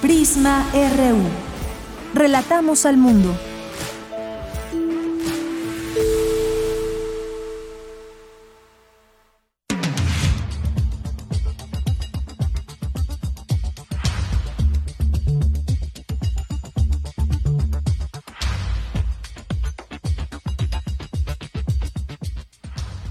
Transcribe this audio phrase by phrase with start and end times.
[0.00, 1.20] Prisma RU.
[2.14, 3.36] Relatamos al mundo.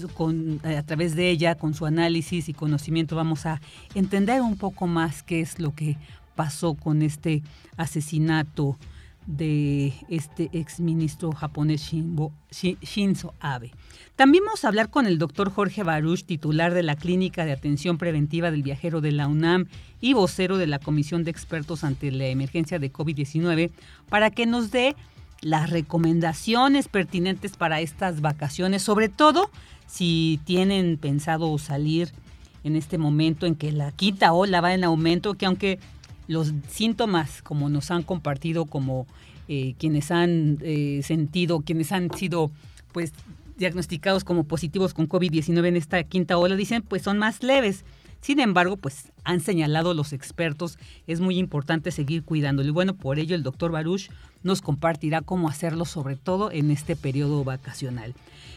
[0.64, 3.60] a través de ella, con su análisis y conocimiento, vamos a
[3.94, 5.96] entender un poco más qué es lo que
[6.34, 7.42] pasó con este
[7.76, 8.76] asesinato
[9.26, 11.92] de este exministro japonés
[12.50, 13.70] Shinzo Abe.
[14.16, 17.96] También vamos a hablar con el doctor Jorge Baruch, titular de la Clínica de Atención
[17.96, 19.66] Preventiva del Viajero de la UNAM
[20.00, 23.70] y vocero de la Comisión de Expertos ante la Emergencia de COVID-19,
[24.10, 24.96] para que nos dé
[25.40, 29.50] las recomendaciones pertinentes para estas vacaciones, sobre todo
[29.86, 32.10] si tienen pensado salir
[32.64, 35.78] en este momento en que la quinta ola va en aumento, que aunque
[36.28, 39.06] los síntomas, como nos han compartido, como
[39.48, 42.50] eh, quienes han eh, sentido, quienes han sido
[42.92, 43.12] pues
[43.62, 47.84] diagnosticados como positivos con COVID-19 en esta quinta ola, dicen pues son más leves.
[48.20, 52.68] Sin embargo, pues han señalado los expertos, es muy importante seguir cuidándolo.
[52.68, 54.10] Y bueno, por ello el doctor Baruch
[54.42, 58.14] nos compartirá cómo hacerlo, sobre todo en este periodo vacacional.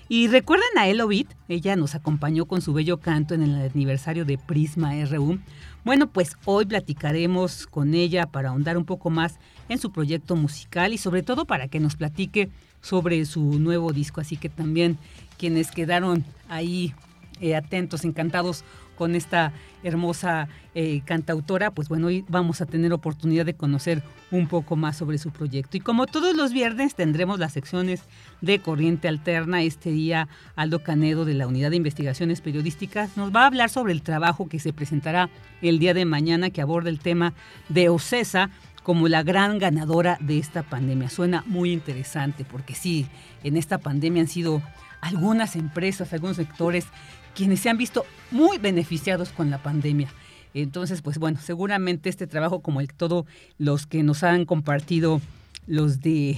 [0.08, 4.38] Y recuerden a Elovit, ella nos acompañó con su bello canto en el aniversario de
[4.38, 5.40] Prisma RU.
[5.84, 9.40] Bueno, pues hoy platicaremos con ella para ahondar un poco más
[9.70, 12.50] en su proyecto musical y sobre todo para que nos platique
[12.82, 14.22] sobre su nuevo disco.
[14.22, 14.98] Así que también
[15.38, 16.94] quienes quedaron ahí
[17.42, 18.64] eh, atentos, encantados
[18.96, 19.52] con esta
[19.84, 24.98] hermosa eh, cantautora, pues bueno, hoy vamos a tener oportunidad de conocer un poco más
[24.98, 25.78] sobre su proyecto.
[25.78, 28.04] Y como todos los viernes tendremos las secciones
[28.42, 29.62] de Corriente Alterna.
[29.64, 33.94] Este día Aldo Canedo de la Unidad de Investigaciones Periodísticas nos va a hablar sobre
[33.94, 35.30] el trabajo que se presentará
[35.62, 37.34] el día de mañana que aborda el tema
[37.70, 38.50] de OCESA
[38.86, 41.10] como la gran ganadora de esta pandemia.
[41.10, 43.08] Suena muy interesante porque sí,
[43.44, 44.62] en esta pandemia han sido
[45.02, 46.86] algunas empresas, algunos sectores
[47.34, 50.08] quienes se han visto muy beneficiados con la pandemia.
[50.54, 53.26] Entonces, pues bueno, seguramente este trabajo, como el todo
[53.58, 55.20] los que nos han compartido
[55.66, 56.38] los de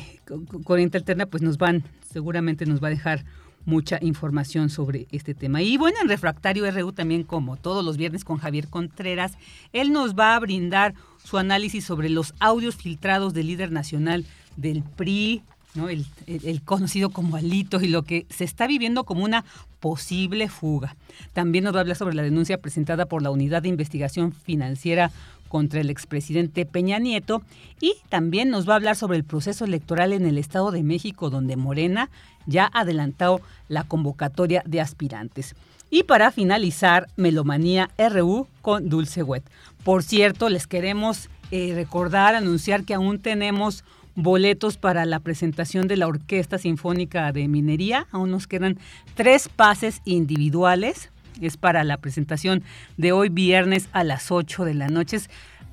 [0.64, 3.26] Corriente Alterna, pues nos van, seguramente nos va a dejar
[3.68, 5.62] mucha información sobre este tema.
[5.62, 9.34] Y bueno, en Refractario RU también, como todos los viernes con Javier Contreras,
[9.74, 14.26] él nos va a brindar su análisis sobre los audios filtrados del líder nacional
[14.56, 15.44] del PRI,
[15.76, 19.44] el, conocido como Alito y lo que se está viviendo como una
[19.82, 20.96] posible fuga.
[21.34, 25.12] También nos va a hablar sobre la denuncia presentada por la Unidad de Investigación Financiera
[25.48, 27.42] contra el expresidente Peña Nieto
[27.80, 31.30] y también nos va a hablar sobre el proceso electoral en el Estado de México
[31.30, 32.10] donde Morena
[32.46, 35.56] ya ha adelantado la convocatoria de aspirantes.
[35.90, 39.44] Y para finalizar, Melomanía RU con Dulce Wet.
[39.84, 43.86] Por cierto, les queremos eh, recordar, anunciar que aún tenemos
[44.16, 48.08] boletos para la presentación de la Orquesta Sinfónica de Minería.
[48.12, 48.78] Aún nos quedan
[49.16, 51.10] tres pases individuales.
[51.42, 52.64] Es para la presentación
[52.98, 55.18] de hoy viernes a las 8 de la noche.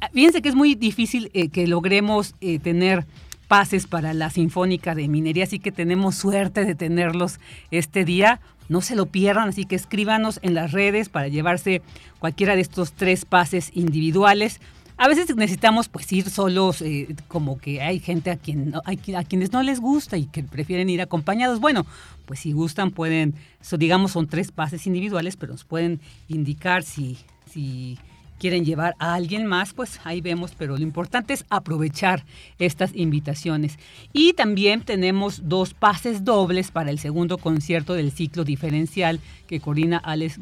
[0.01, 3.07] Ah, fíjense que es muy difícil eh, que logremos eh, tener
[3.49, 7.39] pases para la Sinfónica de Minería, así que tenemos suerte de tenerlos
[7.71, 8.41] este día.
[8.69, 11.83] No se lo pierdan, así que escríbanos en las redes para llevarse
[12.19, 14.61] cualquiera de estos tres pases individuales.
[14.97, 19.53] A veces necesitamos pues ir solos, eh, como que hay gente a, quien, a quienes
[19.53, 21.59] no les gusta y que prefieren ir acompañados.
[21.59, 21.85] Bueno,
[22.27, 23.35] pues si gustan pueden,
[23.79, 27.19] digamos son tres pases individuales, pero nos pueden indicar si,
[27.51, 27.99] si
[28.39, 32.25] quieren llevar a alguien más, pues ahí vemos, pero lo importante es aprovechar
[32.59, 33.79] estas invitaciones.
[34.13, 39.99] Y también tenemos dos pases dobles para el segundo concierto del ciclo diferencial que coordina
[39.99, 40.41] Alex,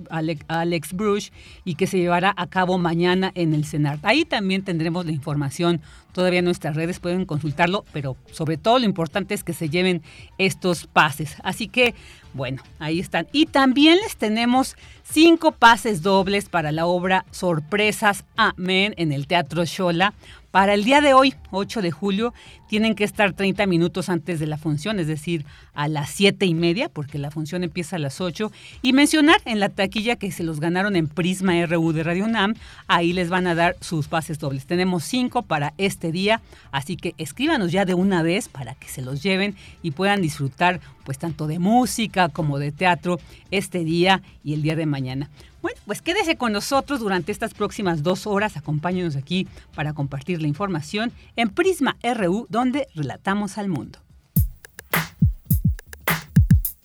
[0.49, 1.31] Alex, Bruch
[1.65, 4.05] y que se llevará a cabo mañana en el CENART.
[4.05, 5.81] Ahí también tendremos la información
[6.13, 10.03] todavía nuestras redes, pueden consultarlo, pero sobre todo lo importante es que se lleven
[10.39, 11.37] estos pases.
[11.43, 11.95] Así que,
[12.35, 13.27] bueno, ahí están.
[13.33, 19.65] Y también les tenemos cinco pases dobles para la obra Sorpresas Amén en el Teatro
[19.65, 20.15] Shola
[20.53, 22.35] para el día de hoy, 8 de julio,
[22.69, 26.53] tienen que estar 30 minutos antes de la función, es decir, a las 7 y
[26.53, 28.53] media, porque la función empieza a las 8.
[28.83, 32.55] Y mencionar en la taquilla que se los ganaron en Prisma RU de Radio UNAM,
[32.87, 34.67] ahí les van a dar sus pases dobles.
[34.67, 39.01] Tenemos 5 para este día, así que escríbanos ya de una vez para que se
[39.01, 43.19] los lleven y puedan disfrutar pues tanto de música como de teatro
[43.51, 45.31] este día y el día de mañana.
[45.63, 48.57] Bueno, pues quédese con nosotros durante estas próximas dos horas.
[48.57, 54.01] Acompáñenos aquí para compartir la información en Prisma RU, donde relatamos al mundo.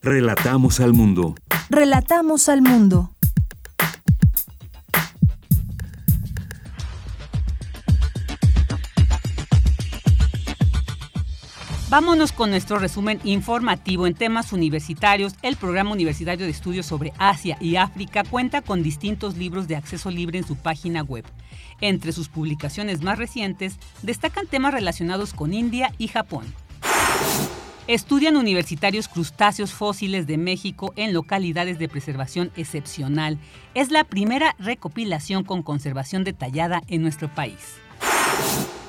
[0.01, 1.35] Relatamos al mundo.
[1.69, 3.16] Relatamos al mundo.
[11.89, 15.35] Vámonos con nuestro resumen informativo en temas universitarios.
[15.41, 20.11] El Programa Universitario de Estudios sobre Asia y África cuenta con distintos libros de acceso
[20.11, 21.23] libre en su página web.
[21.79, 26.53] Entre sus publicaciones más recientes destacan temas relacionados con India y Japón.
[27.87, 33.37] Estudian universitarios crustáceos fósiles de México en localidades de preservación excepcional.
[33.75, 37.77] Es la primera recopilación con conservación detallada en nuestro país.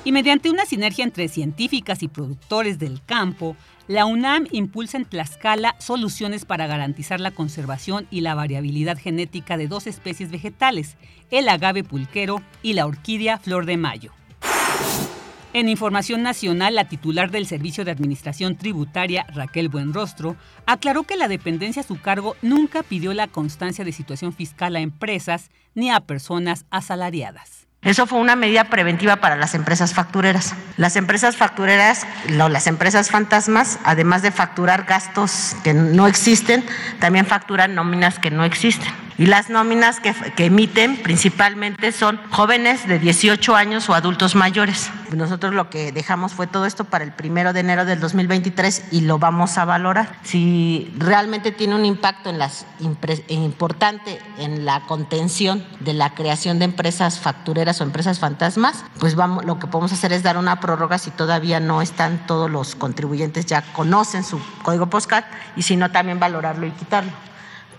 [0.05, 3.55] Y mediante una sinergia entre científicas y productores del campo,
[3.87, 9.67] la UNAM impulsa en Tlaxcala soluciones para garantizar la conservación y la variabilidad genética de
[9.67, 10.95] dos especies vegetales,
[11.31, 14.13] el agave pulquero y la orquídea flor de mayo.
[15.51, 20.35] En información nacional, la titular del Servicio de Administración Tributaria, Raquel Buenrostro,
[20.67, 24.79] aclaró que la dependencia a su cargo nunca pidió la constancia de situación fiscal a
[24.79, 27.58] empresas ni a personas asalariadas.
[27.81, 30.53] Eso fue una medida preventiva para las empresas factureras.
[30.75, 36.65] Las empresas factureras, las empresas fantasmas, además de facturar gastos que no existen,
[36.99, 39.08] también facturan nóminas que no existen.
[39.19, 44.89] Y las nóminas que, emiten principalmente son jóvenes de 18 años o adultos mayores.
[45.11, 49.01] Nosotros lo que dejamos fue todo esto para el primero de enero del 2023 y
[49.01, 50.17] lo vamos a valorar.
[50.23, 52.65] Si realmente tiene un impacto en las
[53.27, 59.43] importante en la contención de la creación de empresas factureras o empresas fantasmas, pues vamos,
[59.43, 63.45] lo que podemos hacer es dar una prórroga si todavía no están todos los contribuyentes
[63.45, 65.25] ya conocen su código postcat
[65.57, 67.11] y si no también valorarlo y quitarlo.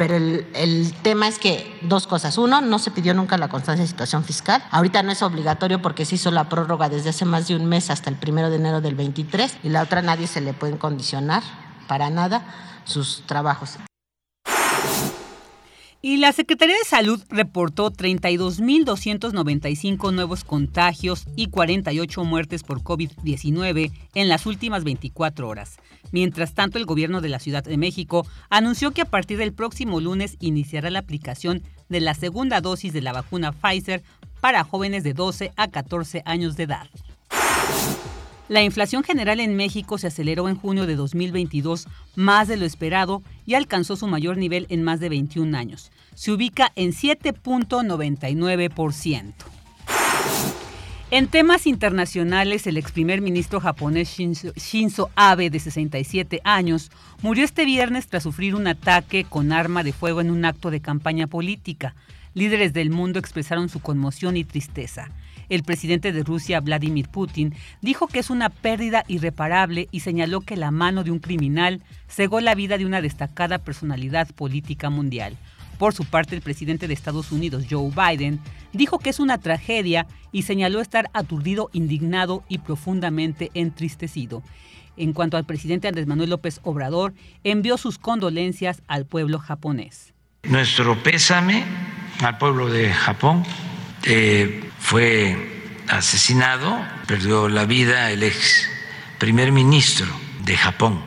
[0.01, 2.39] Pero el, tema es que dos cosas.
[2.39, 4.65] Uno, no se pidió nunca la constancia de situación fiscal.
[4.71, 7.91] Ahorita no es obligatorio porque se hizo la prórroga desde hace más de un mes
[7.91, 9.59] hasta el primero de enero del 23.
[9.63, 11.43] Y la otra, nadie se le puede condicionar
[11.87, 12.47] para nada
[12.87, 13.77] sus trabajos.
[16.01, 24.29] Y la Secretaría de Salud reportó 32.295 nuevos contagios y 48 muertes por COVID-19 en
[24.31, 25.77] las últimas 24 horas.
[26.13, 30.01] Mientras tanto, el gobierno de la Ciudad de México anunció que a partir del próximo
[30.01, 34.03] lunes iniciará la aplicación de la segunda dosis de la vacuna Pfizer
[34.41, 36.89] para jóvenes de 12 a 14 años de edad.
[38.49, 41.87] La inflación general en México se aceleró en junio de 2022
[42.17, 45.93] más de lo esperado y alcanzó su mayor nivel en más de 21 años.
[46.17, 49.35] Se ubica en 7.99%.
[51.13, 57.65] En temas internacionales, el ex primer ministro japonés Shinzo, Abe, de 67 años, murió este
[57.65, 61.97] viernes tras sufrir un ataque con arma de fuego en un acto de campaña política.
[62.35, 65.11] Líderes del mundo expresaron su conmoción y tristeza.
[65.49, 70.55] El presidente de Rusia, Vladimir Putin, dijo que es una pérdida irreparable y señaló que
[70.55, 75.37] la mano de un criminal cegó la vida de una destacada personalidad política mundial.
[75.81, 78.39] Por su parte, el presidente de Estados Unidos, Joe Biden,
[78.75, 84.43] dijo que es una tragedia y señaló estar aturdido, indignado y profundamente entristecido.
[84.99, 90.13] En cuanto al presidente Andrés Manuel López Obrador, envió sus condolencias al pueblo japonés.
[90.43, 91.65] Nuestro pésame
[92.21, 93.43] al pueblo de Japón.
[94.05, 98.69] Eh, fue asesinado, perdió la vida el ex
[99.19, 100.09] primer ministro
[100.45, 101.03] de Japón.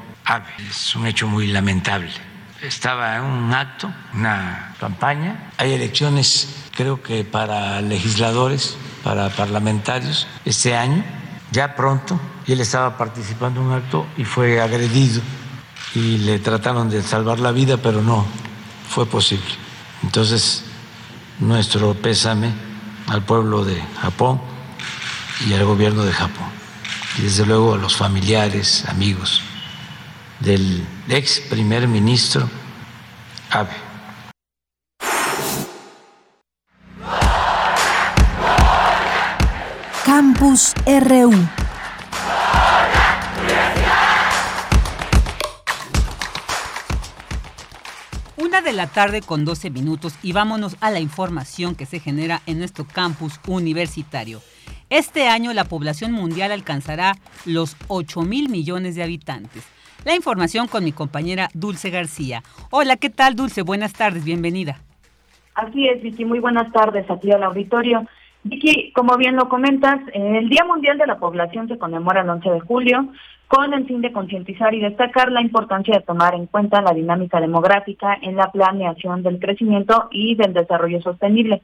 [0.68, 2.33] es un hecho muy lamentable
[2.68, 5.52] estaba en un acto, una campaña.
[5.58, 11.04] Hay elecciones, creo que para legisladores, para parlamentarios, este año,
[11.52, 15.22] ya pronto, y él estaba participando en un acto y fue agredido
[15.94, 18.26] y le trataron de salvar la vida, pero no
[18.90, 19.46] fue posible.
[20.02, 20.64] Entonces,
[21.40, 22.52] nuestro pésame
[23.08, 24.42] al pueblo de Japón
[25.48, 26.48] y al gobierno de Japón,
[27.20, 29.42] y desde luego a los familiares, amigos
[30.44, 32.50] del ex primer ministro
[33.50, 33.70] Abe.
[40.06, 41.32] Campus RU.
[48.36, 52.42] Una de la tarde con 12 minutos y vámonos a la información que se genera
[52.48, 54.42] en nuestro campus universitario.
[54.90, 59.64] Este año la población mundial alcanzará los 8 mil millones de habitantes.
[60.06, 62.44] La información con mi compañera Dulce García.
[62.72, 63.62] Hola, ¿qué tal Dulce?
[63.62, 64.78] Buenas tardes, bienvenida.
[65.56, 68.06] Así es, Vicky, muy buenas tardes aquí al auditorio.
[68.44, 72.50] Vicky, como bien lo comentas, el Día Mundial de la Población se conmemora el 11
[72.50, 73.08] de julio
[73.48, 77.40] con el fin de concientizar y destacar la importancia de tomar en cuenta la dinámica
[77.40, 81.62] demográfica en la planeación del crecimiento y del desarrollo sostenible.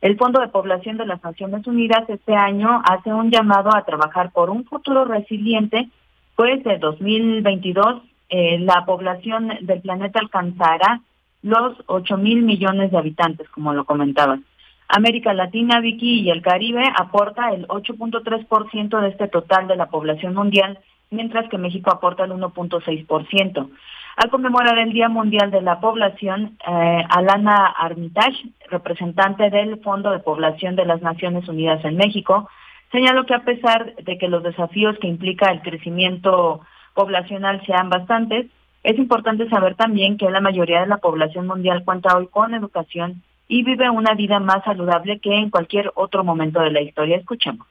[0.00, 4.32] El Fondo de Población de las Naciones Unidas este año hace un llamado a trabajar
[4.32, 5.88] por un futuro resiliente
[6.36, 11.00] pues de 2022 eh, la población del planeta alcanzará
[11.42, 14.40] los 8 mil millones de habitantes, como lo comentabas.
[14.88, 20.34] América Latina, Vicky y el Caribe aporta el 8.3% de este total de la población
[20.34, 20.78] mundial,
[21.10, 23.70] mientras que México aporta el 1.6%.
[24.16, 30.20] Al conmemorar el Día Mundial de la Población, eh, Alana Armitage, representante del Fondo de
[30.20, 32.48] Población de las Naciones Unidas en México,
[32.96, 38.46] Señalo que a pesar de que los desafíos que implica el crecimiento poblacional sean bastantes,
[38.84, 43.22] es importante saber también que la mayoría de la población mundial cuenta hoy con educación
[43.48, 47.18] y vive una vida más saludable que en cualquier otro momento de la historia.
[47.18, 47.66] Escuchemos.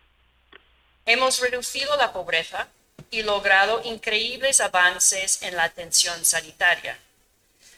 [1.07, 2.67] Hemos reducido la pobreza
[3.09, 6.99] y logrado increíbles avances en la atención sanitaria.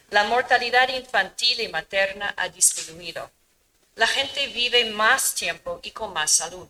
[0.09, 3.31] La mortalidad infantil y materna ha disminuido.
[3.95, 6.67] La gente vive más tiempo y con más salud.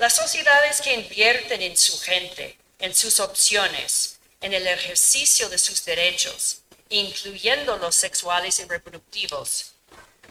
[0.00, 5.84] Las sociedades que invierten en su gente, en sus opciones, en el ejercicio de sus
[5.84, 9.74] derechos, incluyendo los sexuales y reproductivos,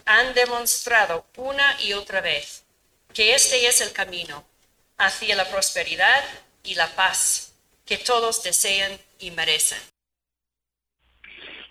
[0.06, 2.66] han demostrado una y otra vez
[3.14, 4.42] que este es el camino
[4.98, 6.24] hacia la prosperidad
[6.64, 7.54] y la paz
[7.86, 9.78] que todos desean y merecen.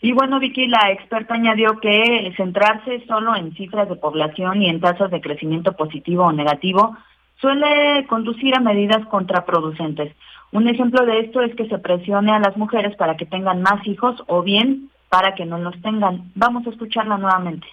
[0.02, 4.80] Y bueno, Vicky, la experta añadió que centrarse solo en cifras de población y en
[4.80, 6.96] tasas de crecimiento positivo o negativo
[7.42, 10.16] suele conducir a medidas contraproducentes.
[10.52, 13.86] Un ejemplo de esto es que se presione a las mujeres para que tengan más
[13.86, 16.32] hijos o bien para que no los tengan.
[16.36, 17.68] Vamos a escucharla nuevamente.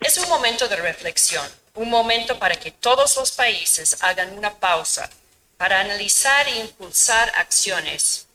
[0.00, 1.44] Es un momento de reflexión,
[1.74, 5.08] un momento para que todos los países hagan una pausa
[5.56, 8.28] para analizar e impulsar acciones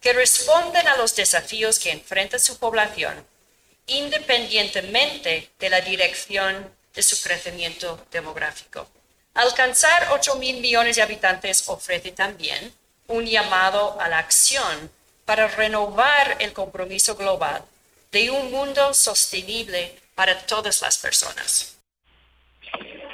[0.00, 3.14] que responden a los desafíos que enfrenta su población,
[3.86, 8.86] independientemente de la dirección de su crecimiento demográfico.
[9.34, 12.70] Alcanzar 8 mil millones de habitantes ofrece también
[13.08, 14.88] un llamado a la acción
[15.26, 17.62] para renovar el compromiso global
[18.12, 21.82] de un mundo sostenible para todas las personas.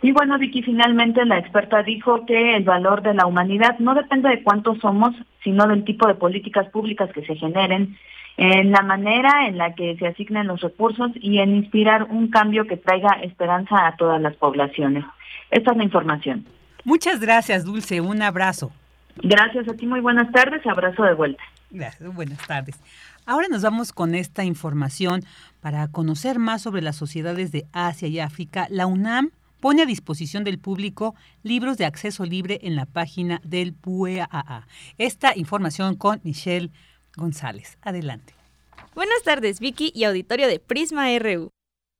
[0.02, 4.28] Y bueno, Vicky, finalmente la experta dijo que el valor de la humanidad no depende
[4.28, 7.98] de cuántos somos, sino del tipo de políticas públicas que se generen,
[8.36, 12.66] en la manera en la que se asignen los recursos y en inspirar un cambio
[12.66, 15.04] que traiga esperanza a todas las poblaciones.
[15.50, 16.44] Esta es la información.
[16.84, 18.00] Muchas gracias, Dulce.
[18.00, 18.72] Un abrazo.
[19.16, 19.86] Gracias a ti.
[19.86, 20.64] Muy buenas tardes.
[20.66, 21.42] Abrazo de vuelta.
[21.70, 22.14] Gracias.
[22.14, 22.80] Buenas tardes.
[23.26, 25.22] Ahora nos vamos con esta información
[25.60, 28.66] para conocer más sobre las sociedades de Asia y África.
[28.70, 29.30] La UNAM
[29.60, 34.66] pone a disposición del público libros de acceso libre en la página del PUEAA.
[34.98, 36.70] Esta información con Michelle
[37.16, 37.78] González.
[37.82, 38.34] Adelante.
[38.94, 41.50] Buenas tardes, Vicky y auditorio de Prisma RU.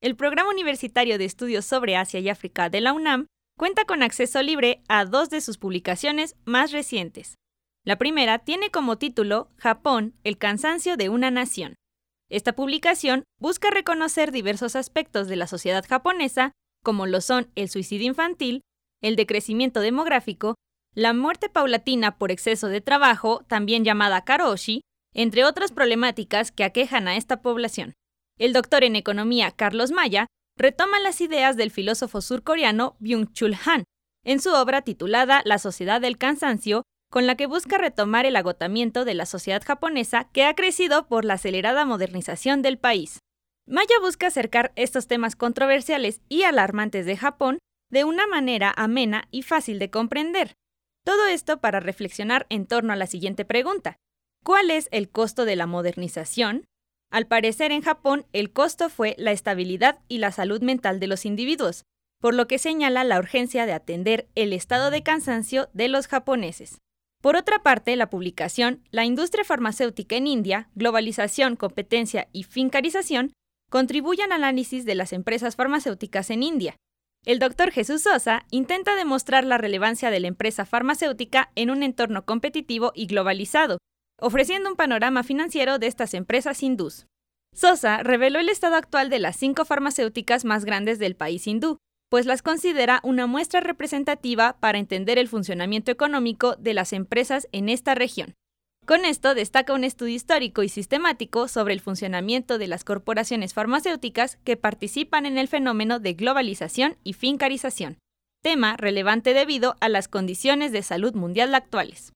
[0.01, 3.27] El Programa Universitario de Estudios sobre Asia y África de la UNAM
[3.61, 7.35] cuenta con acceso libre a dos de sus publicaciones más recientes.
[7.85, 11.75] La primera tiene como título Japón, el cansancio de una nación.
[12.31, 16.53] Esta publicación busca reconocer diversos aspectos de la sociedad japonesa,
[16.83, 18.63] como lo son el suicidio infantil,
[19.03, 20.55] el decrecimiento demográfico,
[20.95, 24.81] la muerte paulatina por exceso de trabajo, también llamada karoshi,
[25.13, 27.93] entre otras problemáticas que aquejan a esta población.
[28.39, 30.29] El doctor en economía Carlos Maya
[30.61, 33.85] retoma las ideas del filósofo surcoreano Byung-Chul Han
[34.25, 39.07] en su obra titulada La sociedad del cansancio, con la que busca retomar el agotamiento
[39.07, 43.21] de la sociedad japonesa que ha crecido por la acelerada modernización del país.
[43.67, 47.59] Maya busca acercar estos temas controversiales y alarmantes de Japón
[47.91, 50.53] de una manera amena y fácil de comprender.
[51.05, 53.97] Todo esto para reflexionar en torno a la siguiente pregunta.
[54.45, 56.67] ¿Cuál es el costo de la modernización?
[57.11, 61.27] Al parecer en Japón el costo fue la estabilidad y la salud mental de los
[61.27, 61.85] individuos,
[62.21, 66.79] por lo que señala la urgencia de atender el estado de cansancio de los japoneses.
[67.21, 73.33] Por otra parte, la publicación La industria farmacéutica en India, globalización, competencia y fincarización
[73.69, 76.77] contribuye al análisis de las empresas farmacéuticas en India.
[77.27, 82.25] El doctor Jesús Sosa intenta demostrar la relevancia de la empresa farmacéutica en un entorno
[82.25, 83.79] competitivo y globalizado,
[84.21, 87.07] ofreciendo un panorama financiero de estas empresas hindús.
[87.55, 92.27] Sosa reveló el estado actual de las cinco farmacéuticas más grandes del país hindú, pues
[92.27, 97.95] las considera una muestra representativa para entender el funcionamiento económico de las empresas en esta
[97.95, 98.35] región.
[98.87, 104.39] Con esto destaca un estudio histórico y sistemático sobre el funcionamiento de las corporaciones farmacéuticas
[104.43, 107.99] que participan en el fenómeno de globalización y fincarización,
[108.43, 112.13] tema relevante debido a las condiciones de salud mundial actuales.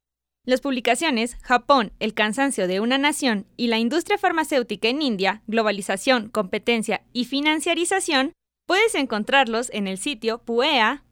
[0.47, 6.29] Las publicaciones Japón, el cansancio de una nación y la industria farmacéutica en India, globalización,
[6.29, 8.35] competencia y financiarización,
[8.67, 11.03] puedes encontrarlos en el sitio puea.unam.mx.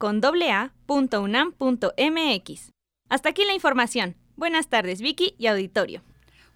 [3.09, 4.15] Hasta aquí la información.
[4.35, 6.03] Buenas tardes, Vicky y auditorio.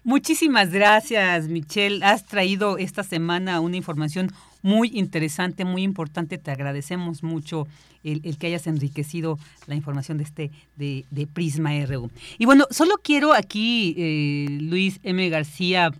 [0.04, 2.04] Muchísimas gracias, Michelle.
[2.04, 4.30] Has traído esta semana una información
[4.62, 6.38] muy interesante, muy importante.
[6.38, 7.66] Te agradecemos mucho
[8.04, 12.10] el, que hayas enriquecido la información de este de, Prisma RU.
[12.38, 15.28] Y bueno, solo quiero aquí, eh, Luis M.
[15.28, 15.90] García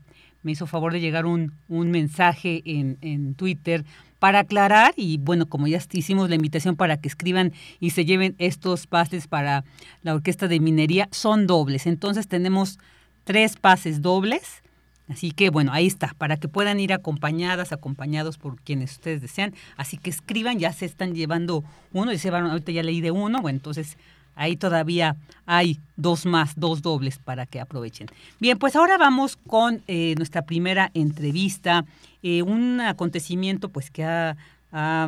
[0.43, 3.85] me hizo favor de llegar un, un mensaje en, en Twitter
[4.19, 8.35] para aclarar y bueno, como ya hicimos la invitación para que escriban y se lleven
[8.39, 9.65] estos pases para
[10.03, 11.87] la Orquesta de Minería, son dobles.
[11.87, 12.79] Entonces tenemos
[13.25, 14.63] tres pases dobles
[15.09, 19.55] Así que bueno, ahí está, para que puedan ir acompañadas, acompañados por quienes ustedes desean.
[19.77, 23.11] Así que escriban, ya se están llevando uno, y se van, ahorita ya leí de
[23.11, 23.97] uno, bueno, entonces
[24.35, 25.17] ahí todavía
[25.47, 28.09] hay dos más, dos dobles para que aprovechen.
[28.39, 31.85] Bien, pues ahora vamos con eh, nuestra primera entrevista,
[32.23, 34.37] eh, un acontecimiento pues que ha,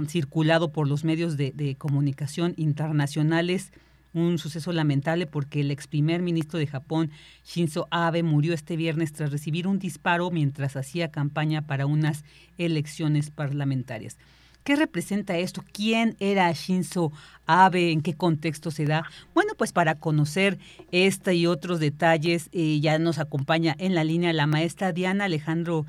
[0.09, 3.73] circulado por los medios de comunicación internacionales
[4.13, 7.11] un suceso lamentable porque el ex primer ministro de Japón,
[7.45, 12.25] Shinzo Abe, murió este viernes tras recibir un disparo mientras hacía campaña para unas
[12.59, 14.19] elecciones parlamentarias.
[14.65, 15.65] ¿Qué representa esto?
[15.73, 17.13] ¿Quién era Shinzo
[17.47, 17.93] Abe?
[17.93, 19.05] ¿En qué contexto se da?
[19.33, 20.59] Bueno, pues para conocer
[20.93, 25.87] esta y otros detalles, eh, ya nos acompaña en la línea la maestra Diana Alejandro,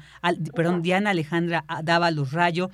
[0.55, 2.69] perdón, Diana Alejandra Dávalos Rayo.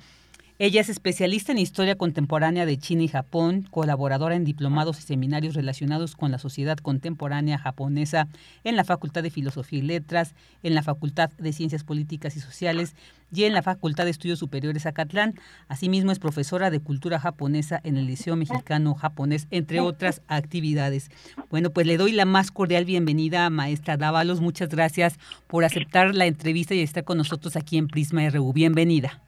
[0.60, 5.54] Ella es especialista en historia contemporánea de China y Japón, colaboradora en diplomados y seminarios
[5.54, 8.26] relacionados con la sociedad contemporánea japonesa
[8.64, 12.96] en la Facultad de Filosofía y Letras, en la Facultad de Ciencias Políticas y Sociales
[13.32, 15.34] y en la Facultad de Estudios Superiores Acatlán.
[15.68, 21.12] Asimismo es profesora de cultura japonesa en el Liceo Mexicano Japonés, entre otras actividades.
[21.50, 24.40] Bueno, pues le doy la más cordial bienvenida a maestra Dávalos.
[24.40, 28.52] Muchas gracias por aceptar la entrevista y estar con nosotros aquí en Prisma RU.
[28.52, 29.22] Bienvenida.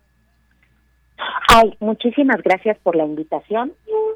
[1.49, 3.73] Ay, muchísimas gracias por la invitación.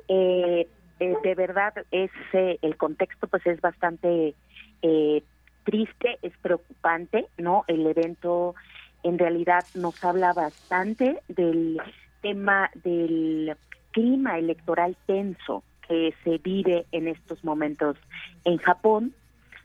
[0.09, 0.69] Eh,
[1.01, 4.35] eh, de verdad, es el contexto pues es bastante
[4.83, 5.23] eh,
[5.64, 7.64] triste, es preocupante, ¿no?
[7.67, 8.55] El evento
[9.03, 11.81] en realidad nos habla bastante del
[12.23, 13.57] tema del
[13.90, 17.97] clima electoral tenso que se vive en estos momentos
[18.45, 19.12] en Japón,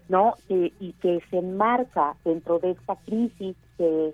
[0.09, 0.35] ¿no?
[0.49, 4.13] y que se enmarca dentro de esta crisis que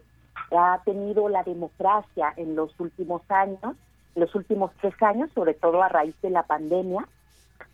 [0.52, 3.76] ha tenido la democracia en los últimos años,
[4.16, 7.08] los últimos tres años, sobre todo a raíz de la pandemia,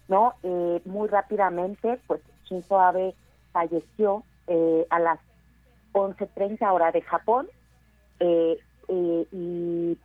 [0.07, 0.33] ¿no?
[0.43, 3.13] Eh, muy rápidamente, pues Shinzo Abe
[3.51, 5.19] falleció eh, a las
[5.93, 7.47] 11.30 hora de Japón
[8.19, 9.97] eh, y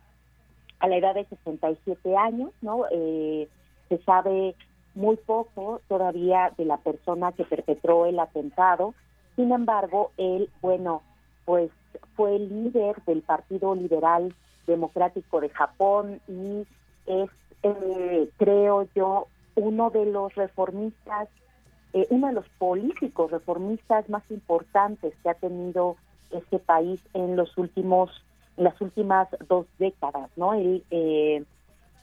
[0.79, 2.85] a la edad de 67 años, ¿no?
[2.91, 3.47] Eh,
[3.89, 4.55] se sabe
[4.95, 8.93] muy poco todavía de la persona que perpetró el atentado.
[9.35, 11.01] Sin embargo, él, bueno,
[11.45, 11.71] pues
[12.15, 14.33] fue líder del Partido Liberal
[14.65, 16.65] Democrático de Japón y
[17.05, 17.29] es,
[17.63, 21.29] eh, creo yo, uno de los reformistas,
[21.93, 25.95] eh, uno de los políticos reformistas más importantes que ha tenido
[26.31, 28.11] este país en los últimos,
[28.57, 30.53] en las últimas dos décadas, ¿no?
[30.53, 31.43] Él eh,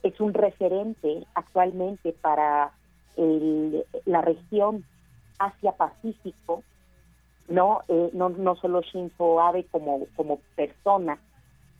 [0.02, 2.72] es un referente actualmente para
[3.16, 4.84] el, la región
[5.38, 6.62] Asia-Pacífico,
[7.48, 7.80] ¿no?
[7.88, 11.18] Eh, no no solo Shinzo Abe como como persona,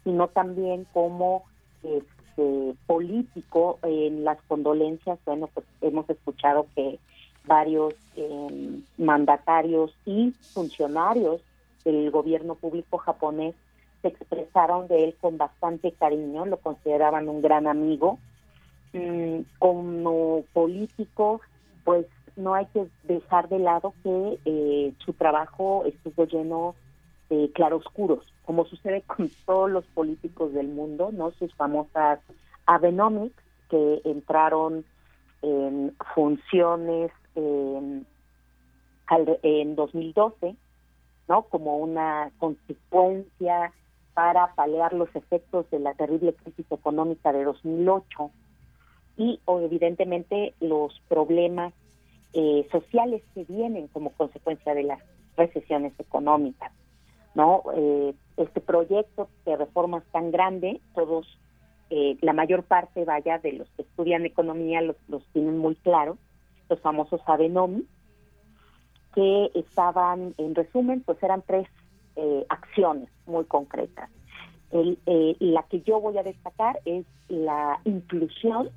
[0.04, 1.44] sino también como
[1.82, 5.18] este, político en las condolencias.
[5.24, 6.98] Bueno, pues hemos escuchado que
[7.46, 11.40] varios em, mandatarios y funcionarios
[11.84, 13.54] del gobierno público japonés
[14.02, 18.18] se expresaron de él con bastante cariño, lo consideraban un gran amigo.
[18.92, 21.40] Mm, como político,
[21.84, 26.74] pues no hay que dejar de lado que eh, su trabajo estuvo lleno
[27.30, 31.30] de claroscuros, como sucede con todos los políticos del mundo, ¿no?
[31.32, 32.20] Sus famosas
[32.66, 34.84] Abenomics, que entraron
[35.42, 38.06] en funciones en,
[39.42, 40.56] en 2012,
[41.28, 41.42] ¿no?
[41.42, 43.72] Como una consecuencia
[44.14, 48.30] para paliar los efectos de la terrible crisis económica de 2008
[49.16, 51.72] y evidentemente los problemas
[52.36, 55.00] eh, sociales que vienen como consecuencia de las
[55.36, 56.72] recesiones económicas.
[57.36, 57.62] ¿no?
[57.76, 61.26] Eh, este proyecto de reformas tan grande, todos,
[61.90, 64.96] eh, la mayor parte, vaya, de los que estudian economía los,
[65.32, 66.18] tienen muy claro,
[66.68, 67.86] los famosos Abenomi,
[69.14, 71.68] que estaban, en resumen, pues eran tres
[72.48, 74.10] acciones muy concretas.
[74.70, 74.98] El,
[75.38, 78.70] la que yo voy a destacar es la inclusión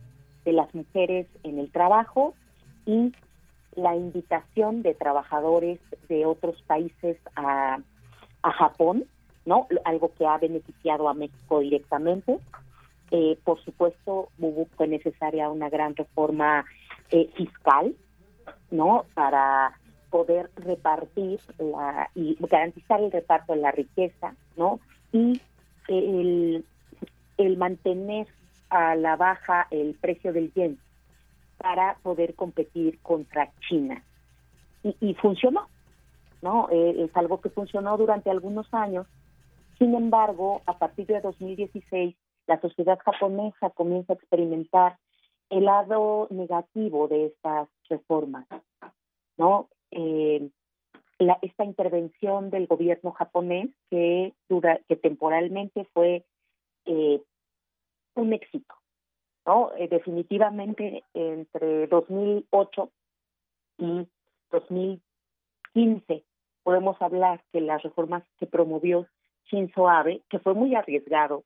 [0.46, 2.34] de las mujeres en el trabajo
[2.86, 3.14] y
[3.78, 7.80] la invitación de trabajadores de otros países a,
[8.44, 9.04] Japón,
[9.46, 9.68] ¿no?
[9.84, 12.40] Algo que ha beneficiado a México directamente.
[13.12, 14.30] Eh, por supuesto,
[14.78, 16.64] fue necesaria una gran reforma
[17.12, 17.94] eh, fiscal,
[18.72, 19.04] ¿no?
[19.14, 19.78] Para
[20.12, 24.80] poder repartir la, y garantizar el reparto de la riqueza, ¿no?
[25.12, 25.42] Y
[25.90, 26.66] el,
[27.38, 28.28] el mantener
[28.70, 30.80] a la baja el precio del yen
[31.58, 34.04] para poder competir contra China.
[35.02, 35.68] Y, funcionó,
[36.42, 36.70] ¿no?
[36.72, 39.06] Eh, es algo que funcionó durante algunos años.
[39.78, 42.16] Sin embargo, a partir de 2016,
[42.48, 44.98] la sociedad japonesa comienza a experimentar
[45.50, 48.48] el lado negativo de estas reformas,
[49.38, 49.70] ¿no?
[49.92, 50.50] Eh,
[51.20, 56.26] la, esta intervención del gobierno japonés que, dura, que temporalmente fue
[56.86, 57.22] eh,
[58.16, 58.76] un éxito,
[59.48, 59.72] ¿no?
[59.78, 62.92] Eh, definitivamente entre 2008
[63.78, 64.08] y
[64.52, 66.24] 2015
[66.64, 69.08] podemos hablar que las reformas que promovió
[69.50, 71.46] Shinzo Abe, que fue muy arriesgado,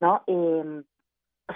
[0.00, 0.22] ¿no?
[0.28, 0.82] Eh,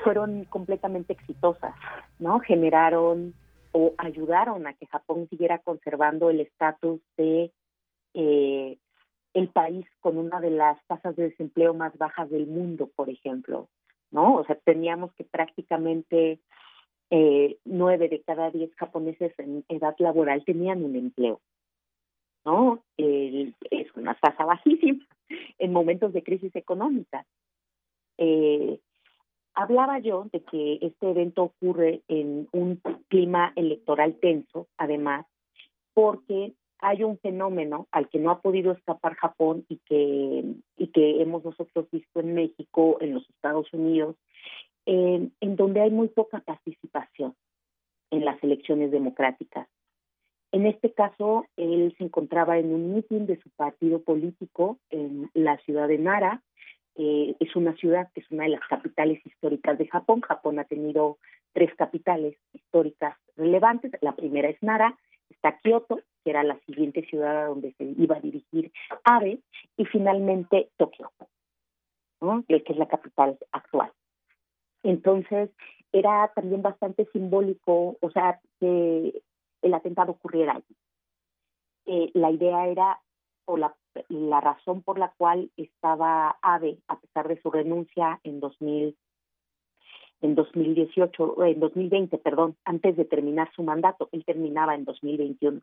[0.02, 1.74] fueron completamente exitosas,
[2.18, 2.40] ¿no?
[2.40, 3.32] Generaron
[3.70, 7.52] o ayudaron a que Japón siguiera conservando el estatus de
[8.14, 8.78] eh,
[9.34, 13.68] el país con una de las tasas de desempleo más bajas del mundo, por ejemplo,
[14.10, 14.36] ¿no?
[14.36, 16.40] O sea, teníamos que prácticamente
[17.10, 21.40] eh, nueve de cada diez japoneses en edad laboral tenían un empleo,
[22.44, 22.82] ¿no?
[22.96, 25.04] es una tasa bajísima
[25.58, 27.24] en momentos de crisis económica.
[28.18, 28.80] Eh,
[29.54, 35.26] hablaba yo de que este evento ocurre en un clima electoral tenso, además,
[35.94, 40.44] porque hay un fenómeno al que no ha podido escapar Japón y que,
[40.76, 44.16] y que hemos nosotros visto en México, en los Estados Unidos,
[44.86, 47.34] en, donde hay muy poca participación
[48.10, 49.68] en las elecciones democráticas.
[50.52, 55.58] En este caso, él se encontraba en un mitin de su partido político en la
[55.58, 56.42] ciudad de Nara.
[56.94, 60.20] Eh, es una ciudad que es una de las capitales históricas de Japón.
[60.20, 61.18] Japón ha tenido
[61.52, 63.92] tres capitales históricas relevantes.
[64.00, 64.96] La primera es Nara,
[65.28, 68.72] está Kioto, que era la siguiente ciudad a donde se iba a dirigir
[69.04, 69.38] Abe,
[69.76, 71.12] y finalmente Tokio,
[72.48, 73.92] que es la capital actual.
[74.82, 75.50] Entonces,
[75.92, 79.22] era también bastante simbólico, o sea, que
[79.62, 80.76] el atentado ocurriera allí.
[81.86, 83.00] Eh, la idea era,
[83.44, 83.76] o la,
[84.40, 88.96] razón por la cual estaba Abe, a pesar de su renuncia en 2000,
[90.22, 95.60] en 2018, en 2020, perdón, antes de terminar su mandato, él terminaba en 2021.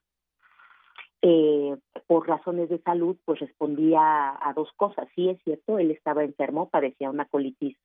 [1.25, 5.07] Eh, por razones de salud, pues respondía a, dos cosas.
[5.15, 7.77] Sí, es cierto, él estaba enfermo, padecía una colitis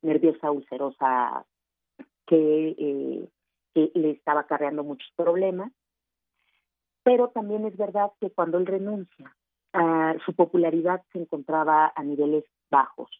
[0.00, 1.44] nerviosa ulcerosa
[2.24, 3.26] que,
[3.74, 5.72] que le estaba acarreando muchos problemas.
[7.02, 9.34] Pero también es verdad que cuando él renuncia,
[10.24, 13.10] su popularidad se encontraba a niveles bajos,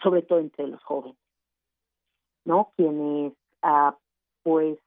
[0.00, 1.18] sobre todo entre los jóvenes,
[2.44, 2.70] ¿no?
[2.76, 3.96] Quienes, ah,
[4.44, 4.78] pues,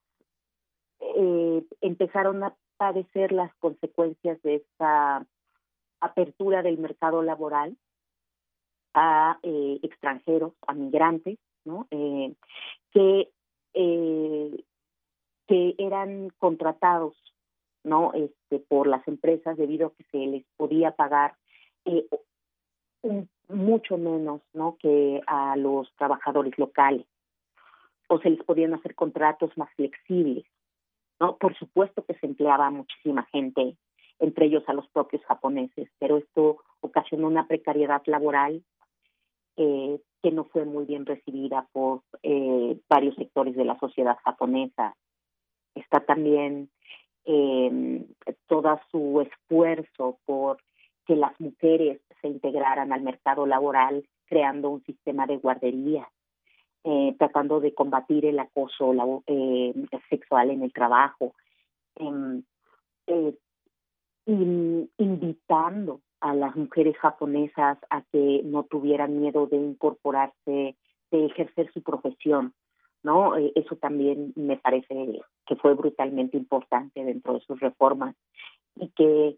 [1.00, 5.26] eh, empezaron a padecer las consecuencias de esta
[6.00, 7.78] apertura del mercado laboral
[8.94, 11.88] a eh, extranjeros, a migrantes, ¿no?
[11.92, 12.34] Eh,
[12.92, 13.30] que,
[15.48, 17.16] que eran contratados
[17.84, 21.36] no este por las empresas debido a que se les podía pagar
[23.50, 27.06] mucho menos no que a los trabajadores locales.
[28.10, 30.46] O se les podían hacer contratos más flexibles
[31.20, 33.78] no por supuesto que se empleaba muchísima gente
[34.20, 38.64] entre ellos a los propios japoneses pero esto ocasionó una precariedad laboral
[39.58, 44.96] eh, que no fue muy bien recibida por eh, varios sectores de la sociedad japonesa.
[45.74, 46.70] Está también
[47.26, 48.06] eh,
[48.48, 50.58] todo su esfuerzo por
[51.06, 56.08] que las mujeres se integraran al mercado laboral creando un sistema de guardería,
[56.90, 58.94] eh, tratando de combatir el acoso
[59.28, 59.74] eh,
[60.10, 61.34] sexual en el trabajo,
[61.96, 62.44] em,
[63.08, 63.36] eh,
[64.26, 70.78] invitando a las mujeres japonesas a que no tuvieran miedo de incorporarse,
[71.12, 72.54] de ejercer su profesión,
[73.04, 73.36] ¿no?
[73.36, 78.16] eso también me parece que fue brutalmente importante dentro de sus reformas
[78.76, 79.38] y que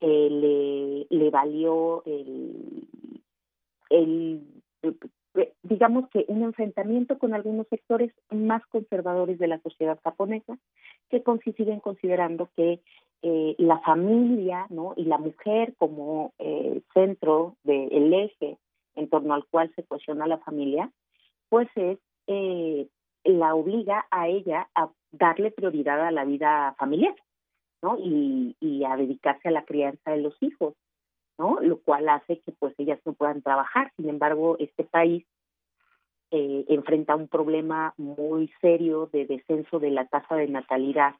[0.00, 2.04] le, valió
[3.90, 4.46] el,
[5.62, 10.58] digamos que un enfrentamiento con algunos sectores más conservadores de la sociedad japonesa
[11.10, 11.22] que
[11.56, 12.80] siguen considerando que
[13.22, 14.94] eh, la familia ¿no?
[14.96, 18.58] y la mujer como eh, centro del eje
[18.94, 20.90] en torno al cual se cuestiona la familia,
[21.48, 22.88] pues es eh,
[23.24, 27.14] la obliga a ella a darle prioridad a la vida familiar.
[27.98, 30.74] Y, a dedicarse a la crianza de los hijos,
[31.38, 31.60] ¿no?
[31.60, 33.92] Lo cual hace que pues ellas no puedan trabajar.
[33.96, 35.24] Sin embargo, este país
[36.30, 41.14] eh, enfrenta un problema muy serio de descenso de la tasa de natalidad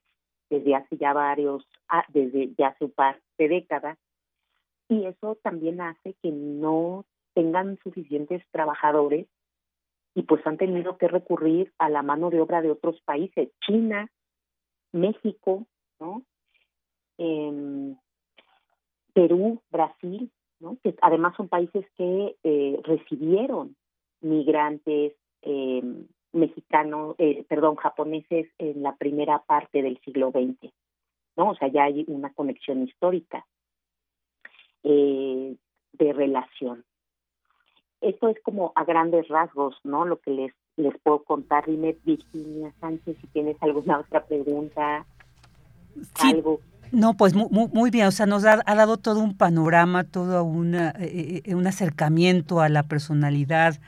[0.51, 3.99] desde hace ya varios, ah, desde ya hace un par de décadas,
[4.89, 9.27] y eso también hace que no tengan suficientes trabajadores
[10.15, 14.09] y pues han tenido que recurrir a la mano de obra de otros países, China,
[14.93, 15.67] México,
[16.01, 16.23] ¿no?
[17.19, 17.97] eh,
[19.17, 20.77] Perú, Brasil, ¿no?
[20.83, 23.75] que además son países que eh, recibieron
[24.21, 25.83] migrantes eh,
[26.33, 30.71] mexicanos, eh, perdón, japoneses en la primera parte del siglo XX.
[31.35, 31.53] ¿no?
[31.53, 33.47] O sea, ya hay una conexión histórica
[34.83, 35.57] eh,
[35.95, 36.85] de relación.
[38.03, 40.05] Esto es como a grandes rasgos, ¿no?
[40.05, 41.65] Lo que les les puedo contar.
[41.65, 45.07] Dime, Virginia Sánchez, si tienes alguna otra pregunta,
[46.19, 46.61] algo
[46.93, 50.95] no, pues muy, muy, bien, o sea, nos ha, dado todo un panorama, todo una,
[50.99, 53.79] eh, eh, un acercamiento a la personalidad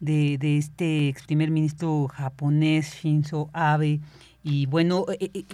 [0.00, 4.00] de, de, este ex primer ministro japonés, Shinzo Abe.
[4.42, 5.44] Y bueno, eh,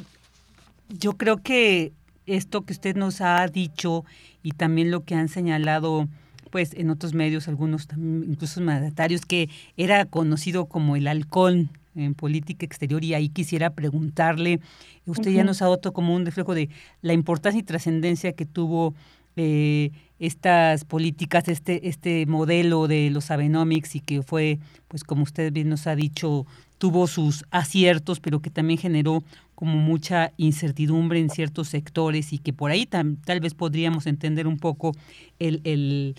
[0.89, 1.93] yo creo que
[2.27, 4.05] esto que usted nos ha dicho
[4.43, 6.07] y también lo que han señalado
[6.51, 11.71] pues en otros medios, algunos también, incluso mandatarios, que era conocido como el halcón
[12.01, 14.61] en política exterior y ahí quisiera preguntarle,
[15.07, 16.69] usted ya nos ha dado como un reflejo de
[17.03, 18.95] la importancia y trascendencia que tuvo
[19.37, 24.59] eh, estas políticas, este, este modelo de los Abenomics y que fue,
[24.89, 29.23] pues como usted bien nos ha dicho, tuvo sus aciertos, pero que también generó
[29.55, 34.59] como mucha incertidumbre en ciertos sectores y que por ahí tal vez podríamos entender un
[34.59, 34.93] poco
[35.39, 36.17] el, el,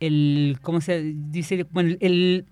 [0.00, 1.64] el ¿cómo se dice?
[1.70, 2.46] Bueno, el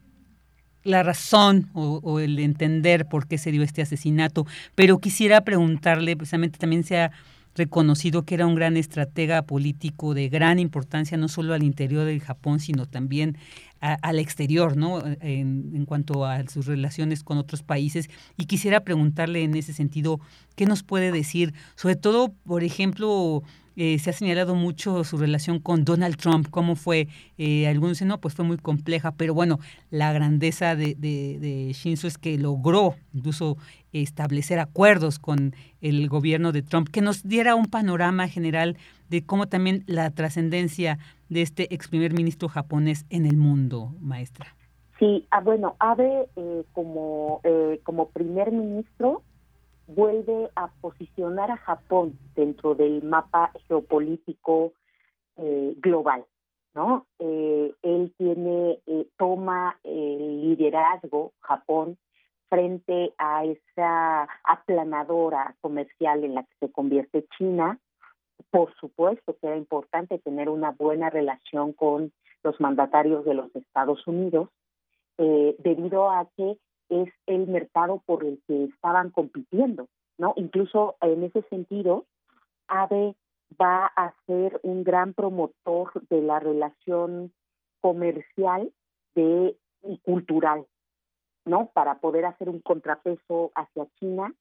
[0.84, 6.58] la razón o, el entender por qué se dio este asesinato, pero quisiera preguntarle, precisamente
[6.58, 7.12] también se ha
[7.54, 12.20] reconocido que era un gran estratega político de gran importancia, no solo al interior del
[12.20, 13.36] Japón, sino también
[13.80, 15.00] al exterior, ¿no?
[15.20, 18.08] En, cuanto a sus relaciones con otros países.
[18.36, 20.20] Y quisiera preguntarle en ese sentido,
[20.56, 21.54] ¿qué nos puede decir?
[21.76, 23.42] Sobre todo, por ejemplo,
[23.80, 27.06] eh, se ha señalado mucho su relación con Donald Trump, cómo fue,
[27.38, 29.60] eh, algunos dicen, no, pues fue muy compleja, pero bueno,
[29.90, 33.56] la grandeza de, de, Shinzo es que logró incluso
[33.92, 38.76] establecer acuerdos con el gobierno de Trump, que nos diera un panorama general
[39.10, 44.56] de cómo también la trascendencia de este ex primer ministro japonés en el mundo, maestra.
[44.98, 47.40] Sí, ah, bueno, Abe eh, como,
[47.84, 49.22] como primer ministro
[49.88, 54.74] vuelve a posicionar a Japón dentro del mapa geopolítico
[55.36, 56.26] eh, global,
[56.74, 57.06] ¿no?
[57.18, 61.96] Eh, él tiene, eh, toma el liderazgo, Japón,
[62.50, 67.78] frente a esa aplanadora comercial en la que se convierte China.
[68.50, 74.06] Por supuesto que era importante tener una buena relación con los mandatarios de los Estados
[74.06, 74.48] Unidos,
[75.18, 76.56] debido a que
[76.88, 80.32] es el mercado por el que estaban compitiendo, ¿no?
[80.36, 82.06] Incluso en ese sentido,
[82.68, 83.14] AVE
[83.60, 87.32] va a ser un gran promotor de la relación
[87.80, 88.72] comercial
[89.14, 90.66] de, y cultural,
[91.44, 91.70] ¿no?
[91.72, 94.34] Para poder hacer un contrapeso hacia China,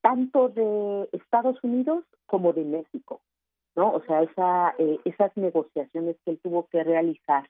[0.00, 3.20] tanto de Estados Unidos como de México,
[3.74, 3.92] ¿no?
[3.92, 7.48] O sea, esa, eh, esas negociaciones que él tuvo que realizar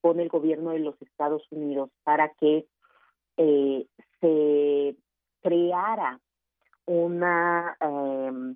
[0.00, 2.66] con el gobierno de los Estados Unidos para que
[3.42, 3.86] eh,
[4.20, 4.96] se
[5.40, 6.20] creara
[6.84, 8.54] una eh,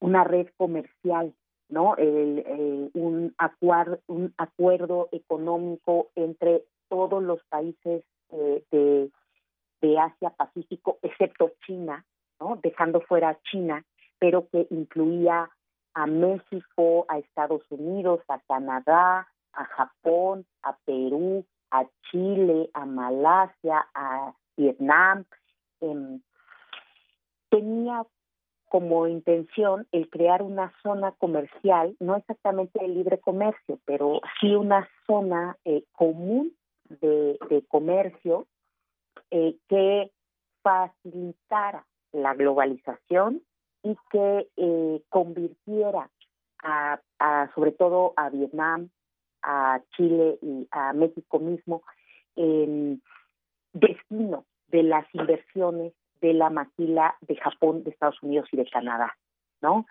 [0.00, 1.34] una red comercial,
[1.68, 1.96] ¿no?
[1.96, 9.10] El, un, acuerdo, un acuerdo económico entre todos los países eh, de,
[9.80, 12.04] de Asia Pacífico, excepto China,
[12.40, 12.58] ¿no?
[12.62, 13.84] Dejando fuera China,
[14.18, 15.50] pero que incluía
[15.94, 23.86] a México, a Estados Unidos, a Canadá, a Japón, a Perú, a Chile, a Malasia,
[23.94, 25.24] a Vietnam.
[25.80, 26.18] Eh,
[27.50, 28.04] tenía
[28.68, 34.88] como intención el crear una zona comercial, no exactamente de libre comercio, pero sí una
[35.06, 36.52] zona eh, común
[36.88, 38.46] de, comercio
[39.30, 40.10] eh, que
[40.62, 43.42] facilitara la globalización
[43.82, 46.10] y que eh, convirtiera
[46.62, 47.00] a,
[47.54, 48.88] sobre todo a Vietnam,
[49.42, 51.82] a Chile y a México mismo
[52.36, 53.02] en
[53.72, 59.16] destino de las inversiones de la maquila de Japón, de Estados Unidos y de Canadá,
[59.60, 59.86] ¿no?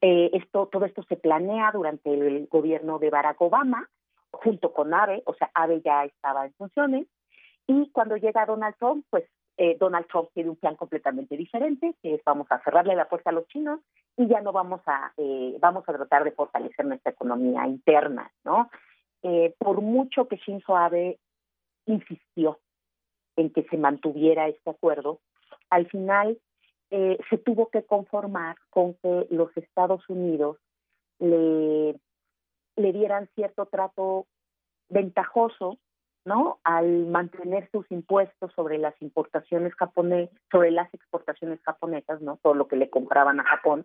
[0.00, 3.88] Eh, esto, todo esto se planea durante el gobierno de Barack Obama,
[4.30, 7.06] junto con AVE, o sea, AVE ya estaba en funciones,
[7.66, 9.24] y cuando llega Donald Trump, pues
[9.62, 13.30] eh, Donald Trump tiene un plan completamente diferente, que es vamos a cerrarle la puerta
[13.30, 13.80] a los chinos
[14.16, 18.70] y ya no vamos a, eh, vamos a tratar de fortalecer nuestra economía interna, ¿no?
[19.58, 21.16] por mucho que Shinzo Abe
[21.86, 22.58] insistió
[23.36, 25.20] en que se mantuviera este acuerdo,
[25.70, 26.40] al final
[26.90, 30.58] eh, se tuvo que conformar con que los Estados Unidos
[31.20, 31.96] le,
[32.76, 34.26] le dieran cierto trato
[34.88, 35.78] ventajoso
[36.24, 36.58] ¿no?
[36.64, 42.38] Al mantener sus impuestos sobre las importaciones japonesas, sobre las exportaciones japonesas, ¿no?
[42.42, 43.84] Todo lo que le compraban a Japón,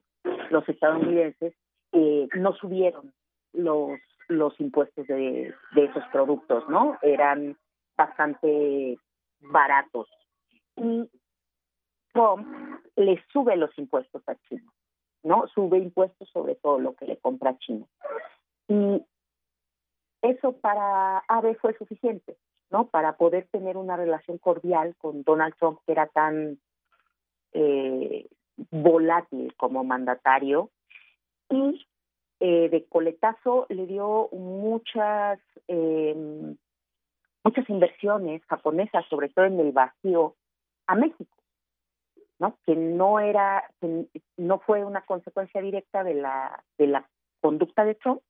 [0.49, 1.53] los estadounidenses,
[1.93, 3.13] eh, no subieron
[3.53, 6.97] los los impuestos de, de esos productos, ¿no?
[7.01, 7.57] Eran
[7.95, 8.97] bastante
[9.39, 10.09] baratos.
[10.75, 11.09] Y
[12.13, 12.47] Trump
[12.95, 14.71] le sube los impuestos a China,
[15.23, 15.47] ¿no?
[15.47, 17.85] Sube impuestos sobre todo lo que le compra a China.
[18.67, 19.05] Y
[20.21, 22.37] eso para Abe fue suficiente,
[22.69, 22.87] ¿no?
[22.87, 26.59] Para poder tener una relación cordial con Donald Trump, que era tan
[27.53, 28.27] eh,
[28.71, 30.69] volátil como mandatario,
[31.49, 31.85] y
[32.39, 36.55] eh, de coletazo le dio muchas em,
[37.43, 40.35] muchas inversiones japonesas, sobre todo en el vacío,
[40.87, 41.37] a México.
[42.39, 42.55] ¿no?
[42.65, 43.63] que no era
[44.37, 47.09] no fue una consecuencia directa de la de la
[47.41, 48.21] conducta de Trump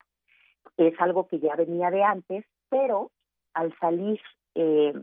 [0.78, 3.12] es algo que ya venía de antes pero
[3.54, 4.20] al salir
[4.56, 4.94] eh,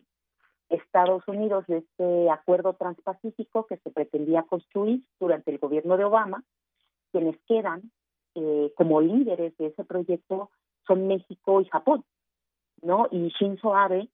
[0.68, 6.42] Estados Unidos de este acuerdo transpacífico que se pretendía construir durante el gobierno de Obama
[7.12, 7.90] quienes quedan
[8.34, 10.50] eh, como líderes de ese proyecto
[10.86, 12.04] son México y Japón
[12.82, 14.08] no y Shinzo Abe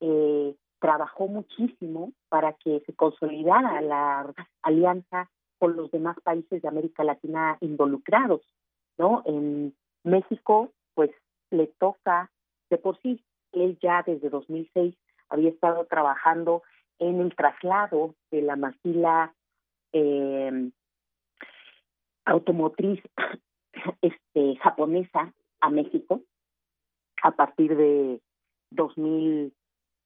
[0.00, 7.04] eh, trabajó muchísimo para que se consolidara la alianza con los demás países de América
[7.04, 8.40] Latina involucrados,
[8.96, 9.22] ¿no?
[9.26, 11.10] En México, pues
[11.50, 12.30] le toca,
[12.70, 14.94] de por sí, él ya desde 2006
[15.28, 16.62] había estado trabajando
[16.98, 19.34] en el traslado de la maquila
[19.92, 20.70] eh,
[22.24, 23.02] automotriz
[24.02, 26.22] este japonesa a México
[27.22, 28.20] a partir de
[28.70, 29.52] 2000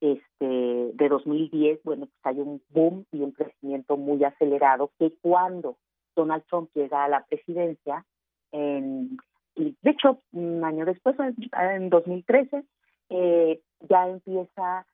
[0.01, 5.79] este, de 2010, bueno, pues hay un boom y un crecimiento muy acelerado que cuando
[6.15, 8.05] Donald Trump llega a la presidencia,
[8.53, 9.17] en,
[9.57, 12.65] y de hecho, un año después, en 2013,
[13.11, 14.87] eh, ya empieza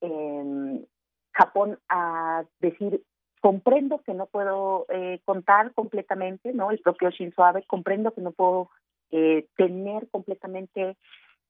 [0.00, 0.86] eh,
[1.32, 3.02] Japón a decir,
[3.40, 6.70] comprendo que no puedo eh, contar completamente, ¿no?
[6.70, 8.70] El propio Shinzo Abe, comprendo que no puedo
[9.10, 10.96] eh, tener completamente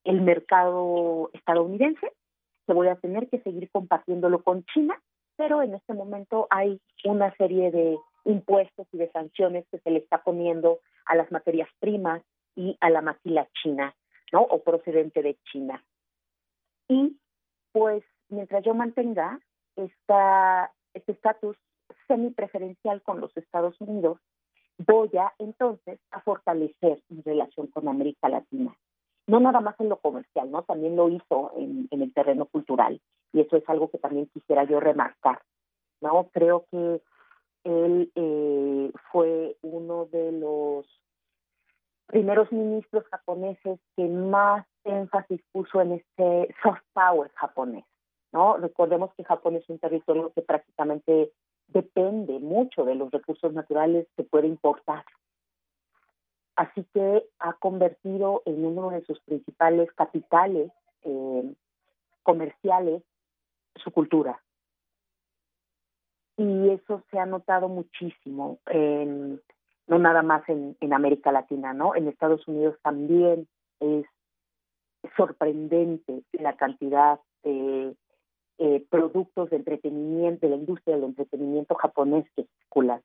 [0.05, 2.12] el mercado estadounidense,
[2.66, 5.01] que voy a tener que seguir compartiéndolo con China,
[5.37, 10.01] pero en este momento hay una serie de impuestos y de sanciones que se le
[10.01, 12.22] está poniendo a las materias primas
[12.57, 13.94] y a la maquila china,
[14.32, 14.42] ¿no?
[14.42, 15.84] O procedente de China.
[16.88, 17.16] Y
[17.72, 19.38] pues mientras yo mantenga
[19.76, 21.57] esta, este estatus
[22.09, 24.18] semipreferencial con los Estados Unidos,
[24.78, 28.74] voy a entonces a fortalecer mi relación con América Latina.
[29.26, 30.62] No nada más en lo comercial, ¿no?
[30.62, 33.00] También lo hizo en, el terreno cultural.
[33.32, 35.42] Y eso es algo que también quisiera yo remarcar,
[36.00, 36.28] ¿no?
[36.32, 37.02] Creo que
[37.64, 40.86] él eh, fue uno de los
[42.07, 47.84] primeros ministros japoneses que más énfasis puso en este soft power japonés,
[48.32, 48.57] ¿no?
[48.57, 51.32] Recordemos que Japón es un territorio que prácticamente
[51.68, 55.04] depende mucho de los recursos naturales que puede importar.
[56.54, 60.70] Así que ha convertido en uno de sus principales capitales
[61.02, 61.54] eh,
[62.22, 63.02] comerciales
[63.76, 64.42] su cultura.
[66.38, 69.40] Y eso se ha notado muchísimo, en,
[69.87, 71.95] no nada más en, en América Latina, ¿no?
[71.95, 73.49] En Estados Unidos también
[73.80, 74.07] es
[75.16, 77.95] sorprendente la cantidad de
[78.59, 83.03] eh, productos de entretenimiento, de la industria del entretenimiento japonés que circulan.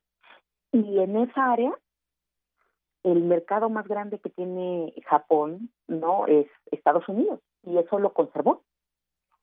[0.71, 1.77] Y en esa área,
[3.03, 8.63] el mercado más grande que tiene Japón no es Estados Unidos y eso lo conservó.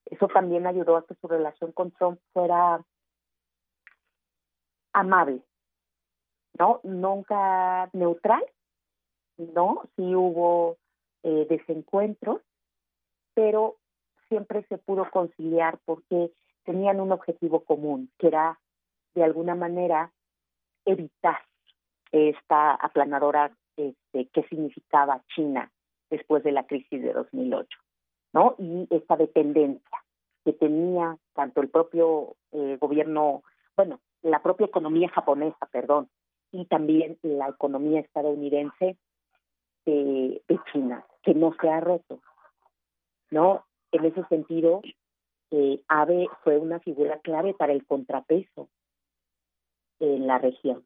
[0.05, 2.83] Eso también ayudó a que su relación con Trump fuera
[4.93, 5.43] amable,
[6.59, 6.81] ¿no?
[6.83, 8.45] Nunca neutral,
[9.37, 9.83] ¿no?
[9.95, 10.77] Sí hubo
[11.23, 12.41] eh, desencuentros,
[13.33, 13.77] pero
[14.27, 16.31] siempre se pudo conciliar porque
[16.65, 18.59] tenían un objetivo común, que era
[19.15, 20.11] de alguna manera
[20.85, 21.39] evitar
[22.11, 25.71] esta aplanadora este, que significaba China
[26.09, 27.67] después de la crisis de 2008,
[28.33, 28.55] ¿no?
[28.57, 30.03] Y esta dependencia
[30.43, 33.43] que tenía tanto el propio eh, gobierno,
[33.75, 36.09] bueno, la propia economía japonesa, perdón,
[36.51, 38.97] y también la economía estadounidense
[39.85, 40.41] de,
[40.71, 42.21] China, que no se ha roto,
[43.31, 43.65] ¿no?
[43.91, 44.81] En ese sentido,
[45.51, 48.69] eh, AVE fue una figura clave para el contrapeso
[49.99, 50.83] en la región.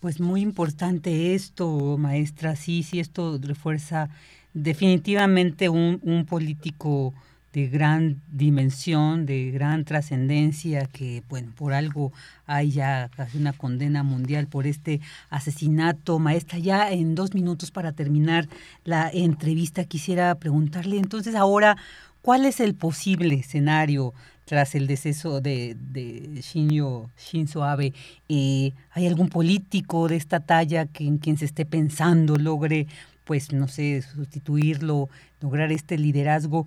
[0.00, 2.56] Pues muy importante esto, maestra.
[2.56, 4.08] Sí, sí, esto refuerza
[4.54, 7.12] definitivamente un, un político
[7.52, 12.12] de gran dimensión, de gran trascendencia, que bueno, por algo
[12.46, 16.18] hay ya casi una condena mundial por este asesinato.
[16.18, 18.48] Maestra, ya en dos minutos para terminar
[18.84, 21.76] la entrevista quisiera preguntarle entonces ahora,
[22.22, 24.12] ¿cuál es el posible escenario
[24.44, 27.94] tras el deceso de, de Shinzo, Shinzo Abe?
[28.28, 32.86] Eh, ¿Hay algún político de esta talla que en quien se esté pensando logre
[33.28, 35.10] pues no sé, sustituirlo,
[35.42, 36.66] lograr este liderazgo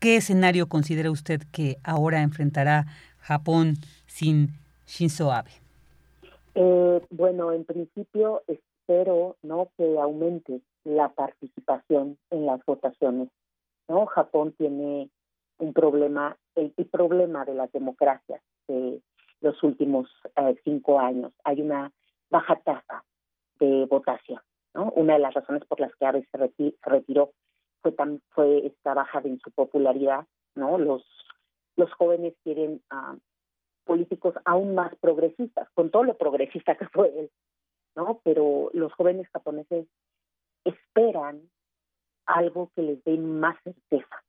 [0.00, 2.86] ¿Qué escenario considera usted que ahora enfrentará
[3.18, 3.74] Japón
[4.06, 4.48] sin
[4.86, 5.50] Shinzo Abe?
[6.54, 13.28] Eh, bueno, en principio espero no que aumente la participación en las votaciones.
[13.88, 15.10] No, Japón tiene
[15.58, 19.02] un problema, el, problema de las democracias de
[19.42, 21.32] los últimos eh, cinco años.
[21.44, 21.92] Hay una
[22.30, 23.04] baja tasa
[23.58, 24.40] de votación.
[24.72, 24.92] ¿no?
[24.96, 26.38] Una de las razones por las que Abe se
[26.86, 27.32] retiró
[27.82, 31.04] fue tan fue esta baja en su popularidad no los
[31.76, 33.16] los jóvenes quieren a
[33.84, 37.30] políticos aún más progresistas con todo lo progresista que fue él
[37.96, 39.86] no pero los jóvenes japoneses
[40.64, 41.40] esperan
[42.26, 44.24] algo que les dé más certeza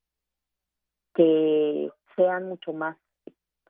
[1.14, 2.97] que sean mucho más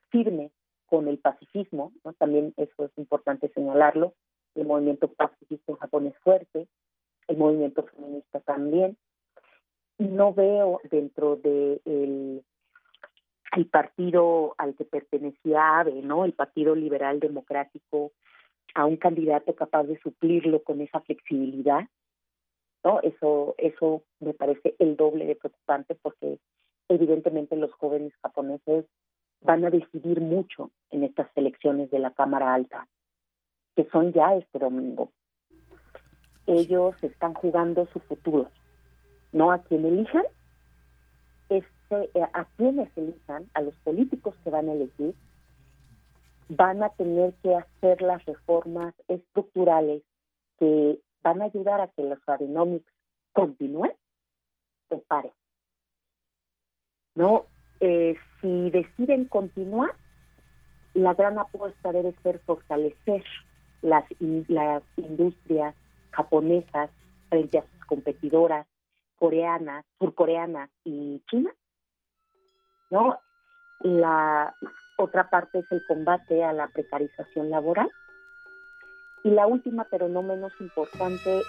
[0.10, 0.52] firmes
[0.86, 2.14] con el pacifismo ¿no?
[2.14, 4.14] también eso es importante señalarlo
[4.56, 6.68] el movimiento pacifista en Japón es fuerte
[7.28, 8.98] el movimiento feminista también
[10.02, 12.44] no veo dentro de el,
[13.70, 16.26] partido al que pertenecía AVE, ¿no?
[16.26, 18.12] El Partido Liberal Democrático,
[18.74, 21.88] a un candidato capaz de suplirlo con esa flexibilidad,
[22.84, 23.00] ¿no?
[23.02, 26.40] Eso, eso me parece el doble de preocupante porque
[26.90, 28.86] evidentemente los jóvenes japoneses
[29.42, 32.88] van a decidir mucho en estas elecciones de la Cámara Alta,
[33.76, 35.12] que son ya este domingo.
[36.48, 38.50] Ellos están jugando su futuro
[39.32, 40.24] no a quien elijan,
[41.50, 45.16] este, eh, a quienes elijan, a los políticos que van a elegir,
[46.50, 50.04] van a tener que hacer las reformas estructurales
[50.60, 52.92] que van a ayudar a que los Abenomics
[53.32, 53.94] continúen
[54.90, 55.32] o paren.
[57.16, 57.46] ¿No?
[57.80, 59.96] Eh, si deciden continuar,
[60.94, 63.24] la gran apuesta debe ser fortalecer
[63.82, 65.76] las, las industrias
[66.12, 66.90] japonesas
[67.30, 68.68] frente a sus competidoras,
[69.22, 71.54] coreana, surcoreana y china.
[72.90, 73.20] ¿No?
[73.82, 74.56] La
[74.98, 77.92] otra parte es el combate a la precarización laboral.
[79.24, 81.44] Y la última, pero no menos importante,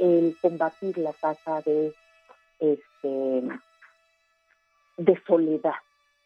[0.00, 1.94] el combatir la tasa de
[2.58, 3.42] este,
[4.96, 5.74] de soledad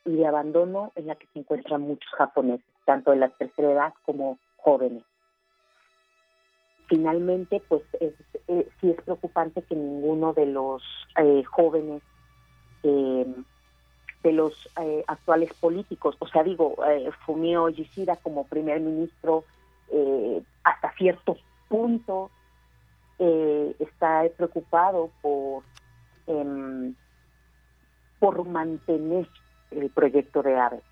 [0.06, 3.92] y de abandono en la que se encuentran muchos japoneses, tanto de la tercera edad
[4.06, 5.04] como jóvenes.
[6.90, 8.12] Finalmente, pues es,
[8.48, 10.82] eh, sí es preocupante que ninguno de los
[11.16, 12.02] eh, jóvenes
[12.82, 13.32] eh,
[14.24, 14.68] de los
[15.06, 16.74] actuales políticos, o sea, digo,
[17.24, 19.44] Fumio Yoshida como primer ministro
[20.62, 21.38] hasta cierto
[21.68, 22.30] punto
[23.18, 25.62] está preocupado por
[26.26, 26.94] em,
[28.18, 29.26] por mantener
[29.70, 30.82] el proyecto de AVE,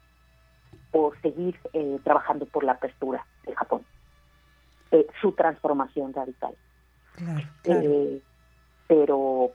[0.91, 1.59] por seguir
[2.03, 3.85] trabajando por la apertura de Japón,
[4.91, 6.55] eh, su transformación radical.
[7.65, 8.23] Eh,
[8.87, 9.53] pero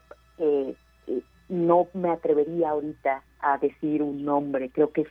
[1.50, 5.08] no me atrevería ahorita a decir un nombre, creo que es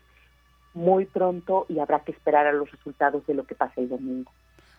[0.74, 4.30] muy pronto y habrá que esperar a los resultados de lo que pase el domingo.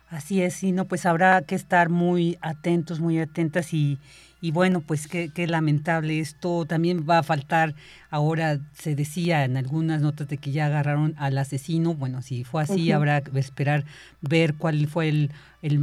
[0.09, 3.97] Así es, y no, pues habrá que estar muy atentos, muy atentas y,
[4.43, 6.65] y bueno, pues qué, qué, lamentable esto.
[6.65, 7.75] También va a faltar,
[8.09, 11.93] ahora se decía en algunas notas de que ya agarraron al asesino.
[11.93, 13.85] Bueno, si fue así, habrá que esperar
[14.19, 15.31] ver cuál fue el,
[15.61, 15.79] el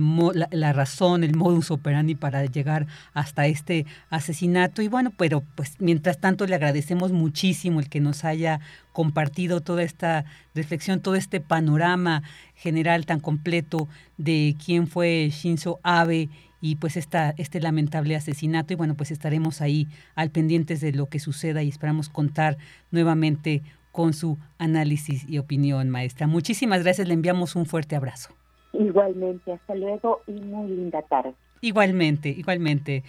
[0.50, 4.82] la, razón, el modus operandi para llegar hasta este asesinato.
[4.82, 8.60] Y bueno, pero pues mientras tanto le agradecemos muchísimo el que nos haya
[8.92, 12.24] compartido toda esta reflexión, todo este panorama
[12.56, 13.88] general tan completo
[14.18, 16.28] de quién fue Shinzo Abe
[16.60, 21.06] y pues esta, este lamentable asesinato y bueno, pues estaremos ahí al pendientes de lo
[21.06, 22.58] que suceda y esperamos contar
[22.90, 26.26] nuevamente con su análisis y opinión, maestra.
[26.26, 28.34] Muchísimas gracias, le enviamos un fuerte abrazo.
[28.72, 31.34] Igualmente, hasta luego y muy linda tarde.
[31.60, 33.02] Igualmente, igualmente,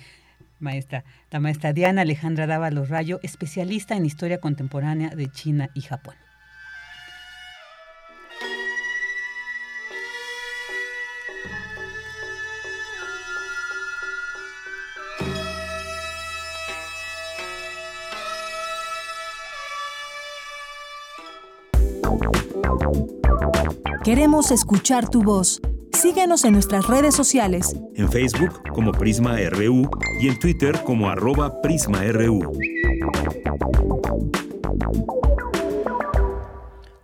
[0.60, 1.04] maestra.
[1.30, 6.16] La maestra Diana Alejandra Dávalos Rayo, especialista en historia contemporánea de China y Japón.
[24.04, 25.62] Queremos escuchar tu voz.
[25.94, 27.76] Síguenos en nuestras redes sociales.
[27.94, 29.88] En Facebook como Prisma RU
[30.20, 32.52] y en Twitter como arroba PrismaRU.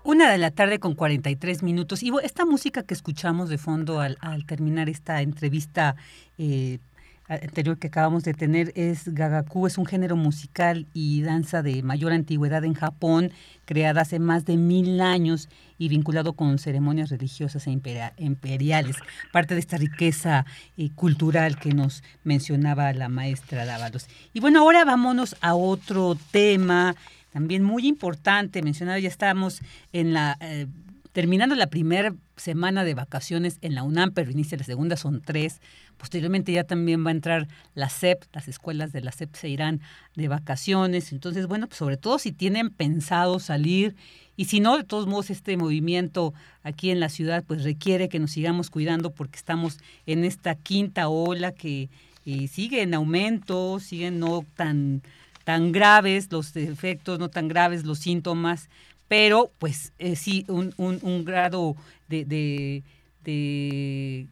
[0.03, 2.01] Una de la tarde con 43 minutos.
[2.01, 4.17] Y esta música que escuchamos de fondo al,
[4.47, 5.95] terminar esta entrevista
[6.39, 6.79] eh,
[7.27, 12.13] anterior que acabamos de tener es Gagaku, es un género musical y danza de mayor
[12.13, 13.31] antigüedad en Japón,
[13.65, 17.71] creada hace más de mil años y vinculado con ceremonias religiosas e
[18.17, 18.95] imperiales,
[19.31, 20.45] parte de esta riqueza
[20.77, 24.07] eh, cultural que nos mencionaba la maestra Dávalos.
[24.33, 26.95] Y bueno, ahora vámonos a otro tema
[27.31, 29.61] también muy importante, mencionado, ya estamos
[29.93, 30.37] en la...
[30.41, 30.67] Eh,
[31.11, 35.61] terminando la primera semana de vacaciones en la UNAM, pero inicia la segunda, son tres.
[35.97, 39.81] Posteriormente ya también va a entrar la SEP, las escuelas de la SEP se irán
[40.15, 41.11] de vacaciones.
[41.11, 43.95] Entonces, bueno, pues sobre todo si tienen pensado salir
[44.37, 48.19] y si no, de todos modos, este movimiento aquí en la ciudad pues requiere que
[48.19, 51.89] nos sigamos cuidando porque estamos en esta quinta ola que
[52.25, 55.01] eh, sigue en aumento, siguen no tan,
[55.43, 58.69] tan graves los efectos, no tan graves los síntomas,
[59.07, 61.75] pero pues eh, sí un, un, grado
[62.07, 62.83] de, de,
[63.23, 64.27] de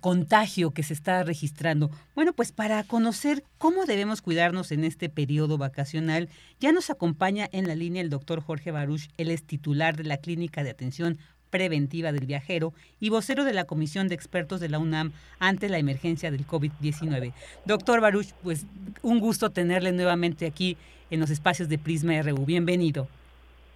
[0.00, 1.90] contagio que se está registrando.
[2.14, 6.28] Bueno, pues para conocer cómo debemos cuidarnos en este periodo vacacional,
[6.60, 10.18] ya nos acompaña en la línea el doctor Jorge Baruch, él es titular de la
[10.18, 11.18] Clínica de Atención
[11.50, 15.78] Preventiva del Viajero y vocero de la Comisión de Expertos de la UNAM ante la
[15.78, 17.32] emergencia del COVID-19.
[17.64, 18.66] Doctor Baruch, pues
[19.02, 20.76] un gusto tenerle nuevamente aquí
[21.10, 22.44] en los espacios de Prisma RU.
[22.44, 23.08] Bienvenido.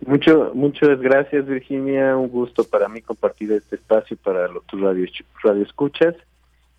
[0.06, 5.06] Mucho, muchas gracias Virginia, un gusto para mí compartir este espacio para los, tus radio,
[5.42, 6.14] radio escuchas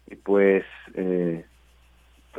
[0.07, 0.63] y pues
[0.95, 1.45] eh,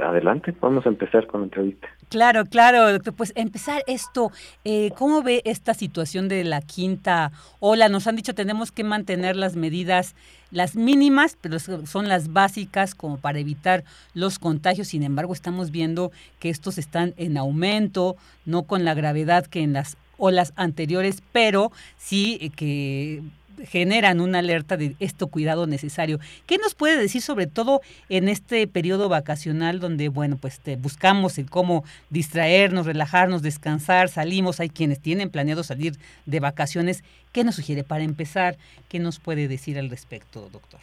[0.00, 1.88] adelante, vamos a empezar con la entrevista.
[2.08, 3.14] Claro, claro, doctor.
[3.14, 4.30] Pues empezar esto,
[4.64, 7.88] eh, ¿cómo ve esta situación de la quinta ola?
[7.88, 10.14] Nos han dicho tenemos que mantener las medidas,
[10.50, 14.88] las mínimas, pero son las básicas como para evitar los contagios.
[14.88, 19.72] Sin embargo, estamos viendo que estos están en aumento, no con la gravedad que en
[19.72, 23.22] las o las anteriores, pero sí eh, que
[23.64, 26.18] generan una alerta de esto cuidado necesario.
[26.46, 31.50] ¿Qué nos puede decir sobre todo en este periodo vacacional donde, bueno, pues buscamos el
[31.50, 35.94] cómo distraernos, relajarnos, descansar, salimos, hay quienes tienen planeado salir
[36.26, 37.04] de vacaciones?
[37.32, 38.56] ¿Qué nos sugiere para empezar?
[38.88, 40.80] ¿Qué nos puede decir al respecto, doctor?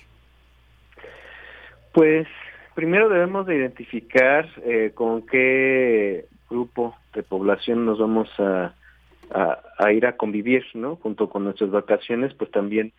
[1.94, 2.28] Pues
[2.76, 8.74] primero debemos de identificar eh, con qué grupo de población nos vamos a
[9.32, 10.96] a, ir a convivir, ¿no?
[10.98, 12.94] Junto con nuestras vacaciones, pues también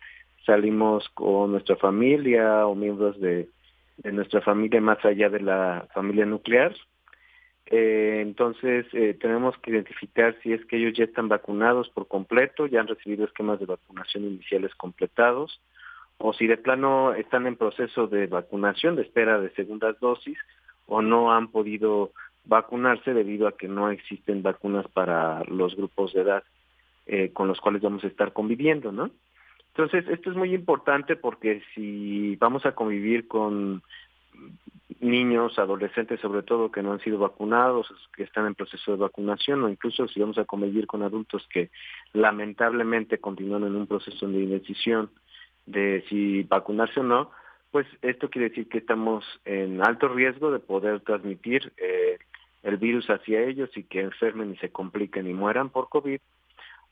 [0.45, 3.49] salimos con nuestra familia o miembros de,
[4.03, 6.73] nuestra familia más allá de la familia nuclear.
[7.67, 12.65] Eh, entonces, eh, tenemos que identificar si es que ellos ya están vacunados por completo,
[12.65, 15.61] ya han recibido esquemas de vacunación iniciales completados,
[16.17, 20.37] o si de plano están en proceso de vacunación, de espera de segundas dosis,
[20.87, 22.11] o no han podido
[22.45, 26.43] vacunarse debido a que no existen vacunas para los grupos de edad
[27.05, 29.11] eh, con los cuales vamos a estar conviviendo, ¿no?
[29.73, 33.81] Entonces, esto es muy importante porque si vamos a convivir con
[34.99, 39.63] niños, adolescentes sobre todo que no han sido vacunados, que están en proceso de vacunación
[39.63, 41.69] o incluso si vamos a convivir con adultos que
[42.13, 45.09] lamentablemente continúan en un proceso de indecisión
[45.65, 47.31] de si vacunarse o no,
[47.71, 52.19] pues esto quiere decir que estamos en alto riesgo de poder transmitir eh,
[52.63, 56.19] el virus hacia ellos y que enfermen y se compliquen y mueran por COVID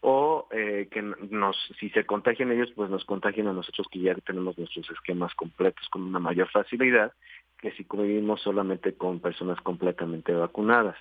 [0.02, 4.16] o eh, que nos si se contagian ellos pues nos contagien a nosotros que ya
[4.16, 7.12] tenemos nuestros esquemas completos con una mayor facilidad
[7.58, 10.96] que si convivimos solamente con personas completamente vacunadas.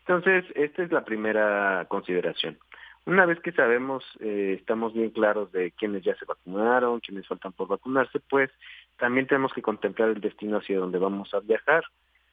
[0.00, 2.58] Entonces, esta es la primera consideración.
[3.06, 7.52] Una vez que sabemos, eh, estamos bien claros de quiénes ya se vacunaron, quiénes faltan
[7.52, 8.50] por vacunarse, pues
[8.98, 11.84] también tenemos que contemplar el destino hacia donde vamos a viajar.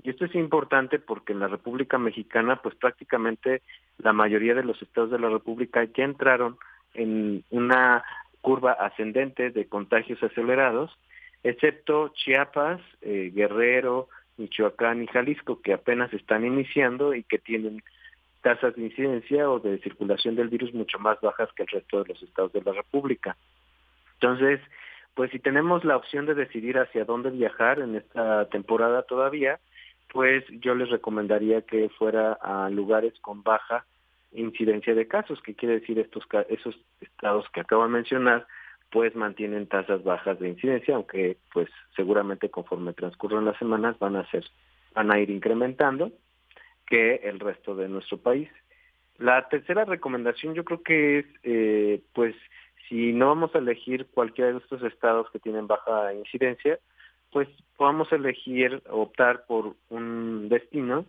[0.05, 3.63] Y esto es importante porque en la República Mexicana, pues prácticamente
[3.97, 6.57] la mayoría de los estados de la República ya entraron
[6.93, 8.03] en una
[8.41, 10.95] curva ascendente de contagios acelerados,
[11.41, 17.81] excepto Chiapas, eh, Guerrero, Michoacán y Jalisco, que apenas están iniciando y que tienen
[18.41, 22.13] tasas de incidencia o de circulación del virus mucho más bajas que el resto de
[22.13, 23.35] los estados de la República.
[24.19, 24.59] Entonces,
[25.15, 29.59] pues si tenemos la opción de decidir hacia dónde viajar en esta temporada todavía,
[30.15, 33.85] pues yo les recomendaría que fuera a lugares con baja
[34.31, 38.47] incidencia de casos, que quiere decir estos esos estados que acabo de mencionar,
[38.91, 44.25] pues mantienen tasas bajas de incidencia, aunque pues seguramente conforme transcurran las semanas van a
[44.31, 44.45] ser
[44.93, 46.13] van a ir incrementando
[46.87, 48.47] que el resto de nuestro país.
[49.17, 52.37] La tercera recomendación yo creo que es eh, pues
[52.87, 56.79] si no vamos a elegir cualquiera de estos estados que tienen baja incidencia,
[57.35, 61.05] pues podamos elegir, optar por un destino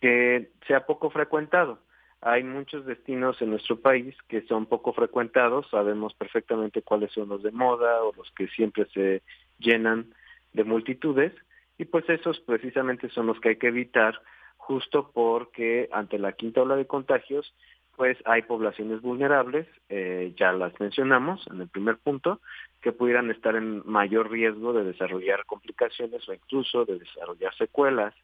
[0.00, 1.78] que sea poco frecuentado.
[2.20, 7.44] Hay muchos destinos en nuestro país que son poco frecuentados, sabemos perfectamente cuáles son los
[7.44, 9.22] de moda o los que siempre se
[9.60, 10.12] llenan
[10.54, 11.32] de multitudes
[11.78, 14.20] y pues esos precisamente son los que hay que evitar
[14.56, 17.54] justo porque ante la quinta ola de contagios
[17.96, 22.40] pues hay poblaciones vulnerables, eh, ya las mencionamos en el primer punto,
[22.80, 28.14] que pudieran estar en mayor riesgo de desarrollar complicaciones o incluso de desarrollar secuelas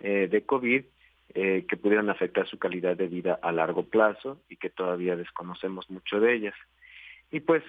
[0.00, 0.84] eh, de COVID
[1.34, 5.90] eh, que pudieran afectar su calidad de vida a largo plazo y que todavía desconocemos
[5.90, 6.54] mucho de ellas.
[7.30, 7.62] Y pues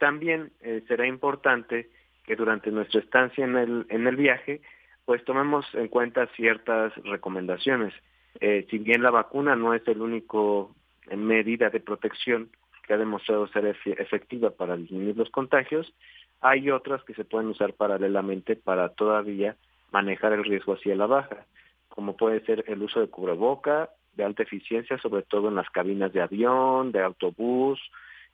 [0.00, 0.50] también
[0.88, 1.88] será importante
[2.24, 4.62] que durante nuestra estancia en el, en el viaje,
[5.04, 7.94] pues tomemos en cuenta ciertas recomendaciones.
[8.38, 10.74] Eh, si bien la vacuna no es el único
[11.16, 12.50] medida de protección
[12.86, 15.92] que ha demostrado ser efectiva para disminuir los contagios,
[16.40, 19.56] hay otras que se pueden usar paralelamente para todavía
[19.92, 21.46] manejar el riesgo hacia la baja,
[21.88, 26.12] como puede ser el uso de cubreboca de alta eficiencia, sobre todo en las cabinas
[26.12, 27.80] de avión, de autobús.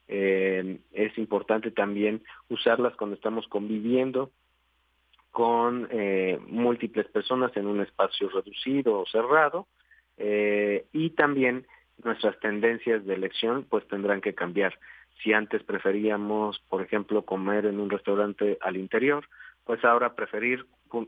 [0.07, 4.31] Eh, es importante también usarlas cuando estamos conviviendo
[5.31, 9.67] con eh, múltiples personas en un espacio reducido o cerrado
[10.17, 11.65] eh, y también
[12.03, 14.77] nuestras tendencias de elección pues tendrán que cambiar.
[15.23, 19.25] Si antes preferíamos, por ejemplo, comer en un restaurante al interior,
[19.65, 20.65] pues ahora preferir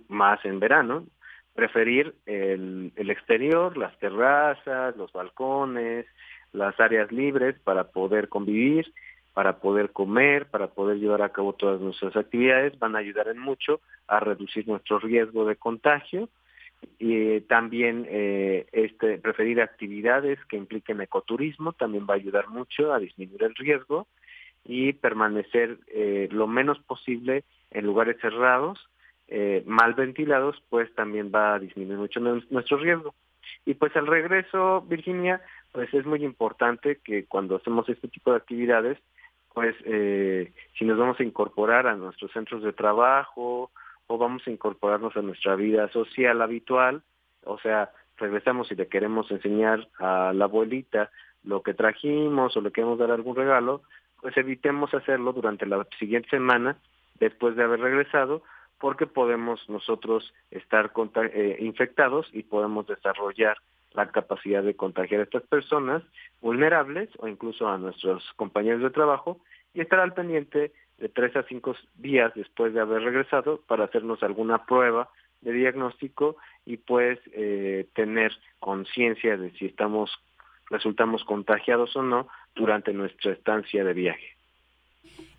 [0.07, 1.05] más en verano,
[1.53, 6.05] preferir el, el exterior, las terrazas, los balcones,
[6.51, 8.91] las áreas libres para poder convivir,
[9.33, 13.39] para poder comer, para poder llevar a cabo todas nuestras actividades, van a ayudar en
[13.39, 16.29] mucho a reducir nuestro riesgo de contagio
[16.97, 22.99] y también eh, este, preferir actividades que impliquen ecoturismo también va a ayudar mucho a
[22.99, 24.07] disminuir el riesgo
[24.65, 28.89] y permanecer eh, lo menos posible en lugares cerrados,
[29.29, 33.15] eh, mal ventilados, pues también va a disminuir mucho nuestro riesgo.
[33.65, 38.37] Y pues al regreso, Virginia, pues es muy importante que cuando hacemos este tipo de
[38.37, 38.97] actividades,
[39.53, 39.75] pues
[40.77, 43.71] si nos vamos a incorporar a nuestros centros de trabajo
[44.09, 47.03] o vamos a incorporarnos a nuestra vida social habitual,
[47.45, 51.11] o sea, regresamos y le queremos enseñar a la abuelita
[51.43, 53.83] lo que trajimos o le queremos dar algún regalo,
[54.19, 56.77] pues evitemos hacerlo durante la siguiente semana
[57.19, 58.41] después de haber regresado,
[58.79, 60.91] porque podemos nosotros estar
[61.31, 63.57] eh, infectados y podemos desarrollar
[63.93, 66.01] la capacidad de contagiar a estas personas
[66.41, 69.39] vulnerables o incluso a nuestros compañeros de trabajo
[69.75, 74.21] y estar al pendiente de tres a cinco días después de haber regresado para hacernos
[74.23, 75.09] alguna prueba
[75.41, 76.35] de diagnóstico
[76.65, 77.17] y pues
[77.93, 80.11] tener conciencia de si estamos
[80.69, 84.35] resultamos contagiados o no durante nuestra estancia de viaje.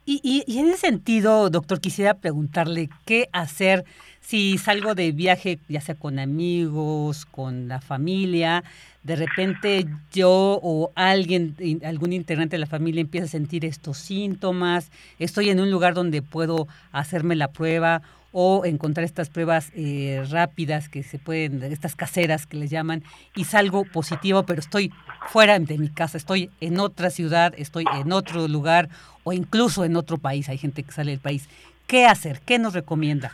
[0.07, 3.85] Y, y, en ese sentido, doctor, quisiera preguntarle qué hacer
[4.21, 8.63] si salgo de viaje, ya sea con amigos, con la familia,
[9.03, 14.91] de repente yo o alguien, algún integrante de la familia empieza a sentir estos síntomas,
[15.19, 18.03] estoy en un lugar donde puedo hacerme la prueba
[18.33, 23.03] o encontrar estas pruebas eh, rápidas que se pueden, estas caseras que les llaman,
[23.35, 24.93] y salgo positivo, pero estoy
[25.29, 28.89] fuera de mi casa, estoy en otra ciudad, estoy en otro lugar
[29.25, 31.49] o incluso en otro país, hay gente que sale del país.
[31.87, 32.41] ¿Qué hacer?
[32.47, 33.33] ¿Qué nos recomienda?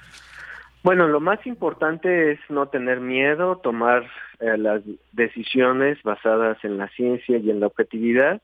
[0.86, 4.08] Bueno, lo más importante es no tener miedo, tomar
[4.38, 8.40] eh, las decisiones basadas en la ciencia y en la objetividad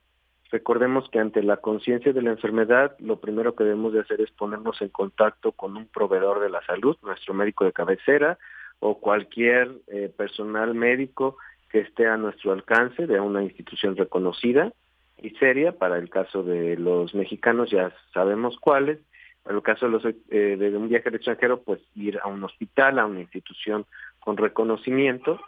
[0.53, 4.30] Recordemos que ante la conciencia de la enfermedad, lo primero que debemos de hacer es
[4.32, 8.36] ponernos en contacto con un proveedor de la salud, nuestro médico de cabecera
[8.78, 11.38] o cualquier eh, personal médico
[11.70, 14.74] que esté a nuestro alcance de una institución reconocida
[15.22, 15.72] y seria.
[15.72, 18.99] Para el caso de los mexicanos ya sabemos cuáles.
[19.43, 22.45] Para el caso de, los, eh, de un viaje al extranjero, pues ir a un
[22.45, 23.86] hospital, a una institución
[24.20, 25.40] con reconocimiento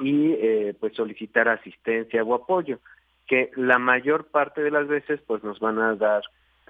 [0.00, 2.78] y eh, pues solicitar asistencia o apoyo
[3.30, 6.22] que la mayor parte de las veces pues nos van a dar,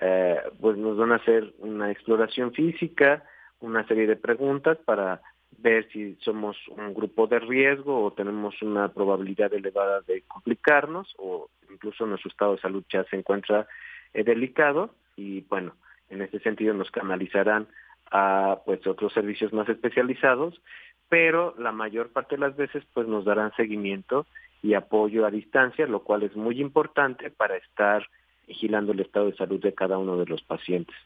[0.03, 3.25] eh, pues nos van a hacer una exploración física,
[3.61, 5.23] una serie de preguntas para
[5.57, 11.49] ver si somos un grupo de riesgo o tenemos una probabilidad elevada de complicarnos o
[11.71, 13.67] incluso nuestro estado de salud ya se encuentra
[14.13, 15.73] eh, delicado y bueno,
[16.11, 17.67] en ese sentido nos canalizarán
[18.11, 20.61] a pues otros servicios más especializados,
[21.09, 24.27] pero la mayor parte de las veces pues nos darán seguimiento
[24.63, 28.07] y apoyo a distancia, lo cual es muy importante para estar
[28.47, 30.97] vigilando el estado de salud de cada uno de los pacientes.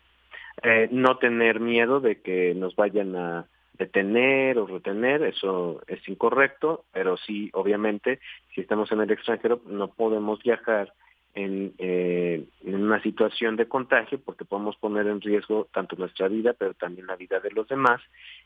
[0.63, 6.85] Eh, no tener miedo de que nos vayan a detener o retener, eso es incorrecto,
[6.93, 8.21] pero sí, obviamente,
[8.55, 10.93] si estamos en el extranjero, no podemos viajar
[11.35, 16.53] en, eh, en una situación de contagio porque podemos poner en riesgo tanto nuestra vida,
[16.53, 18.01] pero también la vida de los demás.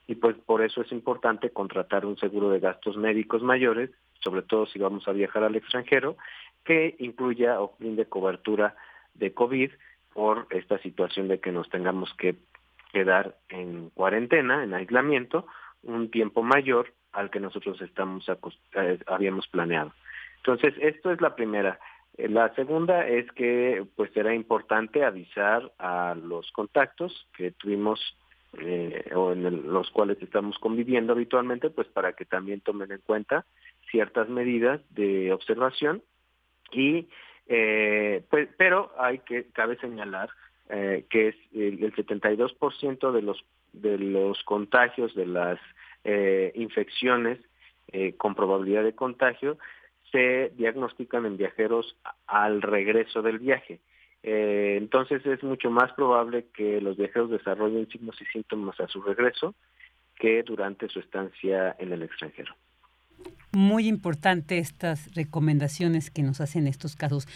[0.07, 4.66] Y pues por eso es importante contratar un seguro de gastos médicos mayores sobre todo
[4.66, 6.16] si vamos a viajar al extranjero,
[6.64, 8.74] que incluya o brinde cobertura
[9.14, 9.70] de COVID
[10.12, 12.36] por esta situación de que nos tengamos que
[12.93, 15.47] quedar en cuarentena, en aislamiento,
[15.82, 18.28] un tiempo mayor al que nosotros estamos
[18.74, 19.93] eh, habíamos planeado.
[20.39, 21.78] Entonces, esto es la primera.
[22.19, 28.01] La segunda es que pues será importante avisar a los contactos que tuvimos
[28.59, 33.45] eh, o en los cuales estamos conviviendo habitualmente, pues para que también tomen en cuenta
[33.91, 36.03] ciertas medidas de observación
[36.73, 37.09] y
[37.47, 40.29] eh, pues, pero hay que cabe señalar
[40.71, 45.61] eh, que es el, el 72% de los de los contagios de las
[46.55, 47.39] infecciones
[48.16, 49.59] con probabilidad de contagio
[50.11, 51.97] se diagnostican en viajeros
[52.27, 53.81] al regreso del viaje.
[54.23, 59.01] Eh, entonces es mucho más probable que los viajeros desarrollen signos y síntomas a su
[59.03, 59.55] regreso
[60.17, 62.55] que durante su estancia en el extranjero.
[63.53, 67.27] Muy importante estas recomendaciones que nos hacen estos casos.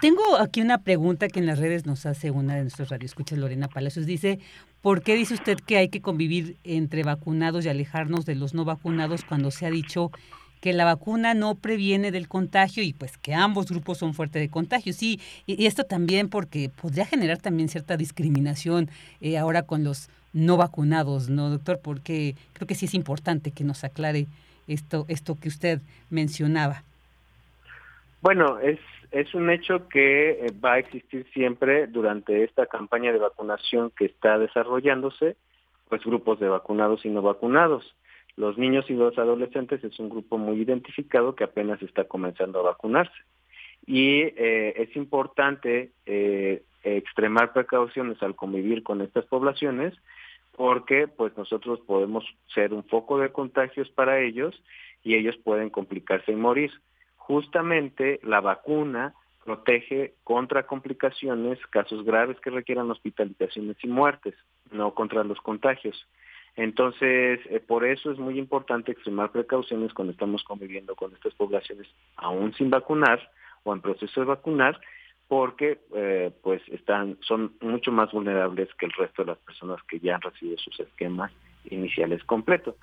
[0.00, 3.68] Tengo aquí una pregunta que en las redes nos hace una de nuestros radioescuchas, Lorena
[3.68, 4.06] Palacios.
[4.06, 4.38] Dice,
[4.80, 8.64] ¿por qué dice usted que hay que convivir entre vacunados y alejarnos de los no
[8.64, 10.12] vacunados cuando se ha dicho
[10.60, 14.48] que la vacuna no previene del contagio y pues que ambos grupos son fuertes de
[14.48, 14.92] contagio.
[14.92, 18.88] Sí, y, esto también porque podría generar también cierta discriminación
[19.20, 21.80] eh, ahora con los no vacunados, ¿no, doctor?
[21.82, 24.26] Porque creo que sí es importante que nos aclare
[24.66, 25.80] esto, esto que usted
[26.10, 26.82] mencionaba?
[28.20, 28.78] Bueno, es,
[29.10, 34.06] es un hecho que eh, va a existir siempre durante esta campaña de vacunación que
[34.06, 35.36] está desarrollándose,
[35.88, 37.94] pues grupos de vacunados y no vacunados.
[38.36, 42.64] Los niños y los adolescentes es un grupo muy identificado que apenas está comenzando a
[42.64, 43.16] vacunarse.
[43.86, 49.94] Y eh, es importante eh, extremar precauciones al convivir con estas poblaciones
[50.56, 52.24] porque pues nosotros podemos
[52.54, 54.60] ser un foco de contagios para ellos
[55.04, 56.72] y ellos pueden complicarse y morir.
[57.16, 59.14] Justamente la vacuna
[59.44, 64.34] protege contra complicaciones, casos graves que requieran hospitalizaciones y muertes,
[64.72, 66.06] no contra los contagios.
[66.56, 71.86] Entonces, eh, por eso es muy importante extremar precauciones cuando estamos conviviendo con estas poblaciones
[72.16, 73.30] aún sin vacunar
[73.62, 74.80] o en proceso de vacunar
[75.28, 79.98] porque eh, pues están son mucho más vulnerables que el resto de las personas que
[79.98, 81.30] ya han recibido sus esquemas
[81.68, 82.76] iniciales completos.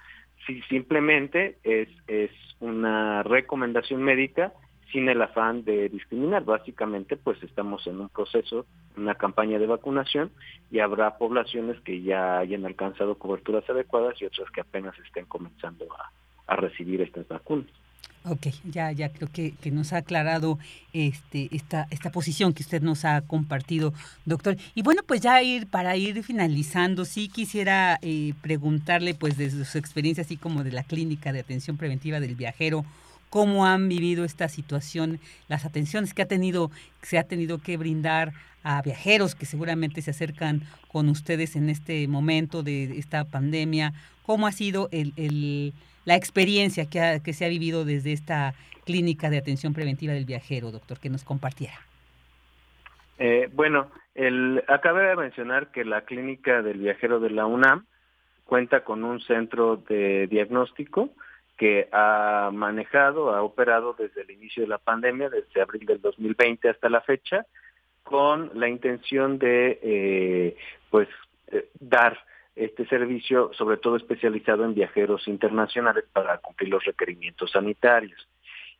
[0.46, 4.54] Si simplemente es es una recomendación médica
[4.94, 6.46] sin el afán de discriminar.
[6.46, 8.66] Básicamente, pues estamos en un proceso,
[8.96, 10.32] una campaña de vacunación
[10.72, 15.86] y habrá poblaciones que ya hayan alcanzado coberturas adecuadas y otras que apenas estén comenzando
[15.94, 17.68] a, a recibir estas vacunas.
[18.26, 20.58] Ok, ya, ya creo que, nos ha aclarado
[20.94, 24.56] este, esta, esta posición que usted nos ha compartido, doctor.
[24.76, 29.78] Y bueno, pues ya ir para ir finalizando, sí quisiera eh, preguntarle, pues desde su
[29.78, 32.86] experiencia, así como de la clínica de atención preventiva del viajero,
[33.34, 36.70] cómo han vivido esta situación, las atenciones que ha tenido,
[37.02, 38.32] se ha tenido que brindar
[38.64, 44.46] a viajeros que seguramente se acercan con ustedes en este momento de esta pandemia, cómo
[44.46, 45.74] ha sido el,
[46.06, 48.54] la experiencia que, que se ha vivido desde esta
[48.86, 51.80] clínica de atención preventiva del viajero, doctor, que nos compartiera.
[53.18, 57.88] Eh, bueno, el, acabé de mencionar que la clínica del viajero de la UNAM
[58.46, 61.10] cuenta con un centro de diagnóstico
[61.58, 66.70] que ha manejado, ha operado desde el inicio de la pandemia, desde abril del 2020
[66.70, 67.46] hasta la fecha,
[68.04, 70.58] con la intención de eh,
[70.90, 71.08] pues
[71.48, 72.20] eh, dar
[72.56, 78.28] este servicio, sobre todo especializado en viajeros internacionales para cumplir los requerimientos sanitarios.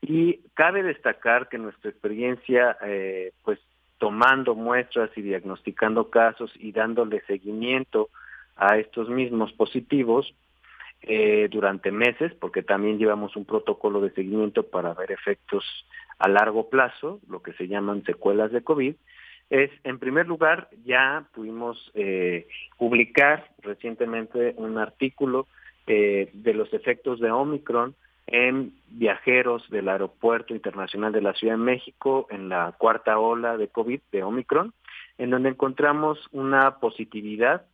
[0.02, 3.60] Y cabe destacar que nuestra experiencia, eh, pues
[3.98, 8.10] tomando muestras y diagnosticando casos y dándole seguimiento
[8.56, 10.34] a estos mismos positivos
[11.04, 15.64] eh, durante meses, porque también llevamos un protocolo de seguimiento para ver efectos
[16.18, 18.96] a largo plazo, lo que se llaman secuelas de COVID,
[19.50, 22.48] es, en primer lugar, ya pudimos eh,
[22.78, 25.48] publicar recientemente un artículo
[25.88, 27.94] eh, de los efectos de Omicron
[28.26, 33.68] en viajeros del Aeropuerto Internacional de la Ciudad de México en la cuarta ola de
[33.68, 34.74] COVID de Omicron,
[35.18, 37.66] en donde encontramos una positividad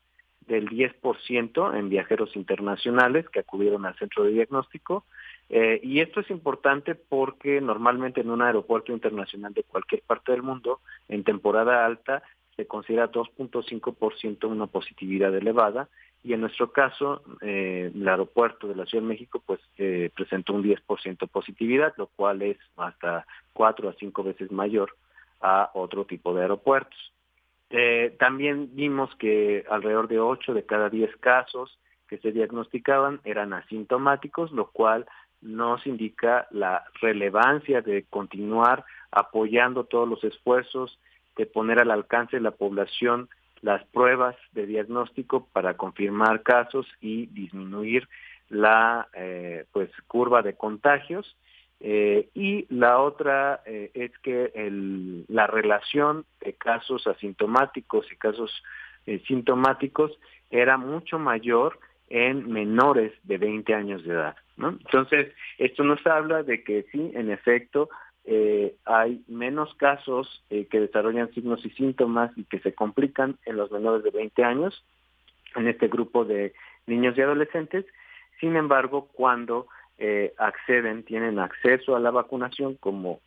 [0.50, 5.06] del 10% en viajeros internacionales que acudieron al centro de diagnóstico
[5.50, 10.44] eh, y esto es importante porque normalmente en un aeropuerto internacional de cualquier parte del
[10.44, 12.22] mundo, en temporada alta,
[12.56, 15.90] se considera 2.5% una positividad elevada
[16.24, 20.54] y en nuestro caso eh, el aeropuerto de la Ciudad de México pues eh, presentó
[20.54, 24.96] un 10% positividad, lo cual es hasta cuatro a cinco veces mayor
[25.42, 27.14] a otro tipo de aeropuertos.
[28.18, 34.52] También vimos que alrededor de 8 de cada 10 casos que se diagnosticaban eran asintomáticos,
[34.52, 35.06] lo cual
[35.42, 41.00] nos indica la relevancia de continuar apoyando todos los esfuerzos
[41.38, 43.30] de poner al alcance de la población
[43.62, 48.08] las pruebas de diagnóstico para confirmar casos y disminuir
[48.50, 51.38] la eh, pues curva de contagios
[51.80, 54.52] eh, y la otra eh, es que
[55.28, 58.52] la relación de casos asintomáticos y casos
[59.28, 60.20] sintomáticos
[60.52, 64.36] era mucho mayor en menores de 20 años de edad.
[64.58, 67.90] Entonces, esto nos habla de que sí, en efecto,
[68.26, 73.58] eh, hay menos casos eh, que desarrollan signos y síntomas y que se complican en
[73.58, 74.84] los menores de 20 años,
[75.56, 76.54] en este grupo de
[76.88, 77.86] niños y adolescentes.
[78.40, 79.68] Sin embargo, cuando
[80.00, 83.20] eh, acceden, tienen acceso a la vacunación, como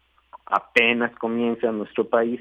[0.46, 2.40] apenas comienza nuestro país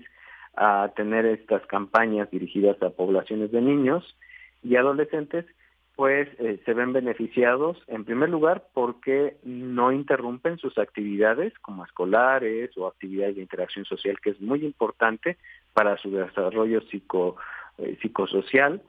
[0.56, 4.18] a tener estas campañas dirigidas a poblaciones de niños
[4.64, 5.46] y adolescentes,
[5.96, 12.76] pues eh, se ven beneficiados en primer lugar porque no interrumpen sus actividades como escolares
[12.78, 15.38] o actividades de interacción social que es muy importante
[15.74, 17.36] para su desarrollo psico,
[17.78, 18.82] eh, psicosocial.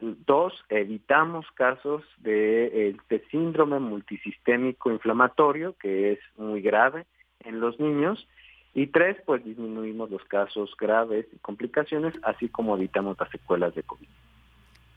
[0.00, 7.06] Dos, evitamos casos de, de síndrome multisistémico inflamatorio que es muy grave
[7.40, 8.26] en los niños
[8.74, 13.82] y tres, pues disminuimos los casos graves y complicaciones, así como evitamos las secuelas de
[13.82, 14.06] COVID.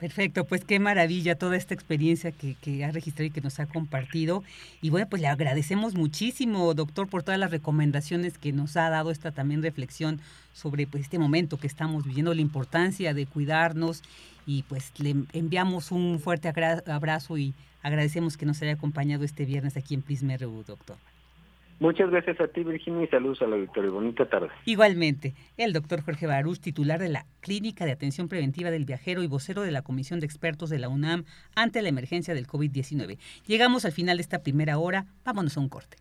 [0.04, 4.44] Perfecto, pues qué maravilla toda esta experiencia que, ha registrado y que nos ha compartido.
[4.82, 9.12] Y bueno, pues le agradecemos muchísimo, doctor, por todas las recomendaciones que nos ha dado
[9.12, 10.20] esta también reflexión
[10.52, 14.04] sobre pues, este momento que estamos viviendo, la importancia de cuidarnos
[14.46, 19.78] y pues le enviamos un fuerte abrazo y agradecemos que nos haya acompañado este viernes
[19.78, 20.98] aquí en Prisma RU, doctor.
[21.80, 23.92] Muchas gracias a ti, Virginia, y saludos a la Victoria.
[23.92, 24.50] Bonita tarde.
[24.66, 29.28] Igualmente, el doctor Jorge Barús, titular de la Clínica de Atención Preventiva del Viajero y
[29.28, 33.18] vocero de la Comisión de Expertos de la UNAM ante la emergencia del COVID-19.
[33.48, 35.06] Llegamos al final de esta primera hora.
[35.26, 35.98] Vámonos a un corte.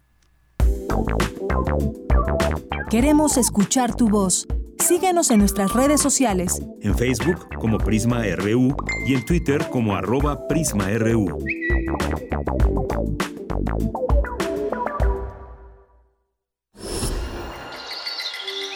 [2.91, 4.47] Queremos escuchar tu voz.
[4.79, 6.61] Síguenos en nuestras redes sociales.
[6.83, 11.39] En Facebook como Prisma RU y en Twitter como arroba PrismaRU.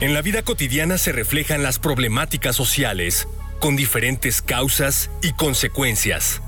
[0.00, 3.26] En la vida cotidiana se reflejan las problemáticas sociales,
[3.58, 6.40] con diferentes causas y consecuencias.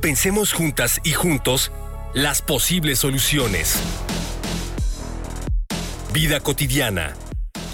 [0.00, 1.70] Pensemos juntas y juntos
[2.14, 3.78] las posibles soluciones.
[6.14, 7.14] Vida cotidiana.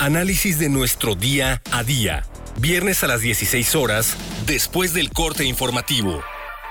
[0.01, 2.25] Análisis de nuestro día a día.
[2.59, 6.25] Viernes a las 16 horas, después del corte informativo.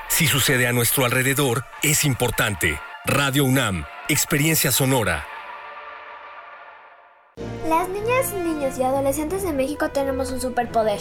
[0.09, 2.77] Si sucede a nuestro alrededor, es importante.
[3.05, 5.25] Radio UNAM, Experiencia Sonora.
[7.69, 10.99] Las niñas, niños y adolescentes de México tenemos un superpoder.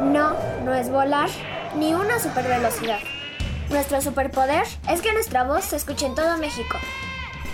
[0.00, 0.32] No,
[0.64, 1.28] no es volar,
[1.76, 3.00] ni una supervelocidad.
[3.68, 6.78] Nuestro superpoder es que nuestra voz se escuche en todo México.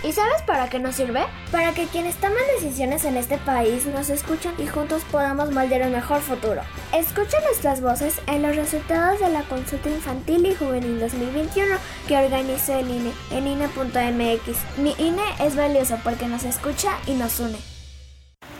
[0.03, 1.25] ¿Y sabes para qué nos sirve?
[1.51, 5.91] Para que quienes toman decisiones en este país nos escuchen y juntos podamos moldear un
[5.91, 6.61] mejor futuro.
[6.93, 11.75] Escucha nuestras voces en los resultados de la consulta infantil y juvenil 2021
[12.07, 14.77] que organizó el INE en INE.mx.
[14.77, 17.74] Mi INE es valioso porque nos escucha y nos une.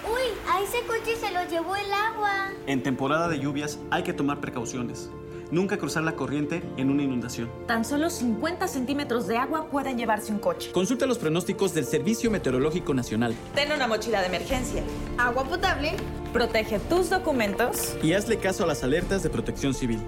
[0.06, 0.38] ¡Uy!
[0.52, 2.52] A ese coche se lo llevó el agua.
[2.68, 5.10] En temporada de lluvias hay que tomar precauciones.
[5.52, 7.50] Nunca cruzar la corriente en una inundación.
[7.68, 10.72] Tan solo 50 centímetros de agua pueden llevarse un coche.
[10.72, 13.36] Consulta los pronósticos del Servicio Meteorológico Nacional.
[13.54, 14.84] Ten una mochila de emergencia.
[15.18, 15.94] Agua potable.
[16.34, 17.96] Protege tus documentos.
[18.02, 20.00] Y hazle caso a las alertas de protección civil.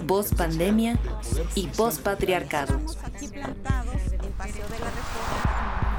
[0.06, 1.00] voz pandemia
[1.56, 2.80] y voz patriarcado.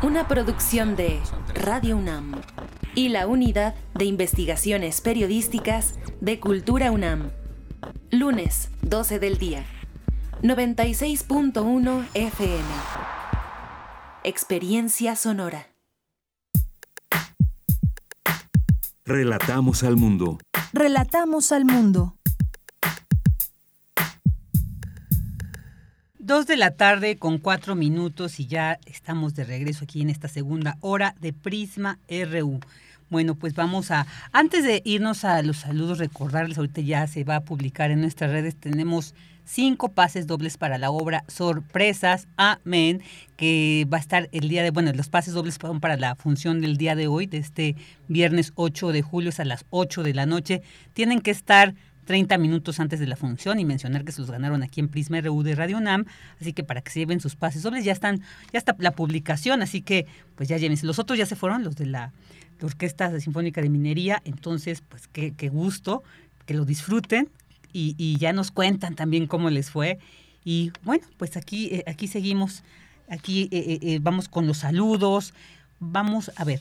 [0.03, 1.20] Una producción de
[1.55, 2.40] Radio UNAM
[2.95, 7.30] y la Unidad de Investigaciones Periodísticas de Cultura UNAM.
[8.12, 9.64] Lunes, 12 del día.
[10.42, 12.62] 96.1 FM.
[14.22, 15.66] Experiencia sonora.
[19.05, 20.38] Relatamos al mundo.
[20.76, 22.16] Relatamos al mundo.
[26.18, 30.26] Dos de la tarde con cuatro minutos y ya estamos de regreso aquí en esta
[30.26, 32.58] segunda hora de Prisma RU.
[33.08, 37.36] Bueno, pues vamos a, antes de irnos a los saludos, recordarles, ahorita ya se va
[37.36, 39.14] a publicar en nuestras redes, tenemos
[39.45, 43.03] cinco pases dobles para la obra Sorpresas, amén,
[43.36, 46.76] que va a estar el día de, bueno, los pases dobles para la función del
[46.76, 47.76] día de hoy, de este
[48.09, 50.62] viernes 8 de julio, es a las 8 de la noche.
[50.92, 51.74] Tienen que estar
[52.05, 55.20] 30 minutos antes de la función y mencionar que se los ganaron aquí en Prisma
[55.20, 56.05] RU de Radio UNAM,
[56.40, 58.20] así que para que se lleven sus pases dobles ya están,
[58.53, 60.86] ya está la publicación, así que pues ya llévense.
[60.86, 62.12] Los otros ya se fueron, los de la,
[62.62, 66.03] Orquesta Sinfónica de Minería, entonces pues qué, qué gusto,
[66.47, 67.28] que lo disfruten
[67.74, 69.98] y, y, ya nos cuentan también cómo les fue.
[70.44, 72.62] Y bueno, pues aquí, eh, aquí seguimos,
[73.10, 75.34] aquí eh, eh, vamos con los saludos,
[75.80, 76.60] vamos a ver,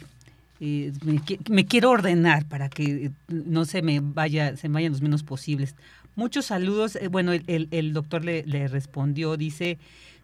[0.59, 5.23] me, me, quiero ordenar para que no se me vaya, se me vayan los menos
[5.23, 5.75] posibles.
[6.15, 6.97] Muchos saludos.
[7.11, 9.77] bueno, el, el, doctor le, le, respondió, dice,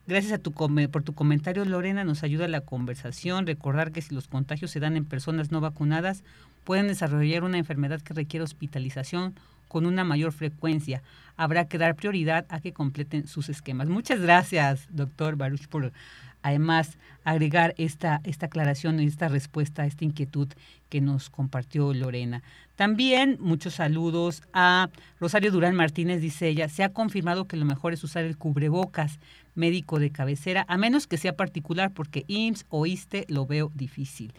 [0.08, 3.46] gracias a tu por tu comentario, Lorena, nos ayuda la conversación.
[3.46, 6.24] Recordar que si los contagios se dan en personas no vacunadas,
[6.64, 9.36] pueden desarrollar una enfermedad que requiere hospitalización
[9.70, 11.02] con una mayor frecuencia.
[11.38, 13.88] Habrá que dar prioridad a que completen sus esquemas.
[13.88, 15.94] Muchas gracias, doctor Baruch, por
[16.42, 20.48] además agregar esta, esta aclaración y esta respuesta a esta inquietud
[20.90, 22.44] que nos compartió Lorena.
[22.76, 24.90] También muchos saludos a
[25.20, 29.20] Rosario Durán Martínez, dice ella, se ha confirmado que lo mejor es usar el cubrebocas
[29.54, 34.34] médico de cabecera, a menos que sea particular, porque IMSS o ISTE lo veo difícil.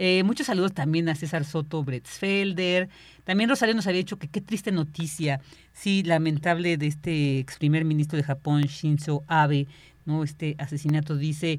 [0.00, 2.88] Eh, muchos saludos también a César Soto Bretzfelder.
[3.24, 5.40] También Rosario nos había dicho que qué triste noticia,
[5.72, 9.66] sí, lamentable de este ex primer ministro de Japón, Shinzo Abe,
[10.06, 10.22] ¿no?
[10.22, 11.58] Este asesinato dice,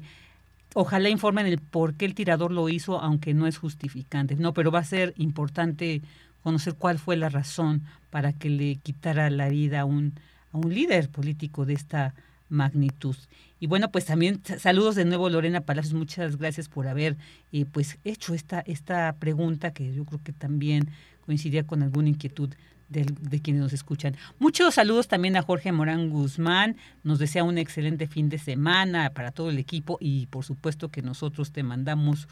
[0.72, 4.36] ojalá informen el por qué el tirador lo hizo, aunque no es justificante.
[4.36, 6.00] No, pero va a ser importante
[6.42, 10.14] conocer cuál fue la razón para que le quitara la vida a un,
[10.52, 12.14] a un líder político de esta
[12.48, 13.16] magnitud.
[13.60, 17.18] Y bueno, pues también saludos de nuevo Lorena Palacios, muchas gracias por haber
[17.52, 20.88] eh, pues hecho esta, esta pregunta que yo creo que también
[21.26, 22.48] coincidía con alguna inquietud
[22.88, 23.04] de,
[23.40, 24.16] quienes nos escuchan.
[24.38, 29.30] Muchos saludos también a Jorge Morán Guzmán, nos desea un excelente fin de semana para
[29.30, 32.28] todo el equipo y por supuesto que nosotros te mandamos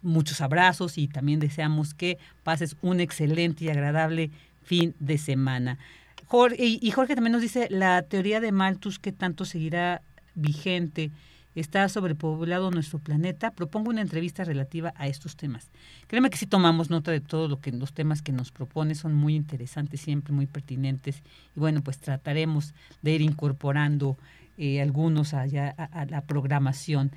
[0.00, 4.30] muchos abrazos y también deseamos que pases un excelente y agradable
[4.62, 5.78] fin de semana.
[6.26, 10.00] Jorge, y Jorge también nos dice, la teoría de Malthus, ¿qué tanto seguirá
[10.34, 11.10] vigente?
[11.54, 13.50] ¿Está sobrepoblado nuestro planeta?
[13.50, 15.70] Propongo una entrevista relativa a estos temas.
[16.06, 19.12] Créeme que si tomamos nota de todo lo que los temas que nos propone, son
[19.12, 21.22] muy interesantes, siempre muy pertinentes.
[21.54, 22.72] Y bueno, pues trataremos
[23.02, 24.16] de ir incorporando
[24.56, 27.12] eh, algunos allá a la programación.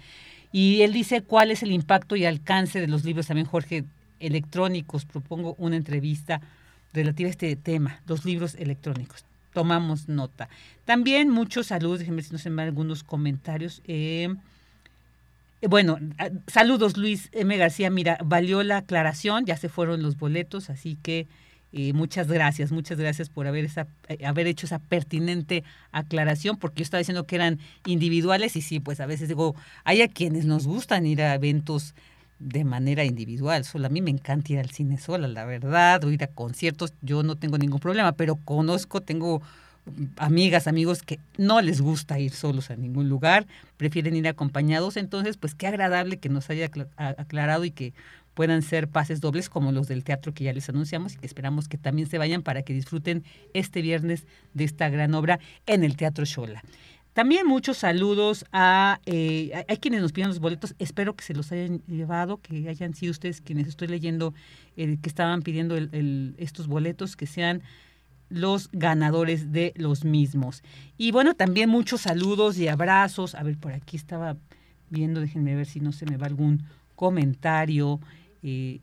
[0.52, 3.86] Y él dice cuál es el impacto y alcance de los libros, también Jorge,
[4.20, 5.06] electrónicos.
[5.06, 6.42] Propongo una entrevista
[6.94, 9.26] relativa a este tema, los libros electrónicos.
[9.56, 10.50] Tomamos nota.
[10.84, 13.82] También muchos saludos, déjenme si no se me algunos comentarios.
[13.86, 14.28] Eh,
[15.62, 15.98] bueno,
[16.48, 17.56] saludos Luis M.
[17.56, 17.90] García.
[17.90, 21.28] Mira, valió la aclaración, ya se fueron los boletos, así que
[21.72, 26.80] eh, muchas gracias, muchas gracias por haber, esa, eh, haber hecho esa pertinente aclaración, porque
[26.80, 30.44] yo estaba diciendo que eran individuales y sí, pues a veces digo, hay a quienes
[30.44, 31.96] nos gustan ir a eventos
[32.40, 33.64] de manera individual.
[33.66, 36.94] Solo a mí me encanta ir al cine sola, la verdad, o ir a conciertos,
[37.02, 39.42] yo no tengo ningún problema, pero conozco, tengo
[40.18, 43.46] amigas, amigos que no les gusta ir solos a ningún lugar,
[43.78, 47.94] prefieren ir acompañados, entonces pues qué agradable que nos haya aclarado y que
[48.34, 51.68] puedan ser pases dobles como los del teatro que ya les anunciamos y que esperamos
[51.68, 53.24] que también se vayan para que disfruten
[53.54, 56.62] este viernes de esta gran obra en el Teatro Shola.
[57.16, 61.50] También muchos saludos a, eh, hay quienes nos piden los boletos, espero que se los
[61.54, 64.34] hayan llevado, que hayan sido ustedes quienes estoy leyendo
[64.76, 67.62] eh, que estaban pidiendo estos boletos, que sean
[68.28, 70.62] los ganadores de los mismos.
[70.98, 73.34] Y bueno, también muchos saludos y abrazos.
[73.36, 74.36] A ver, por aquí estaba
[74.90, 76.64] viendo, déjenme ver si no se me va algún
[76.98, 78.02] comentario.
[78.44, 78.82] Eh,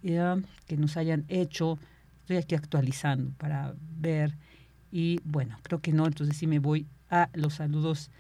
[0.67, 1.79] que nos hayan hecho.
[2.21, 4.39] Estoy aquí actualizando para ver.
[4.91, 8.11] Y bueno, creo que no, entonces sí me voy a los saludos.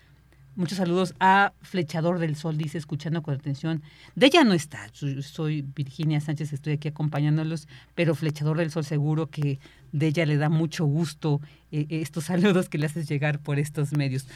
[0.54, 3.82] Muchos saludos a Flechador del Sol, dice, escuchando con atención.
[4.14, 9.28] De ella no está, soy Virginia Sánchez, estoy aquí acompañándolos, pero Flechador del Sol seguro
[9.28, 9.58] que
[9.92, 11.40] de ella le da mucho gusto
[11.70, 14.26] eh, estos saludos que le haces llegar por estos medios.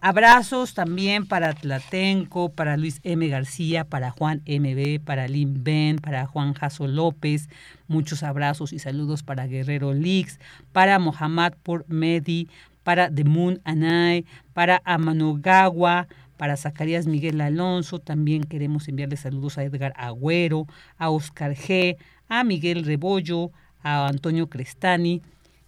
[0.00, 3.28] Abrazos también para Tlatenco, para Luis M.
[3.28, 7.50] García, para Juan MB, para Lynn Ben, para Juan Jaso López.
[7.86, 10.40] Muchos abrazos y saludos para Guerrero Lix,
[10.72, 12.48] para Mohamed Por Medi,
[12.86, 16.06] para The Moon Anay, para Amanogawa,
[16.36, 17.98] para Zacarías Miguel Alonso.
[17.98, 21.96] También queremos enviarle saludos a Edgar Agüero, a Oscar G.,
[22.28, 23.50] a Miguel Rebollo,
[23.82, 25.20] a Antonio Crestani,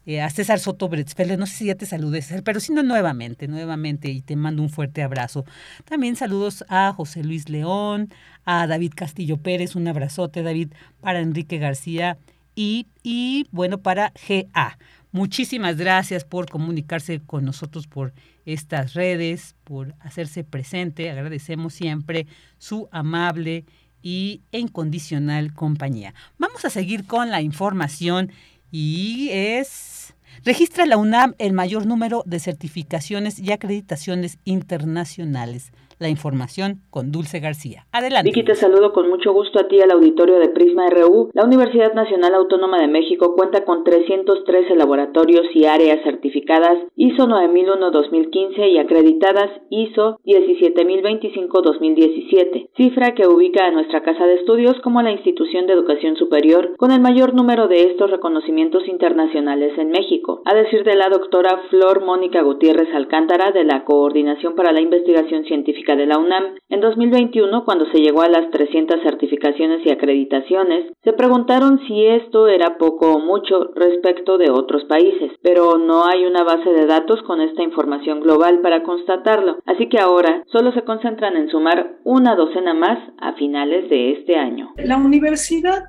[0.06, 2.84] eh, a César Soto Bretzfelder, no sé si ya te saludé, César, pero si no,
[2.84, 5.44] nuevamente, nuevamente, y te mando un fuerte abrazo.
[5.86, 8.14] También saludos a José Luis León,
[8.44, 12.16] a David Castillo Pérez, un abrazote, David, para Enrique García
[12.54, 14.78] y, y bueno, para GA.
[15.10, 18.12] Muchísimas gracias por comunicarse con nosotros por
[18.44, 21.10] estas redes, por hacerse presente.
[21.10, 22.26] Agradecemos siempre
[22.58, 23.64] su amable
[24.02, 26.14] y incondicional compañía.
[26.38, 28.30] Vamos a seguir con la información
[28.70, 30.14] y es...
[30.44, 37.40] Registra la UNAM el mayor número de certificaciones y acreditaciones internacionales la información con Dulce
[37.40, 37.86] García.
[37.92, 38.28] Adelante.
[38.28, 41.30] Vicky, te saludo con mucho gusto a ti al auditorio de Prisma RU.
[41.34, 48.70] La Universidad Nacional Autónoma de México cuenta con 313 laboratorios y áreas certificadas ISO 9001-2015
[48.70, 55.66] y acreditadas ISO 17025-2017, cifra que ubica a nuestra casa de estudios como la institución
[55.66, 60.42] de educación superior con el mayor número de estos reconocimientos internacionales en México.
[60.44, 65.44] A decir de la doctora Flor Mónica Gutiérrez Alcántara de la Coordinación para la Investigación
[65.44, 66.56] Científica de la UNAM.
[66.68, 72.48] En 2021, cuando se llegó a las 300 certificaciones y acreditaciones, se preguntaron si esto
[72.48, 77.22] era poco o mucho respecto de otros países, pero no hay una base de datos
[77.22, 82.34] con esta información global para constatarlo, así que ahora solo se concentran en sumar una
[82.34, 84.72] docena más a finales de este año.
[84.76, 85.84] La universidad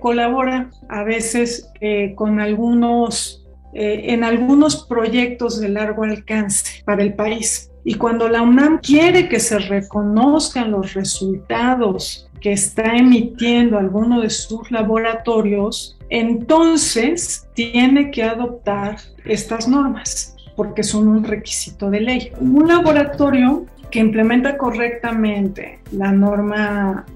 [0.00, 7.14] colabora a veces eh, con algunos eh, en algunos proyectos de largo alcance para el
[7.14, 7.70] país.
[7.88, 14.28] Y cuando la UNAM quiere que se reconozcan los resultados que está emitiendo alguno de
[14.28, 22.32] sus laboratorios, entonces tiene que adoptar estas normas porque son un requisito de ley.
[22.40, 27.06] Un laboratorio que implementa correctamente la norma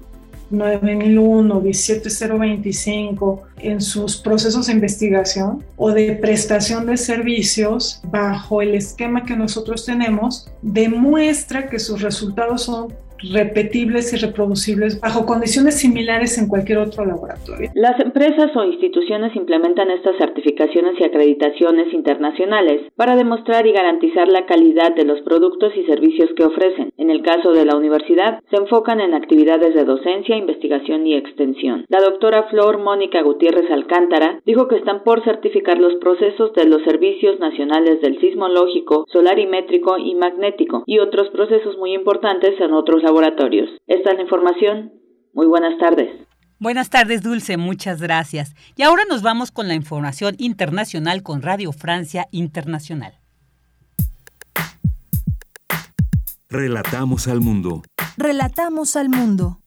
[0.51, 9.23] 9001, 17025 en sus procesos de investigación o de prestación de servicios bajo el esquema
[9.23, 16.47] que nosotros tenemos, demuestra que sus resultados son repetibles y reproducibles bajo condiciones similares en
[16.47, 17.69] cualquier otro laboratorio.
[17.75, 24.45] Las empresas o instituciones implementan estas certificaciones y acreditaciones internacionales para demostrar y garantizar la
[24.45, 26.91] calidad de los productos y servicios que ofrecen.
[26.97, 31.85] En el caso de la universidad, se enfocan en actividades de docencia, investigación y extensión.
[31.89, 36.83] La doctora Flor Mónica Gutiérrez Alcántara dijo que están por certificar los procesos de los
[36.83, 43.10] servicios nacionales del sismológico, solarimétrico y magnético y otros procesos muy importantes en otros laboratorios
[43.11, 43.69] laboratorios.
[43.87, 44.93] Esta es la información.
[45.33, 46.09] Muy buenas tardes.
[46.59, 48.53] Buenas tardes, Dulce, muchas gracias.
[48.77, 53.13] Y ahora nos vamos con la información internacional con Radio Francia Internacional.
[56.49, 57.81] Relatamos al mundo.
[58.17, 59.60] Relatamos al mundo.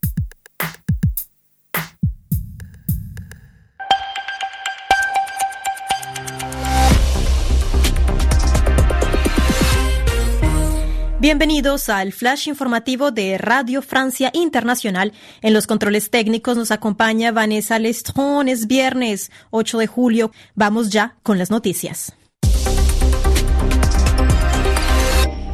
[11.25, 15.15] Bienvenidos al flash informativo de Radio Francia Internacional.
[15.41, 18.47] En los controles técnicos nos acompaña Vanessa Lestron.
[18.47, 20.33] Es viernes 8 de julio.
[20.55, 22.13] Vamos ya con las noticias.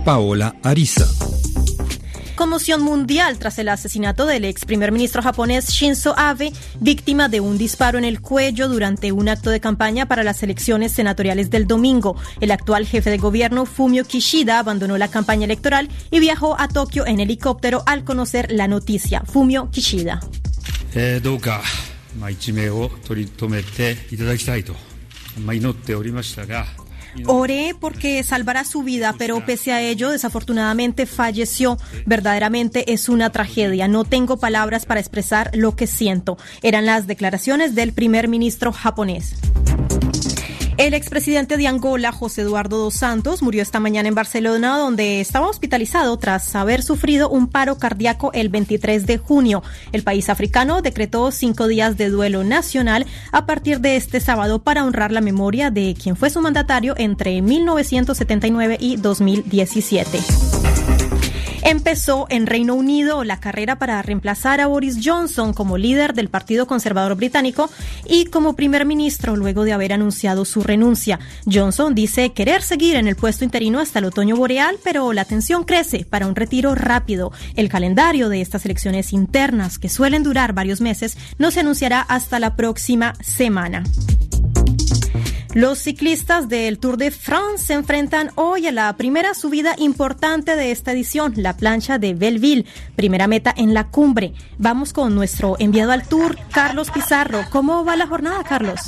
[0.05, 1.07] Paola Ariza
[2.41, 7.59] conmoción mundial tras el asesinato del ex primer ministro japonés Shinzo Abe, víctima de un
[7.59, 12.17] disparo en el cuello durante un acto de campaña para las elecciones senatoriales del domingo.
[12.41, 17.07] El actual jefe de gobierno, Fumio Kishida, abandonó la campaña electoral y viajó a Tokio
[17.07, 19.21] en helicóptero al conocer la noticia.
[19.21, 20.21] Fumio Kishida.
[20.95, 21.21] Eh,
[27.27, 31.79] Oré porque salvará su vida, pero pese a ello, desafortunadamente falleció.
[32.07, 33.89] Verdaderamente es una tragedia.
[33.89, 36.39] No tengo palabras para expresar lo que siento.
[36.63, 39.35] Eran las declaraciones del primer ministro japonés.
[40.81, 45.47] El expresidente de Angola, José Eduardo dos Santos, murió esta mañana en Barcelona, donde estaba
[45.47, 49.63] hospitalizado tras haber sufrido un paro cardíaco el 23 de junio.
[49.93, 54.87] El país africano decretó cinco días de duelo nacional a partir de este sábado para
[54.87, 60.19] honrar la memoria de quien fue su mandatario entre 1979 y 2017.
[61.63, 66.67] Empezó en Reino Unido la carrera para reemplazar a Boris Johnson como líder del Partido
[66.67, 67.71] Conservador Británico
[68.07, 71.21] y como primer ministro luego de haber anunciado su renuncia.
[71.51, 75.65] Johnson dice querer seguir en el puesto interino hasta el otoño boreal, pero la tensión
[75.65, 77.33] crece para un retiro rápido.
[77.57, 82.41] El calendario de estas elecciones internas, que suelen durar varios meses, no se anunciará hasta
[82.41, 83.85] la próxima semana.
[85.55, 90.71] Los ciclistas del Tour de France se enfrentan hoy a la primera subida importante de
[90.71, 94.33] esta edición, la plancha de Belleville, primera meta en la cumbre.
[94.59, 97.41] Vamos con nuestro enviado al Tour, Carlos Pizarro.
[97.51, 98.81] ¿Cómo va la jornada, Carlos?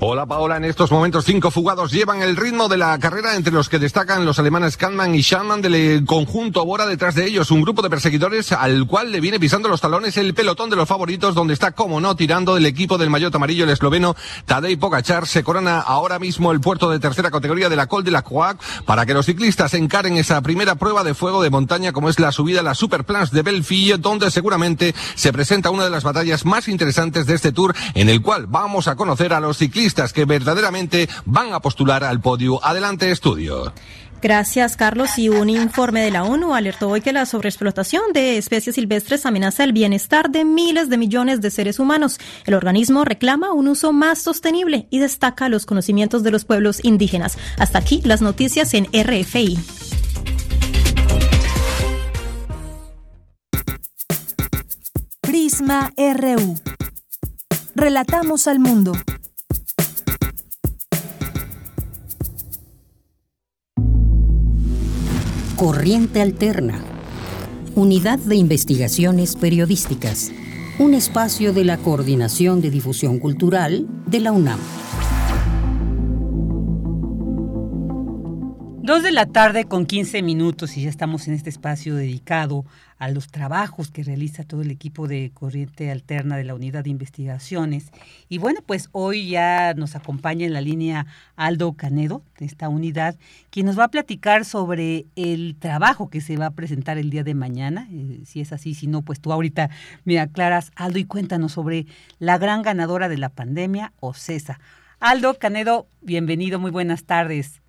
[0.00, 3.68] Hola Paola, en estos momentos cinco fugados llevan el ritmo de la carrera entre los
[3.68, 6.86] que destacan los alemanes Kahneman y Schanman del conjunto Bora.
[6.86, 10.34] Detrás de ellos, un grupo de perseguidores al cual le viene pisando los talones el
[10.34, 13.70] pelotón de los favoritos donde está como no tirando del equipo del maillot amarillo el
[13.70, 14.14] esloveno
[14.44, 18.10] Tadej Pogacar se corona ahora mismo el puerto de tercera categoría de la Col de
[18.10, 22.08] la Croix para que los ciclistas encaren esa primera prueba de fuego de montaña como
[22.08, 26.04] es la subida a la Superplans de Belfille donde seguramente se presenta una de las
[26.04, 30.12] batallas más interesantes de este tour en el cual vamos a conocer a los ciclistas
[30.12, 32.64] que verdaderamente van a postular al podio.
[32.64, 33.72] Adelante, estudio.
[34.22, 35.18] Gracias, Carlos.
[35.18, 39.64] Y un informe de la ONU alertó hoy que la sobreexplotación de especies silvestres amenaza
[39.64, 42.18] el bienestar de miles de millones de seres humanos.
[42.44, 47.38] El organismo reclama un uso más sostenible y destaca los conocimientos de los pueblos indígenas.
[47.58, 49.58] Hasta aquí las noticias en RFI.
[55.20, 56.75] Prisma RU.
[57.78, 58.94] Relatamos al mundo.
[65.56, 66.82] Corriente Alterna,
[67.74, 70.32] Unidad de Investigaciones Periodísticas,
[70.78, 74.58] un espacio de la Coordinación de Difusión Cultural de la UNAM.
[78.86, 82.64] Dos de la tarde con 15 minutos y ya estamos en este espacio dedicado
[82.98, 86.90] a los trabajos que realiza todo el equipo de Corriente Alterna de la Unidad de
[86.90, 87.90] Investigaciones.
[88.28, 93.16] Y bueno, pues hoy ya nos acompaña en la línea Aldo Canedo de esta unidad,
[93.50, 97.24] quien nos va a platicar sobre el trabajo que se va a presentar el día
[97.24, 97.88] de mañana.
[97.90, 99.68] Eh, si es así, si no, pues tú ahorita
[100.04, 101.86] me aclaras, Aldo, y cuéntanos sobre
[102.20, 104.60] la gran ganadora de la pandemia, OCESA.
[105.00, 107.65] Aldo Canedo, bienvenido, muy buenas tardes.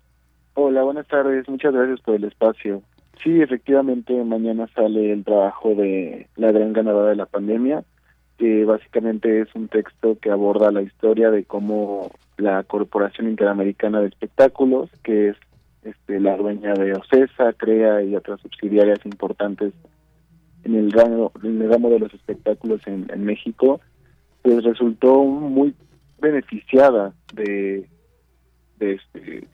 [0.60, 1.48] Hola, buenas tardes.
[1.48, 2.82] Muchas gracias por el espacio.
[3.22, 7.84] Sí, efectivamente, mañana sale el trabajo de La gran ganadora de la pandemia,
[8.38, 14.08] que básicamente es un texto que aborda la historia de cómo la Corporación Interamericana de
[14.08, 15.36] Espectáculos, que es
[15.84, 19.72] este, la dueña de OCESA, CREA y otras subsidiarias importantes
[20.64, 23.80] en el ramo, en el ramo de los espectáculos en, México,
[24.42, 25.72] pues resultó muy
[26.20, 27.88] beneficiada de,
[28.80, 29.46] de este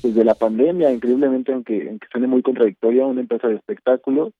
[0.00, 4.32] pues de la pandemia, increíblemente, aunque, aunque suene muy contradictoria, una empresa de espectáculos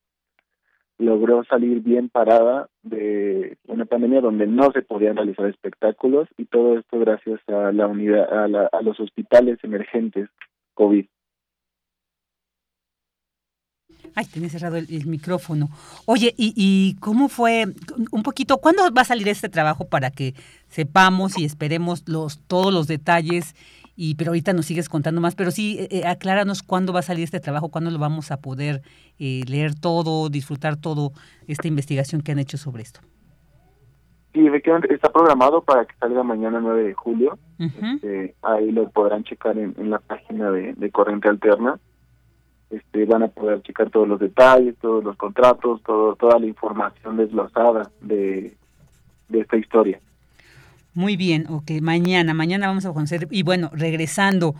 [0.99, 6.77] logró salir bien parada de una pandemia donde no se podían realizar espectáculos y todo
[6.77, 10.29] esto gracias a la unidad a, la, a los hospitales emergentes
[10.75, 11.07] COVID.
[14.15, 15.69] Ay, tenía cerrado el, el micrófono.
[16.07, 17.67] Oye, ¿y, ¿y cómo fue
[18.11, 18.59] un poquito?
[18.59, 20.35] ¿Cuándo va a salir este trabajo para que
[20.67, 23.55] sepamos y esperemos los todos los detalles?
[24.01, 27.03] Y pero ahorita nos sigues contando más, pero sí, eh, eh, acláranos cuándo va a
[27.03, 28.81] salir este trabajo, cuándo lo vamos a poder
[29.19, 31.11] eh, leer todo, disfrutar todo
[31.49, 33.01] esta investigación que han hecho sobre esto.
[34.33, 37.41] Sí, efectivamente está programado para que salga mañana 9 de julio.
[37.59, 41.81] este, ahí lo podrán checar en, en la página de, de Corriente Alterna.
[42.71, 47.17] Este, van a poder checar todos los detalles, todos los contratos, todo, toda la información
[47.17, 48.57] desglosada de,
[49.29, 49.99] de esta historia.
[50.99, 53.29] Muy bien, ok, mañana, mañana vamos a conocer.
[53.31, 54.57] Y bueno, regresando,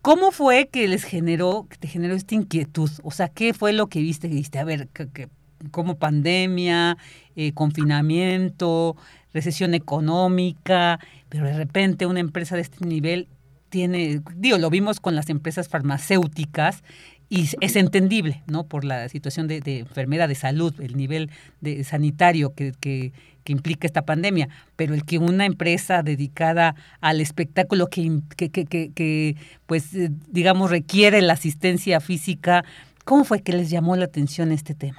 [0.00, 2.90] ¿cómo fue que les generó, que te generó esta inquietud?
[3.02, 4.28] O sea, ¿qué fue lo que viste?
[4.28, 5.28] Viste, a ver, que,
[5.70, 6.96] como pandemia,
[7.36, 8.96] eh, confinamiento,
[9.34, 10.98] recesión económica,
[11.28, 13.28] pero de repente una empresa de este nivel
[13.68, 16.82] tiene, digo, lo vimos con las empresas farmacéuticas
[17.28, 18.64] y es entendible, ¿no?
[18.64, 23.12] Por la situación de, de enfermedad, de salud, el nivel de sanitario que, que,
[23.44, 28.66] que, implica esta pandemia, pero el que una empresa dedicada al espectáculo que, que, que,
[28.66, 29.36] que
[29.66, 32.64] pues, eh, digamos, requiere la asistencia física,
[33.04, 34.98] ¿cómo fue que les llamó la atención este tema?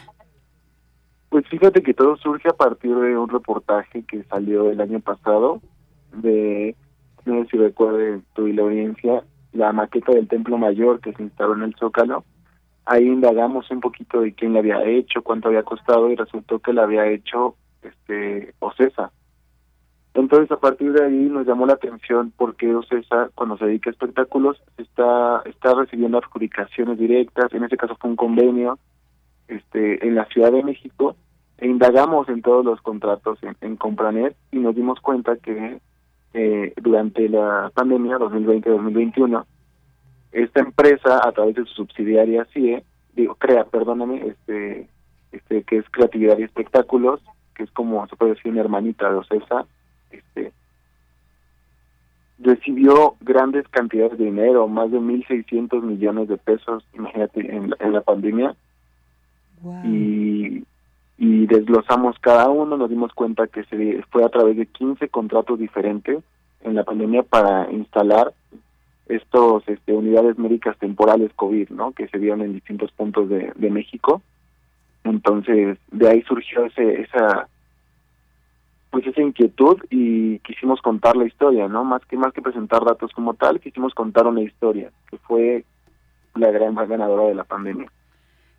[1.30, 5.62] Pues fíjate que todo surge a partir de un reportaje que salió el año pasado
[6.16, 6.76] de,
[7.26, 11.24] no sé si recuerden tú y la audiencia, la maqueta del Templo Mayor que se
[11.24, 12.24] instaló en el Zócalo.
[12.86, 16.74] Ahí indagamos un poquito de quién la había hecho, cuánto había costado y resultó que
[16.74, 19.12] la había hecho este Ocesa.
[20.14, 23.94] Entonces a partir de ahí nos llamó la atención porque Ocesa cuando se dedica a
[23.94, 28.78] espectáculos está está recibiendo adjudicaciones directas, en este caso fue un convenio
[29.48, 31.16] este en la Ciudad de México
[31.58, 35.80] e indagamos en todos los contratos en, en Compranet y nos dimos cuenta que
[36.34, 39.46] eh, durante la pandemia 2020-2021,
[40.32, 42.84] esta empresa, a través de su subsidiaria CIE,
[43.16, 44.90] digo, crea, perdóname, este,
[45.32, 47.22] este, que es Creatividad y Espectáculos,
[47.54, 49.66] que es como se puede decir una hermanita de OCESA,
[50.12, 50.52] este,
[52.40, 58.02] recibió grandes cantidades de dinero, más de 1.600 millones de pesos, imagínate, en, en la
[58.02, 58.56] pandemia.
[59.62, 59.86] Wow.
[59.86, 60.64] Y
[61.18, 65.60] y desglosamos cada uno, nos dimos cuenta que se fue a través de 15 contratos
[65.60, 66.24] diferentes
[66.64, 68.34] en la pandemia para instalar
[69.08, 71.92] estos este, unidades médicas temporales COVID, ¿no?
[71.92, 74.22] Que se dieron en distintos puntos de, de México.
[75.04, 77.48] Entonces, de ahí surgió ese, esa
[78.94, 81.84] pues esa inquietud y quisimos contar la historia, ¿no?
[81.84, 85.66] Más que más que presentar datos como tal, quisimos contar una historia, que fue
[86.36, 87.92] la gran ganadora de la pandemia.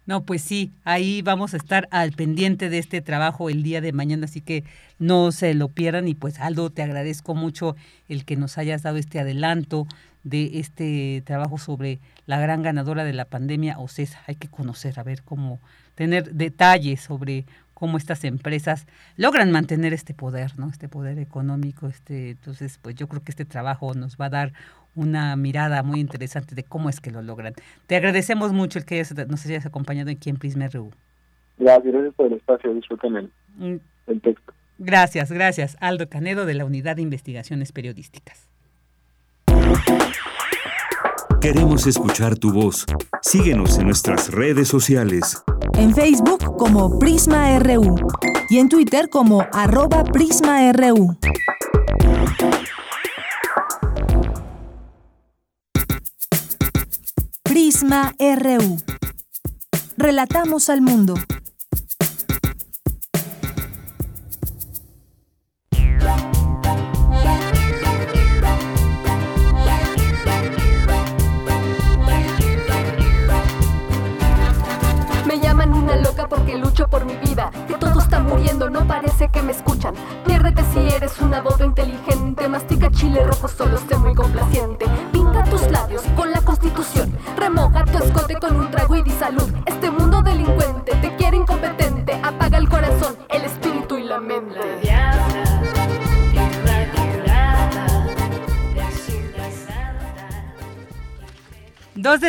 [0.07, 3.93] No, pues sí, ahí vamos a estar al pendiente de este trabajo el día de
[3.93, 4.65] mañana, así que
[4.99, 7.77] no se lo pierdan y pues Aldo, te agradezco mucho
[8.09, 9.87] el que nos hayas dado este adelanto
[10.25, 14.21] de este trabajo sobre la gran ganadora de la pandemia, OCESA.
[14.27, 15.61] Hay que conocer, a ver cómo
[15.95, 17.45] tener detalles sobre
[17.75, 20.69] cómo estas empresas logran mantener este poder, ¿no?
[20.69, 24.53] Este poder económico, este, entonces, pues yo creo que este trabajo nos va a dar
[24.95, 27.55] una mirada muy interesante de cómo es que lo logran.
[27.87, 30.91] Te agradecemos mucho el que nos hayas acompañado aquí en Prisma RU.
[31.59, 33.81] Gracias, gracias por el espacio, disfruten el, mm.
[34.07, 34.53] el texto.
[34.79, 35.77] Gracias, gracias.
[35.81, 38.53] Aldo Canedo de la Unidad de Investigaciones Periodísticas.
[41.45, 42.87] Queremos escuchar tu voz.
[43.21, 45.43] Síguenos en nuestras redes sociales.
[45.75, 47.97] En Facebook como Prisma RU
[48.49, 51.19] y en Twitter como arroba PrismaRU.
[57.43, 58.79] Prisma RU.
[59.99, 61.15] Relatamos al mundo.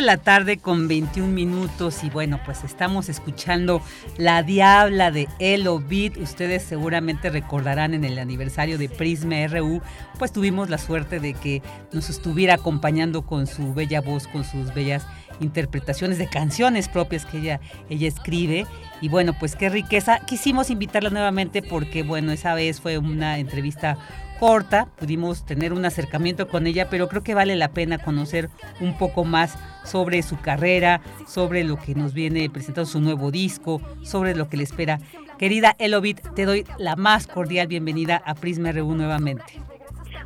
[0.06, 3.82] La tarde con 21 minutos y bueno, pues estamos escuchando
[4.18, 6.18] La Diabla de Elo Beat.
[6.18, 9.82] Ustedes seguramente recordarán en el aniversario de Prisma RU,
[10.20, 14.74] pues tuvimos la suerte de que nos estuviera acompañando con su bella voz, con sus
[14.76, 15.08] bellas
[15.40, 17.60] interpretaciones de canciones propias que ella,
[17.90, 18.68] ella escribe.
[19.02, 20.20] Y bueno, pues qué riqueza.
[20.20, 23.98] Quisimos invitarla nuevamente porque bueno, esa vez fue una entrevista
[24.40, 28.50] corta, pudimos tener un acercamiento con ella, pero creo que vale la pena conocer
[28.80, 33.82] un poco más sobre su carrera, sobre lo que nos viene presentando su nuevo disco,
[34.04, 35.00] sobre lo que le espera.
[35.38, 39.44] Querida Elobit, te doy la más cordial bienvenida a Prisma RU nuevamente.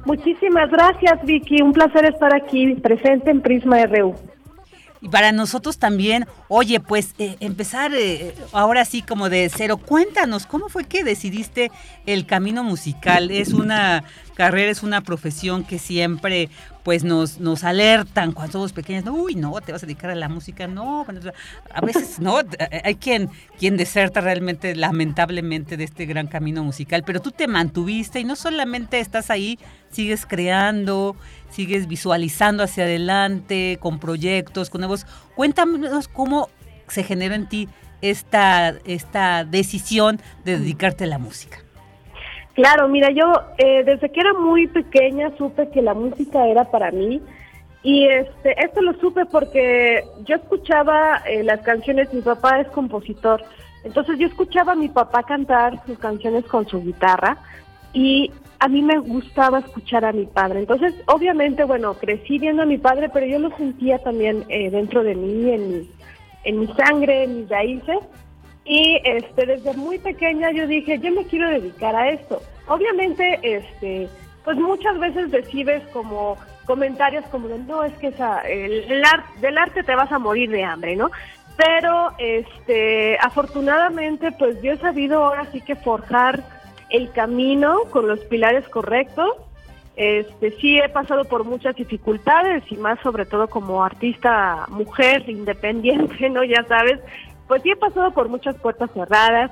[0.06, 1.62] Muchísimas gracias, Vicky.
[1.62, 4.16] Un placer estar aquí presente en Prisma RU.
[5.02, 10.46] Y para nosotros también, oye, pues eh, empezar eh, ahora sí como de cero, cuéntanos,
[10.46, 11.72] ¿cómo fue que decidiste
[12.06, 13.32] el camino musical?
[13.32, 14.04] Es una
[14.40, 16.48] carrera, es una profesión que siempre
[16.84, 20.16] pues nos, nos alertan cuando somos pequeños, no, uy, no, te vas a dedicar a
[20.16, 21.06] la música, no,
[21.74, 22.40] a veces no,
[22.86, 23.30] hay quien,
[23.60, 28.38] quien deserta realmente, lamentablemente, de este gran camino musical, pero tú te mantuviste y no
[28.38, 29.60] solamente estás ahí,
[29.92, 31.18] sigues creando,
[31.50, 35.06] sigues visualizando hacia adelante, con proyectos, con nuevos.
[35.36, 36.48] Cuéntanos cómo
[36.88, 37.68] se generó en ti
[38.02, 41.60] esta, esta decisión de dedicarte a la música.
[42.60, 46.92] Claro, mira, yo eh, desde que era muy pequeña supe que la música era para
[46.92, 47.22] mí
[47.84, 53.42] y este esto lo supe porque yo escuchaba eh, las canciones, mi papá es compositor,
[53.86, 57.38] entonces yo escuchaba a mi papá cantar sus canciones con su guitarra
[57.94, 58.30] y
[58.60, 60.60] a mí me gustaba escuchar a mi padre.
[60.60, 65.02] Entonces, obviamente, bueno, crecí viendo a mi padre, pero yo lo sentía también eh, dentro
[65.02, 65.90] de mí, en mi,
[66.44, 68.00] en mi sangre, en mis raíces.
[68.70, 72.40] Y este, desde muy pequeña yo dije, yo me quiero dedicar a esto.
[72.68, 74.08] Obviamente, este,
[74.44, 78.86] pues muchas veces recibes como comentarios como de, no, es que esa, el,
[79.42, 81.10] del arte te vas a morir de hambre, ¿no?
[81.58, 86.44] Pero, este, afortunadamente, pues yo he sabido ahora sí que forjar
[86.92, 89.32] el camino con los pilares correctos.
[89.96, 96.30] Este, sí he pasado por muchas dificultades y más sobre todo como artista mujer independiente,
[96.30, 96.44] ¿no?
[96.44, 97.00] Ya sabes,
[97.50, 99.52] pues sí he pasado por muchas puertas cerradas,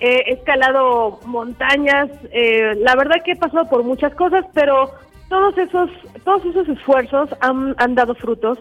[0.00, 4.92] he escalado montañas, eh, la verdad que he pasado por muchas cosas, pero
[5.30, 5.90] todos esos,
[6.24, 8.58] todos esos esfuerzos han, han dado frutos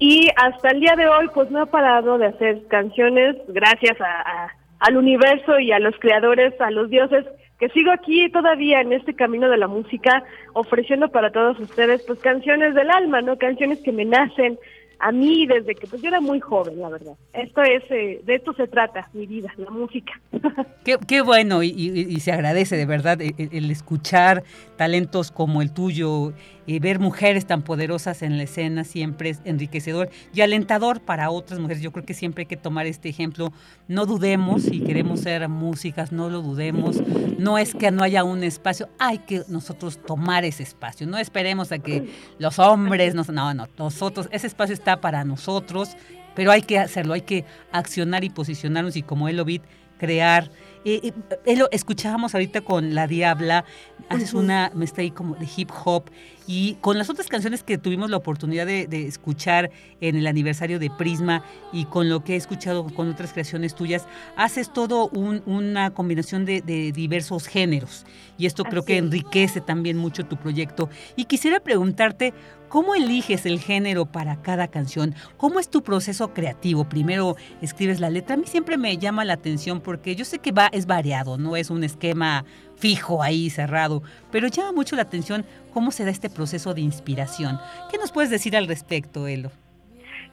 [0.00, 4.48] y hasta el día de hoy pues no he parado de hacer canciones gracias a,
[4.80, 7.24] al universo y a los creadores, a los dioses
[7.60, 10.24] que sigo aquí todavía en este camino de la música
[10.54, 13.38] ofreciendo para todos ustedes pues canciones del alma, ¿no?
[13.38, 14.58] Canciones que me nacen
[14.98, 17.14] a mí desde que pues yo era muy joven, la verdad.
[17.32, 20.12] Esto es, eh, de esto se trata, mi vida, la música.
[20.84, 24.44] Qué, qué bueno y, se agradece de verdad el, el, escuchar
[24.76, 26.34] talentos como el tuyo
[26.66, 31.60] y ver mujeres tan poderosas en la escena siempre es enriquecedor y alentador para otras
[31.60, 31.82] mujeres.
[31.82, 33.52] Yo creo que siempre hay que tomar este ejemplo.
[33.88, 37.02] No dudemos si queremos ser músicas, no lo dudemos.
[37.38, 41.06] No es que no haya un espacio, hay que nosotros tomar ese espacio.
[41.06, 42.08] No esperemos a que
[42.38, 43.28] los hombres nos...
[43.28, 45.96] No, no, nosotros, ese espacio está para nosotros,
[46.34, 49.60] pero hay que hacerlo, hay que accionar y posicionarnos y como él lo vi,
[49.98, 50.50] crear
[50.84, 51.12] eh,
[51.46, 53.64] eh, lo escuchábamos ahorita con La Diabla,
[54.08, 56.10] haces una, me está ahí como de hip hop,
[56.46, 59.70] y con las otras canciones que tuvimos la oportunidad de, escuchar
[60.00, 61.42] en el aniversario de Prisma
[61.72, 64.06] y con lo que he escuchado con otras creaciones tuyas,
[64.36, 66.60] haces todo una combinación de,
[66.94, 68.04] diversos géneros.
[68.36, 70.90] Y esto creo que enriquece también mucho tu proyecto.
[71.16, 72.34] Y quisiera preguntarte,
[72.74, 75.14] ¿Cómo eliges el género para cada canción?
[75.36, 76.88] ¿Cómo es tu proceso creativo?
[76.88, 78.34] Primero escribes la letra.
[78.34, 81.54] A mí siempre me llama la atención porque yo sé que va, es variado, no
[81.54, 82.44] es un esquema
[82.74, 84.02] fijo ahí cerrado,
[84.32, 87.60] pero llama mucho la atención cómo se da este proceso de inspiración.
[87.92, 89.52] ¿Qué nos puedes decir al respecto, Elo?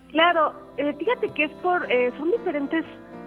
[0.10, 2.84] Claro, eh, fíjate que es por, eh, son diferentes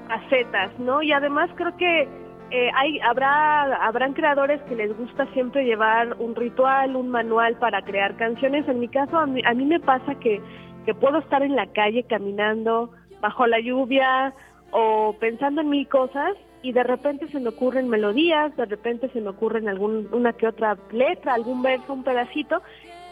[0.08, 1.02] facetas, ¿no?
[1.02, 2.08] Y además creo que
[2.54, 7.82] eh, hay, habrá, habrán creadores que les gusta siempre llevar un ritual, un manual para
[7.82, 8.68] crear canciones.
[8.68, 10.40] En mi caso, a mí, a mí me pasa que,
[10.86, 14.32] que puedo estar en la calle caminando bajo la lluvia
[14.70, 19.20] o pensando en mil cosas y de repente se me ocurren melodías, de repente se
[19.20, 22.62] me ocurren algún, una que otra letra, algún verso, un pedacito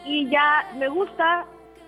[0.05, 1.45] y ya me gusta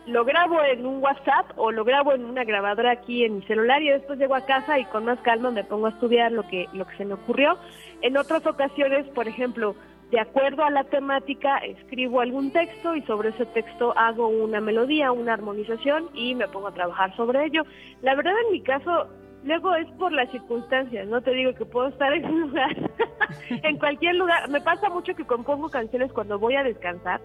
[0.08, 3.82] lo grabo en un WhatsApp o lo grabo en una grabadora aquí en mi celular
[3.82, 6.68] y después llego a casa y con más calma me pongo a estudiar lo que,
[6.74, 7.58] lo que se me ocurrió.
[8.02, 9.76] En otras ocasiones, por ejemplo,
[10.12, 15.12] de acuerdo a la temática, escribo algún texto y sobre ese texto hago una melodía,
[15.12, 17.64] una armonización y me pongo a trabajar sobre ello.
[18.02, 19.08] La verdad, en mi caso,
[19.44, 22.92] luego es por las circunstancias, no te digo que puedo estar en un lugar,
[23.50, 24.48] en cualquier lugar.
[24.50, 27.20] Me pasa mucho que compongo canciones cuando voy a descansar,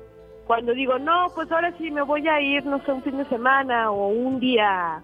[0.50, 3.24] cuando digo, no, pues ahora sí me voy a ir, no sé, un fin de
[3.26, 5.00] semana o un día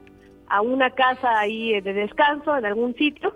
[0.48, 3.32] a una casa ahí de descanso en algún sitio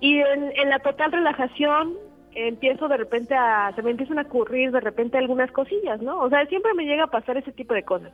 [0.00, 1.94] y en, la total relajación
[2.34, 6.18] empiezo de repente a, se me empiezan a ocurrir de repente algunas cosillas, ¿no?
[6.22, 8.12] O sea, siempre me llega a pasar ese tipo de cosas.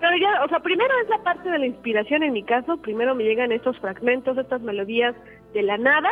[0.00, 3.14] Pero ya, o sea, primero es la parte de la inspiración en mi caso, primero
[3.14, 5.14] me llegan estos fragmentos, estas melodías
[5.52, 6.08] de la nada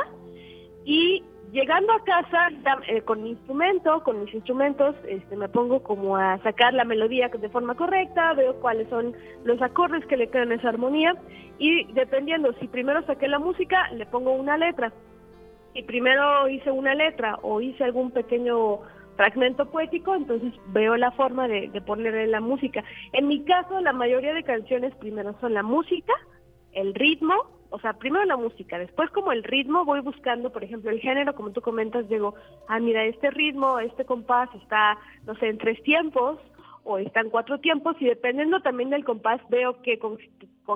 [0.84, 2.48] y llegando a casa
[2.88, 7.28] eh, con mi instrumento, con mis instrumentos, este, me pongo como a sacar la melodía
[7.28, 9.14] de forma correcta, veo cuáles son
[9.44, 11.14] los acordes que le quedan esa armonía
[11.58, 14.92] y dependiendo si primero saqué la música, le pongo una letra
[15.74, 18.80] y primero hice una letra o hice algún pequeño
[19.16, 22.84] fragmento poético, entonces veo la forma de, ponerle la música.
[23.12, 26.12] En mi caso, la mayoría de canciones primero son la música,
[26.72, 27.34] el ritmo,
[27.70, 31.34] o sea, primero la música, después como el ritmo voy buscando, por ejemplo, el género,
[31.34, 32.34] como tú comentas, digo,
[32.68, 36.38] ah, mira, este ritmo, este compás está, no sé, en tres tiempos,
[36.86, 40.16] o están cuatro tiempos y dependiendo también del compás veo que con,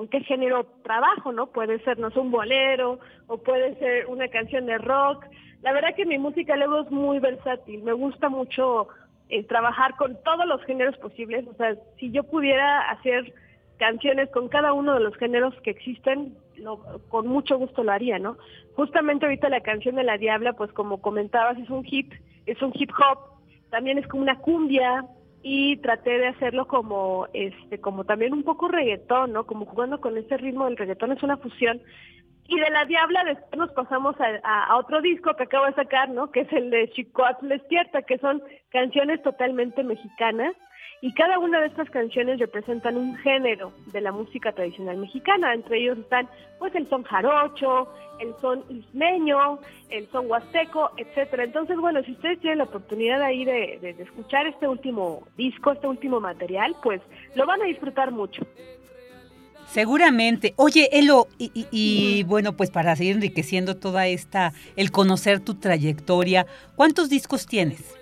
[0.09, 1.47] qué género trabajo, ¿no?
[1.47, 5.25] Puede ser, no sé, un bolero o puede ser una canción de rock.
[5.61, 8.89] La verdad que mi música luego es muy versátil, me gusta mucho
[9.29, 13.33] eh, trabajar con todos los géneros posibles, o sea, si yo pudiera hacer
[13.81, 16.37] canciones con cada uno de los géneros que existen,
[17.09, 18.37] con mucho gusto lo haría, ¿no?
[18.75, 22.13] Justamente ahorita la canción de La Diabla, pues como comentabas, es un hip,
[22.45, 23.17] es un hip hop,
[23.71, 25.03] también es como una cumbia,
[25.41, 29.47] y traté de hacerlo como este como también un poco reggaetón, ¿no?
[29.47, 31.81] Como jugando con ese ritmo del reggaetón, es una fusión.
[32.47, 36.29] Y de La Diabla después nos pasamos a, otro disco que acabo de sacar, ¿no?
[36.29, 40.53] Que es el de Chicoat Despierta, que son canciones totalmente mexicanas
[41.01, 45.53] y cada una de estas canciones representan un género de la música tradicional mexicana.
[45.53, 46.29] Entre ellos están
[46.59, 47.87] pues el son jarocho,
[48.19, 49.59] el son ismeño,
[49.89, 51.43] el son huasteco, etcétera.
[51.43, 55.87] Entonces, bueno, si ustedes tienen la oportunidad ahí de, de, escuchar este último disco, este
[55.87, 57.01] último material, pues
[57.33, 58.45] lo van a disfrutar mucho.
[59.65, 60.53] Seguramente.
[60.57, 66.45] Oye, Elo, y, y, bueno, pues para seguir enriqueciendo toda esta, el conocer tu trayectoria,
[66.75, 68.00] ¿cuántos discos tienes?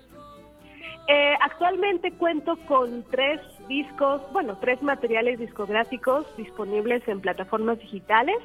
[1.11, 8.38] Eh, actualmente cuento con tres discos, bueno, tres materiales discográficos disponibles en plataformas digitales.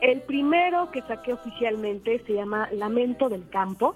[0.00, 3.94] El primero que saqué oficialmente se llama Lamento del Campo.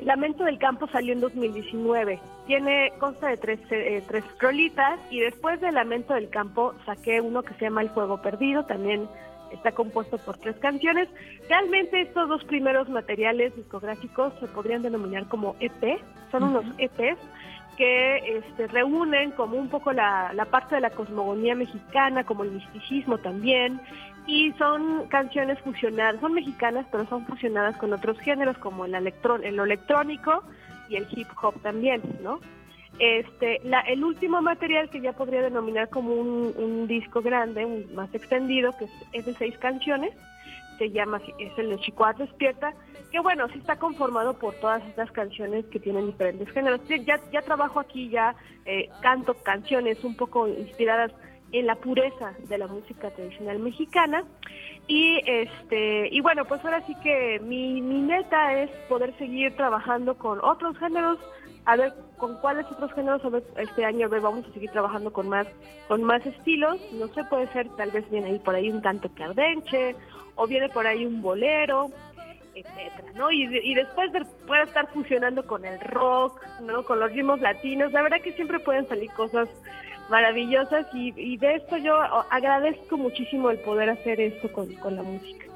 [0.00, 2.18] Lamento del Campo salió en 2019.
[2.48, 7.44] Tiene, consta de tres, eh, tres rolitas y después de Lamento del Campo saqué uno
[7.44, 9.08] que se llama El Fuego Perdido, también
[9.52, 11.08] está compuesto por tres canciones.
[11.48, 16.00] Realmente estos dos primeros materiales discográficos se podrían denominar como EP,
[16.30, 17.18] son unos EPs
[17.76, 23.18] que este, reúnen como un poco la, parte de la cosmogonía mexicana, como el misticismo
[23.18, 23.80] también,
[24.26, 29.44] y son canciones fusionadas, son mexicanas, pero son fusionadas con otros géneros como el, electrón,
[29.44, 30.42] el electrónico
[30.88, 32.40] y el hip hop también, ¿no?
[32.98, 38.14] Este, la, el último material que ya podría denominar como un, disco grande, un, más
[38.14, 40.12] extendido, que es, de seis canciones,
[40.78, 42.74] se llama, es el de Chicoat Despierta,
[43.10, 46.80] que bueno, sí está conformado por todas estas canciones que tienen diferentes géneros.
[46.88, 51.12] Ya, ya trabajo aquí, ya eh, canto canciones un poco inspiradas
[51.52, 54.24] en la pureza de la música tradicional mexicana
[54.88, 60.16] y este y bueno pues ahora sí que mi, mi meta es poder seguir trabajando
[60.16, 61.18] con otros géneros
[61.66, 63.20] a ver con cuáles otros géneros
[63.58, 65.46] este año vamos a seguir trabajando con más
[65.88, 66.80] con más estilos.
[66.92, 69.96] No sé puede ser tal vez viene ahí por ahí un canto cardenche
[70.36, 71.90] o viene por ahí un bolero
[72.54, 77.40] etcétera no y, después de, puede estar funcionando con el rock no con los ritmos
[77.40, 77.92] latinos.
[77.92, 79.48] La verdad que siempre pueden salir cosas
[80.08, 81.96] maravillosas y, y de esto yo
[82.30, 85.46] agradezco muchísimo el poder hacer esto con, con la música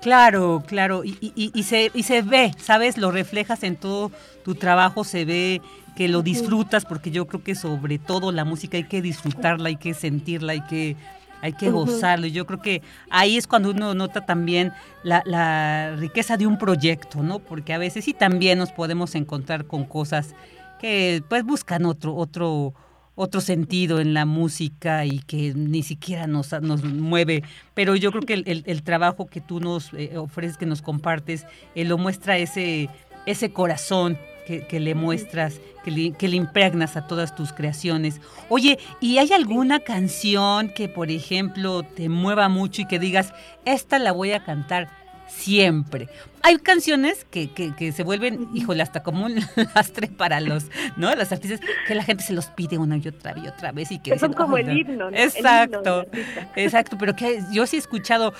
[0.00, 2.96] Claro, claro, y, y, y, se, y se ve, ¿sabes?
[2.98, 4.12] Lo reflejas en todo
[4.44, 5.62] tu trabajo, se ve
[5.96, 9.76] que lo disfrutas, porque yo creo que sobre todo la música hay que disfrutarla, hay
[9.76, 10.96] que sentirla, hay que,
[11.40, 12.26] hay que gozarlo.
[12.26, 16.58] Y yo creo que ahí es cuando uno nota también la, la riqueza de un
[16.58, 17.38] proyecto, ¿no?
[17.38, 20.34] Porque a veces sí también nos podemos encontrar con cosas
[20.78, 22.74] que pues buscan otro, otro,
[23.16, 27.42] otro sentido en la música y que ni siquiera nos, nos mueve.
[27.74, 31.46] Pero yo creo que el, el, trabajo que tú nos eh, ofreces, que nos compartes,
[31.74, 32.88] eh, lo muestra ese,
[33.24, 38.20] ese corazón que, que le muestras, que le, que le, impregnas a todas tus creaciones.
[38.50, 43.32] Oye, ¿y hay alguna canción que, por ejemplo, te mueva mucho y que digas,
[43.64, 44.88] esta la voy a cantar?
[45.28, 46.08] siempre.
[46.42, 49.36] Hay canciones que, que, se vuelven, híjole, hasta como un
[49.74, 51.14] lastre para los, ¿no?
[51.14, 53.98] Los artistas, que la gente se los pide una y otra y otra vez y
[53.98, 55.16] que, son como el himno, ¿no?
[55.16, 56.06] Exacto,
[56.54, 58.32] exacto, pero que yo sí he escuchado,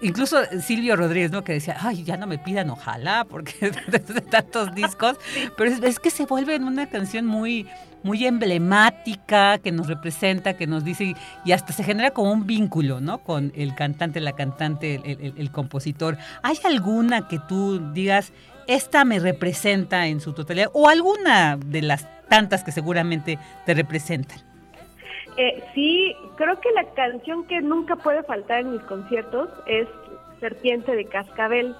[0.00, 1.44] incluso Silvio Rodríguez, ¿no?
[1.44, 5.16] Que decía, ay, ya no me pidan ojalá, porque de, tantos discos,
[5.56, 7.66] pero es, es que se vuelve en una canción muy
[8.02, 11.14] muy emblemática, que nos representa, que nos dice,
[11.44, 13.18] y hasta se genera como un vínculo, ¿no?
[13.18, 15.00] Con el cantante, la cantante,
[15.36, 16.18] el, compositor.
[16.42, 18.32] ¿Hay alguna que tú digas,
[18.66, 24.38] esta me representa en su totalidad, o alguna de las tantas que seguramente te representan?
[25.36, 29.88] Eh, sí, creo que la canción que nunca puede faltar en mis conciertos es
[30.40, 31.74] Serpiente de Cascabel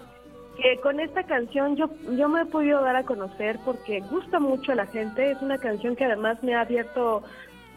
[0.56, 4.72] que con esta canción yo, yo me he podido dar a conocer porque gusta mucho
[4.72, 5.30] a la gente.
[5.30, 7.22] Es una canción que además me ha abierto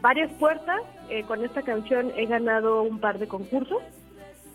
[0.01, 0.81] varias puertas.
[1.09, 3.81] Eh, con esta canción he ganado un par de concursos.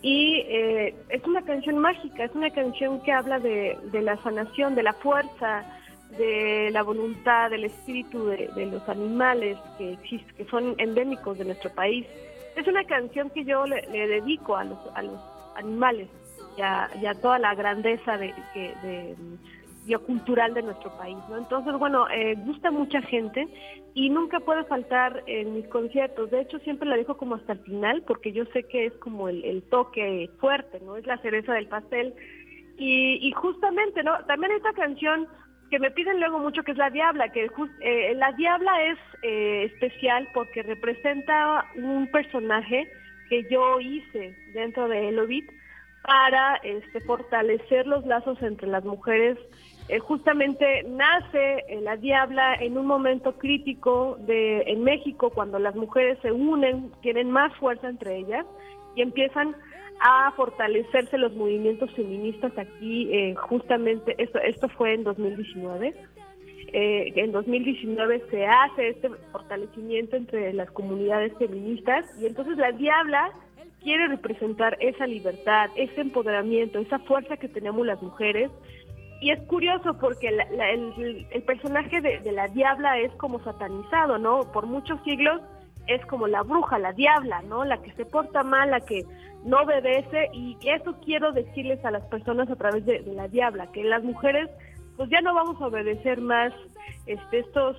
[0.02, 4.74] Y eh, es una canción mágica, es una canción que habla de, de, la sanación,
[4.74, 5.64] de la fuerza,
[6.16, 9.98] de la voluntad, del espíritu de, los animales que,
[10.36, 12.06] que son endémicos de nuestro país.
[12.56, 15.20] Es una canción que yo le, dedico a los, a los
[15.56, 16.08] animales
[16.56, 19.14] y a, toda la grandeza de, de,
[19.90, 21.18] biocultural de nuestro país.
[21.28, 21.36] ¿no?
[21.36, 23.48] Entonces, bueno, eh, gusta mucha gente
[23.94, 26.30] y nunca puede faltar en mis conciertos.
[26.30, 29.28] De hecho, siempre la dejo como hasta el final porque yo sé que es como
[29.28, 30.96] el, toque fuerte, ¿no?
[30.96, 32.14] Es la cereza del pastel.
[32.82, 34.12] Y, justamente, ¿no?
[34.24, 35.26] También esta canción
[35.70, 37.50] que me piden luego mucho que es La Diabla, que
[37.82, 42.88] eh, La Diabla es eh, especial porque representa un personaje
[43.28, 45.50] que yo hice dentro de Elovit
[46.02, 49.38] para este, fortalecer los lazos entre las mujeres.
[49.90, 55.74] Eh, justamente nace eh, la Diabla en un momento crítico de, en México, cuando las
[55.74, 58.46] mujeres se unen, tienen más fuerza entre ellas
[58.94, 59.56] y empiezan
[59.98, 65.92] a fortalecerse los movimientos feministas aquí, eh, justamente, esto, esto fue en 2019.
[66.72, 73.32] en 2019 se hace este fortalecimiento entre las comunidades feministas y entonces la Diabla
[73.82, 78.50] quiere representar esa libertad, ese empoderamiento, esa fuerza que tenemos las mujeres.
[79.20, 84.50] Y es curioso porque el, personaje de, la diabla es como satanizado, ¿no?
[84.50, 85.42] Por muchos siglos
[85.86, 87.64] es como la bruja, la diabla, ¿no?
[87.64, 89.04] La que se porta mal, la que
[89.44, 90.30] no obedece.
[90.32, 94.48] Y eso quiero decirles a las personas a través de, la diabla, que las mujeres
[94.96, 96.52] pues ya no vamos a obedecer más
[97.06, 97.76] este, estos,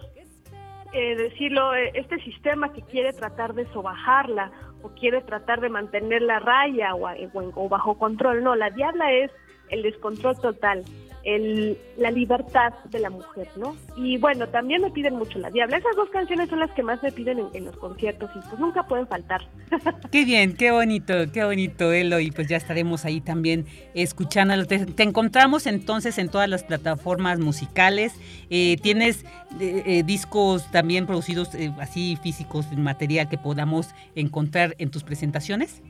[0.93, 4.51] eh, decirlo, eh, este sistema que quiere tratar de sobajarla
[4.83, 8.43] o quiere tratar de mantener la raya o, bajo control.
[8.43, 9.31] No, la diabla es
[9.69, 10.83] el descontrol total,
[11.23, 13.75] el, la libertad de la mujer, ¿no?
[13.95, 15.77] Y bueno, también me piden mucho la diabla.
[15.77, 18.83] Esas dos canciones son las que más me piden en, los conciertos y pues nunca
[18.83, 19.41] pueden faltar.
[20.11, 24.65] Qué bien, qué bonito, qué bonito, Elo, y pues ya estaremos ahí también escuchándolo.
[24.65, 28.13] Te, encontramos entonces en todas las plataformas musicales.
[28.49, 29.23] Eh, ¿Tienes
[29.59, 35.81] eh, eh, discos también producidos así físicos, en material que podamos encontrar en tus presentaciones?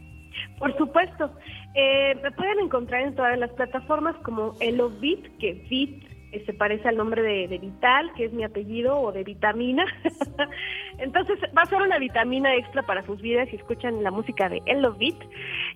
[0.59, 1.31] Por supuesto.
[1.73, 6.87] Eh, me pueden encontrar en todas las plataformas como Elovit, que Vit eh, se parece
[6.87, 9.85] al nombre de, Vital, que es mi apellido, o de vitamina.
[10.97, 14.61] Entonces va a ser una vitamina extra para sus vidas si escuchan la música de
[14.65, 15.17] Elovit.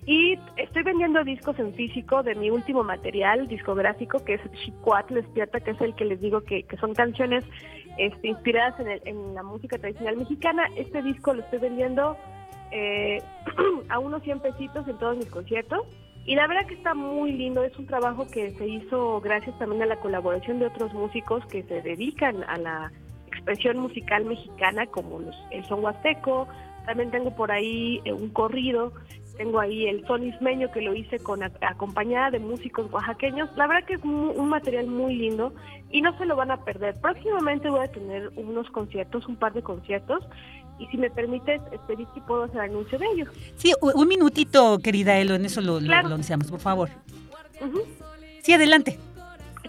[0.04, 5.60] Y estoy vendiendo discos en físico de mi último material discográfico, que es Chicuat Despierta,
[5.60, 7.44] que es el que les digo que, son canciones
[7.98, 10.64] este, inspiradas en, en la música tradicional mexicana.
[10.76, 12.16] Este disco lo estoy vendiendo
[12.72, 13.22] eh,
[13.88, 15.80] a unos 100 pesitos en todos mis conciertos.
[16.24, 19.82] Y la verdad que está muy lindo, es un trabajo que se hizo gracias también
[19.82, 22.92] a la colaboración de otros músicos que se dedican a la
[23.28, 26.48] expresión musical mexicana, como los, el son huasteco,
[26.84, 28.92] también tengo por ahí eh, un corrido,
[29.36, 33.48] tengo ahí el son ismeño que lo hice con acompañada de músicos oaxaqueños.
[33.56, 35.52] La verdad que es un material muy lindo
[35.90, 37.00] y no se lo van a perder.
[37.00, 40.26] Próximamente voy a tener unos conciertos, un par de conciertos
[40.78, 43.28] y si me permites, pedir si puedo hacer anuncio de ellos.
[43.56, 46.90] Sí, un minutito, querida Elo, en eso lo, anunciamos, por favor.
[48.42, 48.98] Sí, adelante.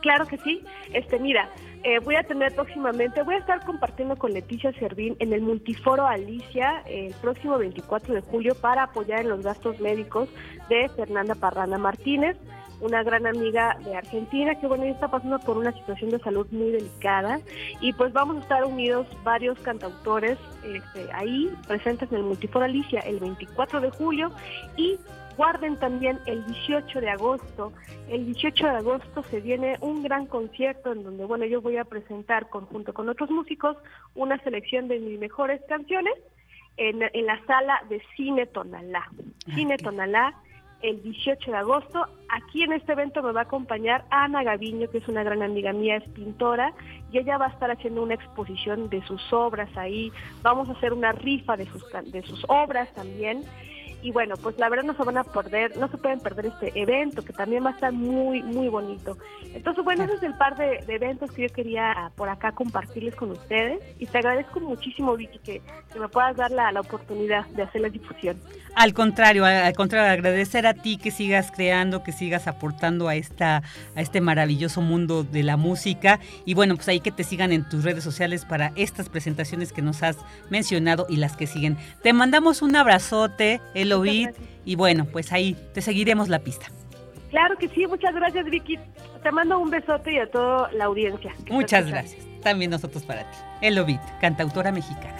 [0.01, 0.61] Claro que sí.
[0.93, 1.49] Este, mira,
[1.83, 6.07] eh, voy a tener próximamente, voy a estar compartiendo con Leticia Servín en el Multiforo
[6.07, 10.29] Alicia el próximo 24 de julio para apoyar en los gastos médicos
[10.69, 12.37] de Fernanda Parrana Martínez
[12.79, 16.47] una gran amiga de Argentina que bueno, ella está pasando por una situación de salud
[16.51, 17.39] muy delicada
[17.81, 22.99] y pues vamos a estar unidos varios cantautores este, ahí presentes en el Multiforo Alicia
[23.01, 24.31] el 24 de julio
[24.75, 24.97] y
[25.37, 27.71] guarden también el 18 de agosto.
[28.09, 31.85] El 18 de agosto se viene un gran concierto en donde, bueno, yo voy a
[31.85, 33.77] presentar conjunto con otros músicos
[34.15, 36.15] una selección de mis mejores canciones
[36.77, 39.09] en, en la sala de Cine Tonalá.
[39.53, 40.33] Cine Tonalá
[40.81, 42.05] el 18 de agosto.
[42.29, 45.73] Aquí en este evento me va a acompañar Ana Gaviño, que es una gran amiga
[45.73, 46.73] mía, es pintora,
[47.11, 50.11] y ella va a estar haciendo una exposición de sus obras ahí.
[50.41, 53.43] Vamos a hacer una rifa de sus, de sus obras también
[54.01, 56.71] y bueno, pues la verdad no se van a perder, no se pueden perder este
[56.79, 59.17] evento que también va a estar muy, muy bonito.
[59.53, 63.31] Entonces, bueno, ese es el par de, eventos que yo quería por acá compartirles con
[63.31, 65.61] ustedes y te agradezco muchísimo, Vicky, que,
[65.99, 68.39] me puedas dar la, la, oportunidad de hacer la difusión.
[68.75, 73.63] Al contrario, al contrario, agradecer a ti que sigas creando, que sigas aportando a, esta,
[73.95, 77.67] a este maravilloso mundo de la música y bueno, pues ahí que te sigan en
[77.67, 80.17] tus redes sociales para estas presentaciones que nos has
[80.51, 81.77] mencionado y las que siguen.
[82.03, 83.86] Te mandamos un abrazote, el
[84.65, 86.67] y bueno, pues ahí te seguiremos la pista.
[87.29, 88.79] Claro que sí, muchas gracias Vicky.
[89.23, 91.33] Te mando un besote y a toda la audiencia.
[91.49, 92.25] Muchas gracias.
[92.41, 93.37] También nosotros para ti.
[93.61, 95.17] Elovit, cantautora mexicana.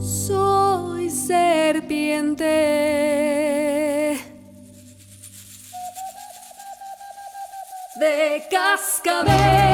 [0.00, 2.44] Soy serpiente.
[8.00, 9.68] De cascabel.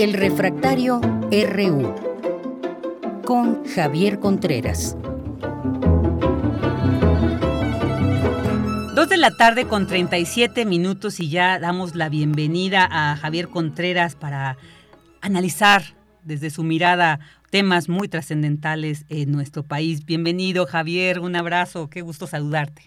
[0.00, 0.98] El refractario
[1.30, 1.94] RU
[3.22, 4.96] con Javier Contreras.
[8.94, 14.16] Dos de la tarde con 37 minutos y ya damos la bienvenida a Javier Contreras
[14.16, 14.56] para
[15.20, 15.82] analizar
[16.24, 17.18] desde su mirada
[17.50, 20.06] temas muy trascendentales en nuestro país.
[20.06, 22.84] Bienvenido Javier, un abrazo, qué gusto saludarte.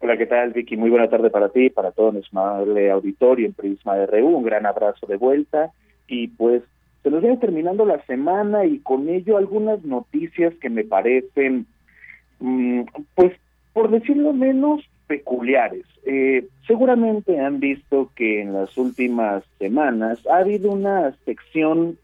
[0.00, 0.76] Hola, ¿qué tal Vicky?
[0.76, 4.36] Muy buena tarde para ti, para todo nuestro auditorio en Prisma RU.
[4.36, 5.70] Un gran abrazo de vuelta
[6.08, 6.62] y pues
[7.02, 11.66] se nos viene terminando la semana y con ello algunas noticias que me parecen,
[12.40, 12.82] mm,
[13.14, 13.32] pues
[13.72, 15.84] por decirlo menos, peculiares.
[16.06, 21.98] Eh, seguramente han visto que en las últimas semanas ha habido una sección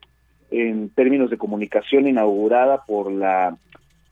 [0.50, 3.56] en términos de comunicación inaugurada por la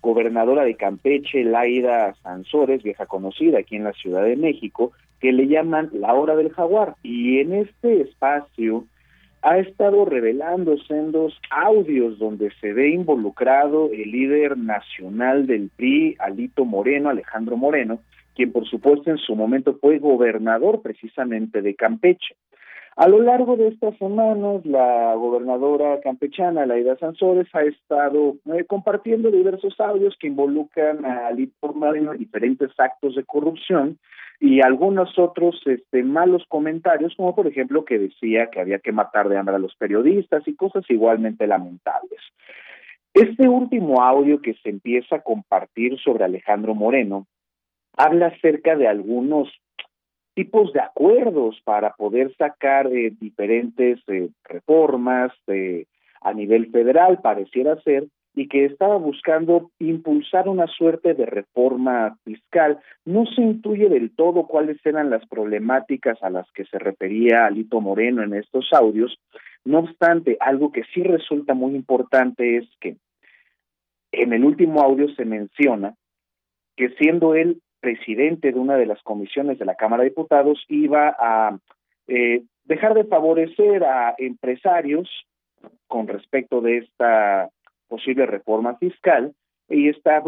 [0.00, 5.48] gobernadora de Campeche, Laida Sansores, vieja conocida aquí en la Ciudad de México, que le
[5.48, 6.94] llaman la hora del jaguar.
[7.02, 8.84] Y en este espacio
[9.42, 16.64] ha estado revelando sendos audios donde se ve involucrado el líder nacional del PRI, Alito
[16.64, 18.00] Moreno, Alejandro Moreno,
[18.34, 22.34] quien por supuesto en su momento fue gobernador precisamente de Campeche.
[22.96, 29.30] A lo largo de estas semanas, la gobernadora campechana, Laida Sansores, ha estado eh, compartiendo
[29.30, 33.98] diversos audios que involucran a Alito Moreno en diferentes actos de corrupción,
[34.40, 39.28] y algunos otros este, malos comentarios, como por ejemplo que decía que había que matar
[39.28, 42.20] de hambre a los periodistas y cosas igualmente lamentables.
[43.14, 47.26] Este último audio que se empieza a compartir sobre Alejandro Moreno
[47.96, 49.48] habla acerca de algunos
[50.34, 55.86] tipos de acuerdos para poder sacar eh, diferentes eh, reformas eh,
[56.20, 58.06] a nivel federal, pareciera ser,
[58.38, 62.78] y que estaba buscando impulsar una suerte de reforma fiscal.
[63.04, 67.80] No se intuye del todo cuáles eran las problemáticas a las que se refería Alito
[67.80, 69.18] Moreno en estos audios.
[69.64, 72.96] No obstante, algo que sí resulta muy importante es que
[74.12, 75.94] en el último audio se menciona
[76.76, 81.08] que siendo él presidente de una de las comisiones de la Cámara de Diputados iba
[81.18, 81.58] a
[82.06, 85.08] eh, dejar de favorecer a empresarios
[85.88, 87.50] con respecto de esta
[87.88, 89.34] posible reforma fiscal
[89.70, 90.22] y está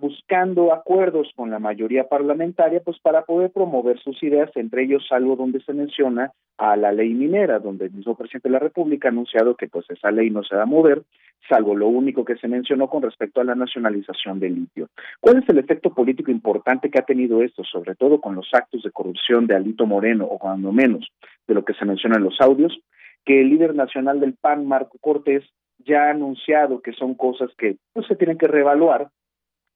[0.00, 5.34] buscando acuerdos con la mayoría parlamentaria pues para poder promover sus ideas, entre ellos algo
[5.34, 9.10] donde se menciona a la ley minera, donde el mismo presidente de la República ha
[9.10, 11.02] anunciado que pues esa ley no se va a mover,
[11.48, 14.88] salvo lo único que se mencionó con respecto a la nacionalización del litio.
[15.20, 18.82] ¿Cuál es el efecto político importante que ha tenido esto, sobre todo con los actos
[18.82, 21.08] de corrupción de Alito Moreno, o cuando menos
[21.48, 22.78] de lo que se menciona en los audios?
[23.24, 25.44] Que el líder nacional del PAN, Marco Cortés,
[25.84, 29.08] ya ha anunciado que son cosas que pues, se tienen que reevaluar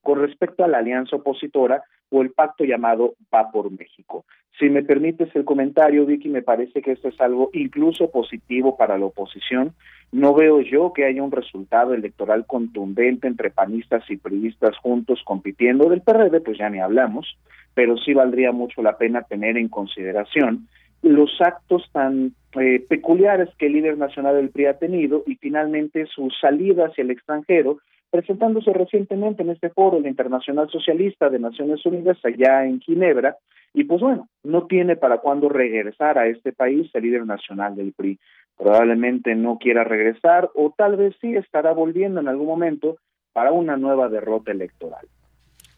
[0.02, 4.24] con respecto a la alianza opositora o el pacto llamado Va por México.
[4.58, 8.96] Si me permites el comentario, Vicky, me parece que esto es algo incluso positivo para
[8.96, 9.74] la oposición.
[10.12, 15.90] No veo yo que haya un resultado electoral contundente entre panistas y priistas juntos compitiendo.
[15.90, 17.36] Del PRD, pues ya ni hablamos,
[17.74, 20.68] pero sí valdría mucho la pena tener en consideración
[21.02, 26.06] los actos tan eh, peculiares que el líder nacional del PRI ha tenido y finalmente
[26.06, 27.78] su salida hacia el extranjero,
[28.10, 33.36] presentándose recientemente en este foro, la Internacional Socialista de Naciones Unidas, allá en Ginebra,
[33.74, 37.92] y pues bueno, no tiene para cuándo regresar a este país el líder nacional del
[37.92, 38.18] PRI.
[38.56, 42.96] Probablemente no quiera regresar o tal vez sí estará volviendo en algún momento
[43.34, 45.06] para una nueva derrota electoral.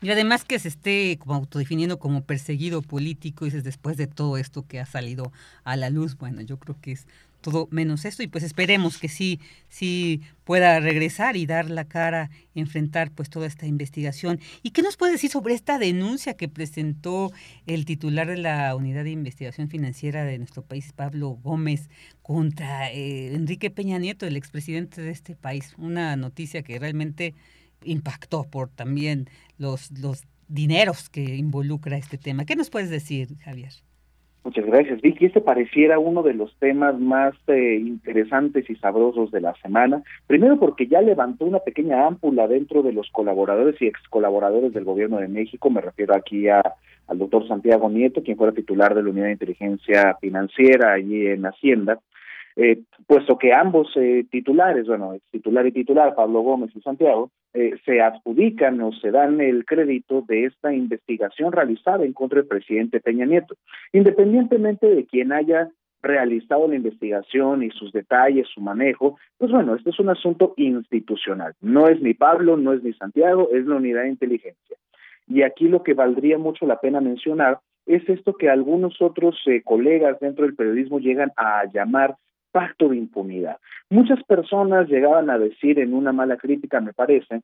[0.00, 4.66] Y además que se esté como autodefiniendo como perseguido político, dices, después de todo esto
[4.66, 5.32] que ha salido
[5.64, 7.06] a la luz, bueno, yo creo que es
[7.40, 12.30] todo menos esto y pues esperemos que sí, sí pueda regresar y dar la cara,
[12.54, 14.40] enfrentar pues toda esta investigación.
[14.62, 17.32] ¿Y qué nos puede decir sobre esta denuncia que presentó
[17.66, 21.88] el titular de la Unidad de Investigación Financiera de nuestro país, Pablo Gómez,
[22.22, 25.74] contra eh, Enrique Peña Nieto, el expresidente de este país?
[25.76, 27.34] Una noticia que realmente
[27.84, 29.28] impactó por también
[29.59, 32.44] los, los dineros que involucra este tema.
[32.44, 33.72] ¿Qué nos puedes decir, Javier?
[34.44, 35.26] Muchas gracias, Vicky.
[35.26, 40.02] Este pareciera uno de los temas más eh, interesantes y sabrosos de la semana.
[40.26, 44.84] Primero porque ya levantó una pequeña ámpula dentro de los colaboradores y ex colaboradores del
[44.84, 45.68] gobierno de México.
[45.68, 46.62] Me refiero aquí a,
[47.09, 51.44] al doctor Santiago Nieto, quien fuera titular de la Unidad de Inteligencia Financiera allí en
[51.44, 51.98] Hacienda,
[52.60, 57.76] eh, puesto que ambos eh, titulares, bueno, titular y titular, Pablo Gómez y Santiago, eh,
[57.85, 62.98] se adjudican o se dan el crédito de esta investigación realizada en contra del presidente
[62.98, 63.55] Peña Nieto,
[63.93, 65.68] independientemente de quien haya
[66.02, 71.55] realizado la investigación y sus detalles, su manejo, pues bueno, este es un asunto institucional.
[71.60, 74.76] No es ni Pablo, no es ni Santiago, es la unidad de inteligencia.
[75.28, 80.18] Y aquí lo que valdría mucho la pena mencionar es esto que algunos otros colegas
[80.18, 82.16] dentro del periodismo llegan a llamar
[82.59, 83.59] pacto de impunidad.
[83.89, 87.43] Muchas personas llegaban a decir en una mala crítica, me parece,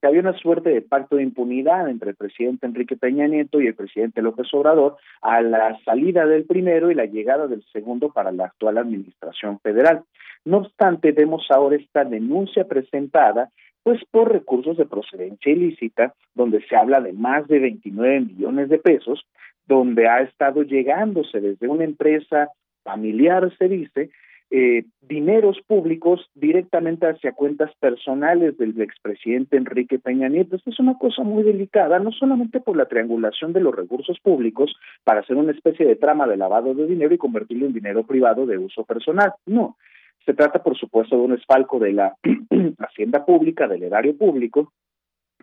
[0.00, 3.68] que había una suerte de pacto de impunidad entre el presidente Enrique Peña Nieto y
[3.68, 8.32] el presidente López Obrador a la salida del primero y la llegada del segundo para
[8.32, 10.02] la actual administración federal.
[10.44, 13.48] No obstante, vemos ahora esta denuncia presentada
[13.84, 18.78] pues por recursos de procedencia ilícita, donde se habla de más de 29 millones de
[18.78, 19.24] pesos,
[19.68, 22.48] donde ha estado llegándose desde una empresa
[22.82, 24.10] familiar, se dice,
[24.54, 30.56] eh, dineros públicos directamente hacia cuentas personales del expresidente Enrique Peña Nieto.
[30.56, 34.76] Esto es una cosa muy delicada, no solamente por la triangulación de los recursos públicos
[35.04, 38.44] para hacer una especie de trama de lavado de dinero y convertirlo en dinero privado
[38.44, 39.78] de uso personal, no.
[40.26, 42.14] Se trata, por supuesto, de un esfalco de la
[42.78, 44.70] hacienda pública, del erario público,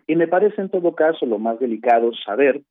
[0.06, 2.62] y me parece en todo caso lo más delicado saber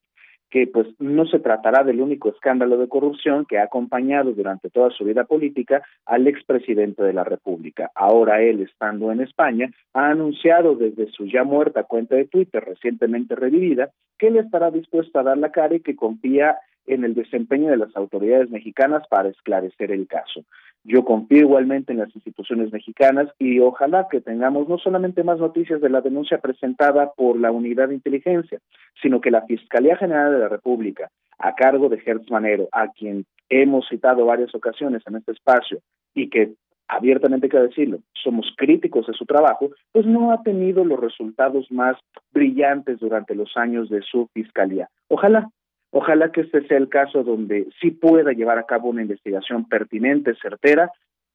[0.49, 4.89] que pues no se tratará del único escándalo de corrupción que ha acompañado durante toda
[4.89, 7.91] su vida política al expresidente de la República.
[7.95, 13.35] Ahora él, estando en España, ha anunciado desde su ya muerta cuenta de Twitter recientemente
[13.35, 16.57] revivida que él estará dispuesto a dar la cara y que confía
[16.89, 20.43] en el desempeño de las autoridades mexicanas para esclarecer el caso.
[20.91, 25.80] Yo confío igualmente en las instituciones mexicanas y ojalá que tengamos no solamente más noticias
[25.82, 28.57] de la denuncia presentada por la unidad de inteligencia,
[28.99, 33.28] sino que la Fiscalía General de la República, a cargo de Hertz Manero, a quien
[33.49, 35.78] hemos citado varias ocasiones en este espacio
[36.16, 36.53] y que
[36.88, 41.72] abiertamente hay que decirlo, somos críticos de su trabajo, pues no ha tenido los resultados
[41.72, 41.98] más
[42.32, 44.90] brillantes durante los años de su fiscalía.
[45.07, 45.52] Ojalá
[45.91, 50.36] Ojalá que este sea el caso donde sí pueda llevar a cabo una investigación pertinente,
[50.41, 50.91] certera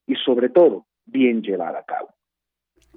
[0.07, 2.15] y sobre todo bien llevada a cabo.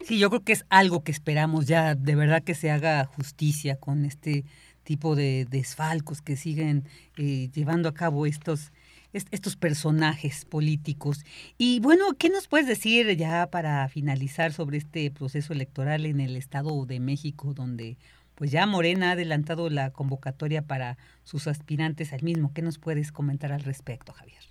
[0.02, 3.80] Sí, yo creo que es algo que esperamos ya, de verdad que se haga justicia
[3.80, 4.46] con este
[4.84, 6.84] tipo de desfalcos que siguen
[7.18, 8.72] eh, llevando a cabo estos,
[9.12, 11.26] estos personajes políticos.
[11.58, 16.38] Y bueno, ¿qué nos puedes decir ya para finalizar sobre este proceso electoral en el
[16.38, 17.98] Estado de México, donde
[18.38, 22.52] pues ya Morena ha adelantado la convocatoria para sus aspirantes al mismo.
[22.54, 24.44] ¿Qué nos puedes comentar al respecto, Javier?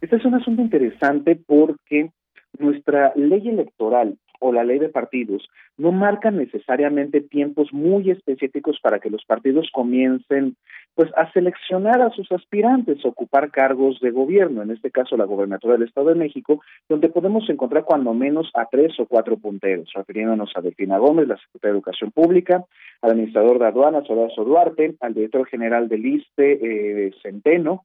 [0.00, 2.12] Este es un asunto interesante porque
[2.58, 9.00] nuestra ley electoral o la ley de partidos no marcan necesariamente tiempos muy específicos para
[9.00, 10.56] que los partidos comiencen
[10.96, 15.26] pues a seleccionar a sus aspirantes a ocupar cargos de gobierno, en este caso la
[15.26, 19.92] gobernatura del Estado de México, donde podemos encontrar cuando menos a tres o cuatro punteros,
[19.94, 22.64] refiriéndonos a Delfina Gómez, la secretaria de Educación Pública,
[23.02, 27.84] al administrador de aduanas, Horacio Duarte, al director general del ISTE, eh, Centeno,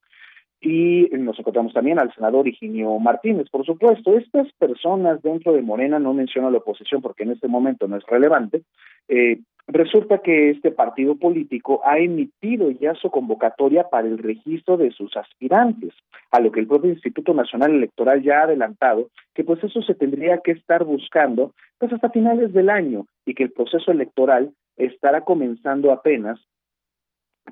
[0.62, 4.16] y nos encontramos también al senador Higinio Martínez, por supuesto.
[4.16, 8.06] Estas personas dentro de Morena, no menciono la oposición porque en este momento no es
[8.06, 8.62] relevante,
[9.08, 14.92] eh, resulta que este partido político ha emitido ya su convocatoria para el registro de
[14.92, 15.94] sus aspirantes,
[16.30, 19.96] a lo que el propio Instituto Nacional Electoral ya ha adelantado que pues eso se
[19.96, 25.22] tendría que estar buscando pues hasta finales del año y que el proceso electoral estará
[25.22, 26.40] comenzando apenas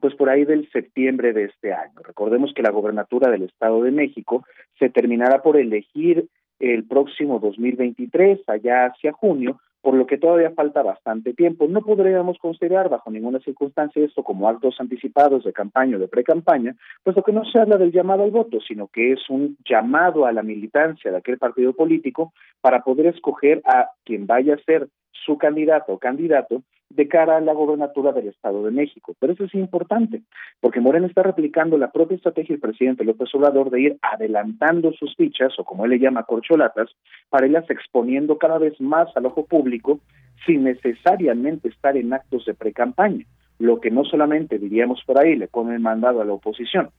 [0.01, 1.99] pues por ahí del septiembre de este año.
[2.03, 4.45] Recordemos que la gobernatura del Estado de México
[4.77, 6.27] se terminará por elegir
[6.59, 11.67] el próximo 2023, allá hacia junio, por lo que todavía falta bastante tiempo.
[11.67, 16.75] No podríamos considerar bajo ninguna circunstancia esto como actos anticipados de campaña o de pre-campaña,
[17.03, 20.33] puesto que no se habla del llamado al voto, sino que es un llamado a
[20.33, 25.37] la militancia de aquel partido político para poder escoger a quien vaya a ser su
[25.37, 29.15] candidato o candidato de cara a la gobernatura del Estado de México.
[29.19, 30.23] Pero eso es importante,
[30.59, 35.15] porque Morena está replicando la propia estrategia del presidente López Obrador de ir adelantando sus
[35.15, 36.89] fichas, o como él le llama, corcholatas,
[37.29, 39.99] para irlas exponiendo cada vez más al ojo público
[40.45, 43.25] sin necesariamente estar en actos de precampaña,
[43.59, 46.89] lo que no solamente, diríamos por ahí, le pone el mandado a la oposición.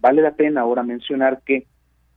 [0.00, 1.66] Vale la pena ahora mencionar que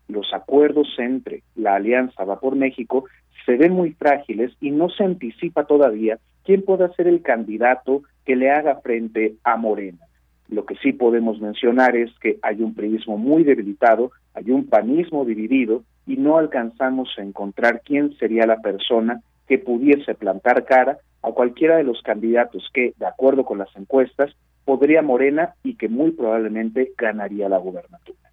[0.08, 3.06] los acuerdos entre la Alianza Va por México
[3.46, 8.36] se ven muy frágiles y no se anticipa todavía quién pueda ser el candidato que
[8.36, 10.06] le haga frente a Morena.
[10.50, 15.24] Lo que sí podemos mencionar es que hay un priismo muy debilitado, hay un panismo
[15.26, 21.32] dividido y no alcanzamos a encontrar quién sería la persona que pudiese plantar cara a
[21.32, 24.32] cualquiera de los candidatos que, de acuerdo con las encuestas,
[24.66, 28.31] podría Morena y que muy probablemente ganaría la gubernatura.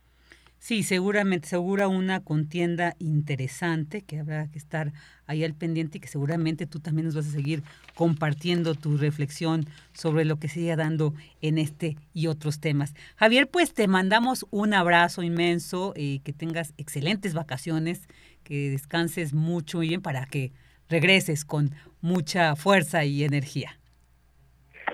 [0.61, 4.93] Sí, seguramente, segura una contienda interesante que habrá que estar
[5.27, 7.63] ahí al pendiente y que seguramente tú también nos vas a seguir
[7.95, 12.95] compartiendo tu reflexión sobre lo que sigue dando en este y otros temas.
[13.17, 18.09] Javier, pues te mandamos un abrazo inmenso, y eh, que tengas excelentes vacaciones,
[18.43, 20.53] que descanses mucho bien para que
[20.89, 23.79] regreses con mucha fuerza y energía.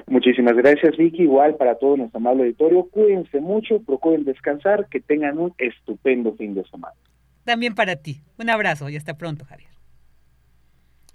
[0.07, 1.23] Muchísimas gracias, Vicky.
[1.23, 2.89] Igual para todo nuestro amable auditorio.
[2.91, 6.95] Cuídense mucho, procuren descansar, que tengan un estupendo fin de semana.
[7.45, 8.23] También para ti.
[8.39, 9.71] Un abrazo y hasta pronto, Javier.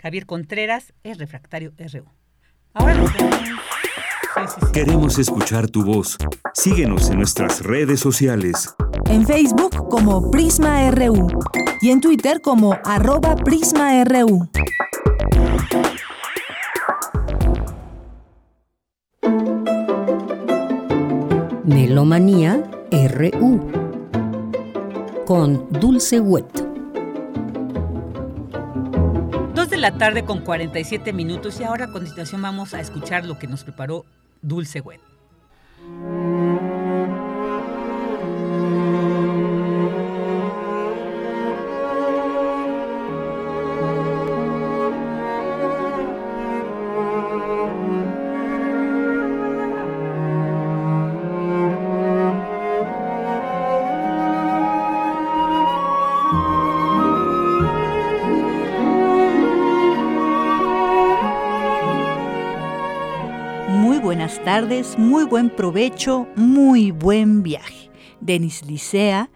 [0.01, 2.05] Javier Contreras es refractario RU.
[2.73, 2.95] Ahora
[4.73, 6.17] Queremos escuchar tu voz.
[6.53, 8.73] Síguenos en nuestras redes sociales.
[9.09, 11.27] En Facebook como Prisma RU
[11.81, 14.49] y en Twitter como arroba PrismaRU.
[21.69, 23.71] Melomanía RU
[25.27, 26.47] con Dulce Wet.
[29.53, 33.37] Dos de la tarde con 47 minutos y ahora a continuación vamos a escuchar lo
[33.37, 34.03] que nos preparó
[34.41, 34.99] Dulce Wet.
[64.97, 67.89] Muy buen provecho, muy buen viaje.
[68.19, 69.29] Denis Licea,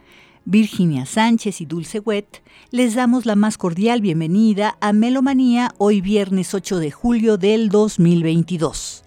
[0.44, 6.54] Virginia Sánchez y Dulce Wet les damos la más cordial bienvenida a Melomanía hoy viernes
[6.54, 9.06] 8 de julio del 2022.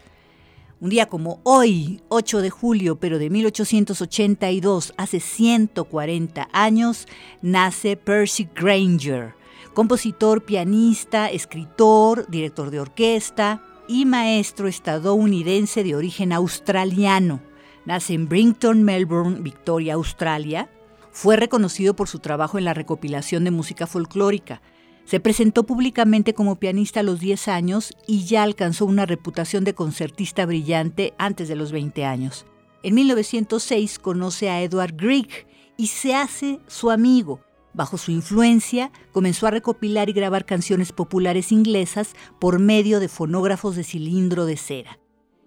[0.81, 7.07] Un día como hoy, 8 de julio, pero de 1882, hace 140 años,
[7.43, 9.35] nace Percy Granger,
[9.75, 17.41] compositor, pianista, escritor, director de orquesta, y maestro estadounidense de origen australiano.
[17.85, 20.69] Nace en Brington, Melbourne, Victoria, Australia.
[21.13, 24.61] Fue reconocido por su trabajo en la recopilación de música folclórica.
[25.05, 29.75] Se presentó públicamente como pianista a los 10 años y ya alcanzó una reputación de
[29.75, 32.45] concertista brillante antes de los 20 años.
[32.83, 35.47] En 1906 conoce a Edward Grieg
[35.77, 37.41] y se hace su amigo,
[37.77, 43.77] Bajo su influencia, comenzó a recopilar y grabar canciones populares inglesas por medio de fonógrafos
[43.77, 44.99] de cilindro de cera.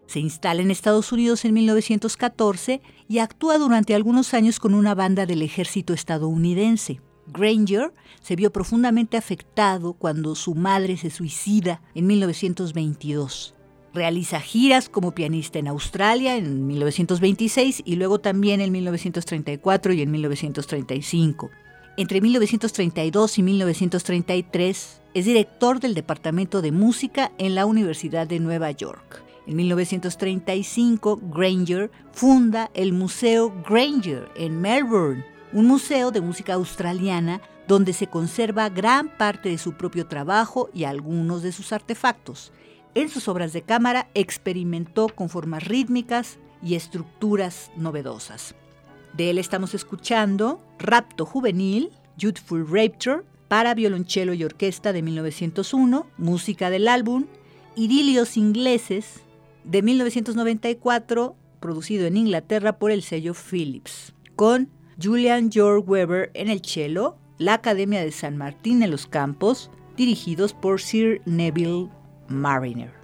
[0.05, 5.25] Se instala en Estados Unidos en 1914 y actúa durante algunos años con una banda
[5.25, 7.01] del ejército estadounidense.
[7.25, 13.55] Granger se vio profundamente afectado cuando su madre se suicida en 1922.
[13.91, 20.11] Realiza giras como pianista en Australia en 1926 y luego también en 1934 y en
[20.11, 21.49] 1935.
[21.99, 28.71] Entre 1932 y 1933 es director del Departamento de Música en la Universidad de Nueva
[28.71, 29.21] York.
[29.45, 37.91] En 1935, Granger funda el Museo Granger en Melbourne, un museo de música australiana donde
[37.91, 42.53] se conserva gran parte de su propio trabajo y algunos de sus artefactos.
[42.95, 48.55] En sus obras de cámara experimentó con formas rítmicas y estructuras novedosas.
[49.13, 56.69] De él estamos escuchando Rapto Juvenil, Youthful Rapture, para violonchelo y orquesta de 1901, música
[56.69, 57.25] del álbum
[57.75, 59.21] Idilios Ingleses
[59.63, 64.69] de 1994, producido en Inglaterra por el sello Philips, con
[65.01, 70.53] Julian George Weber en el cello, la Academia de San Martín en los Campos, dirigidos
[70.53, 71.89] por Sir Neville
[72.27, 72.98] Mariner.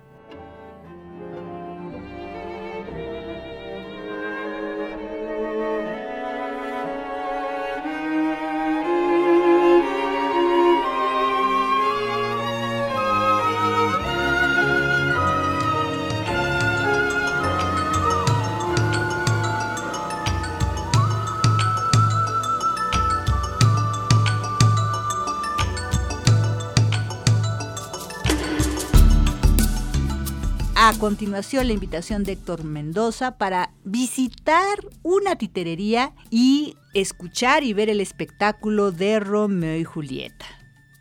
[31.06, 38.02] Continuación, la invitación de Héctor Mendoza para visitar una titerería y escuchar y ver el
[38.02, 40.48] espectáculo de Romeo y Julieta.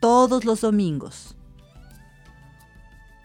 [0.00, 1.38] Todos los domingos.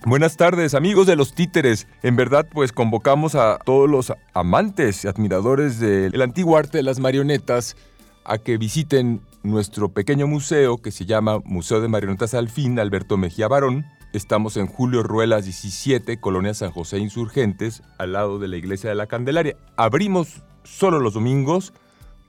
[0.06, 1.86] Buenas tardes, amigos de los títeres.
[2.02, 7.02] En verdad, pues convocamos a todos los amantes y admiradores del antiguo arte de las
[7.02, 7.76] marionetas
[8.24, 13.50] a que visiten nuestro pequeño museo que se llama Museo de Marionetas Alfín Alberto Mejía
[13.50, 13.86] Barón.
[14.12, 18.96] Estamos en Julio Ruelas 17, Colonia San José Insurgentes, al lado de la Iglesia de
[18.96, 19.56] la Candelaria.
[19.78, 21.74] Abrimos solo los domingos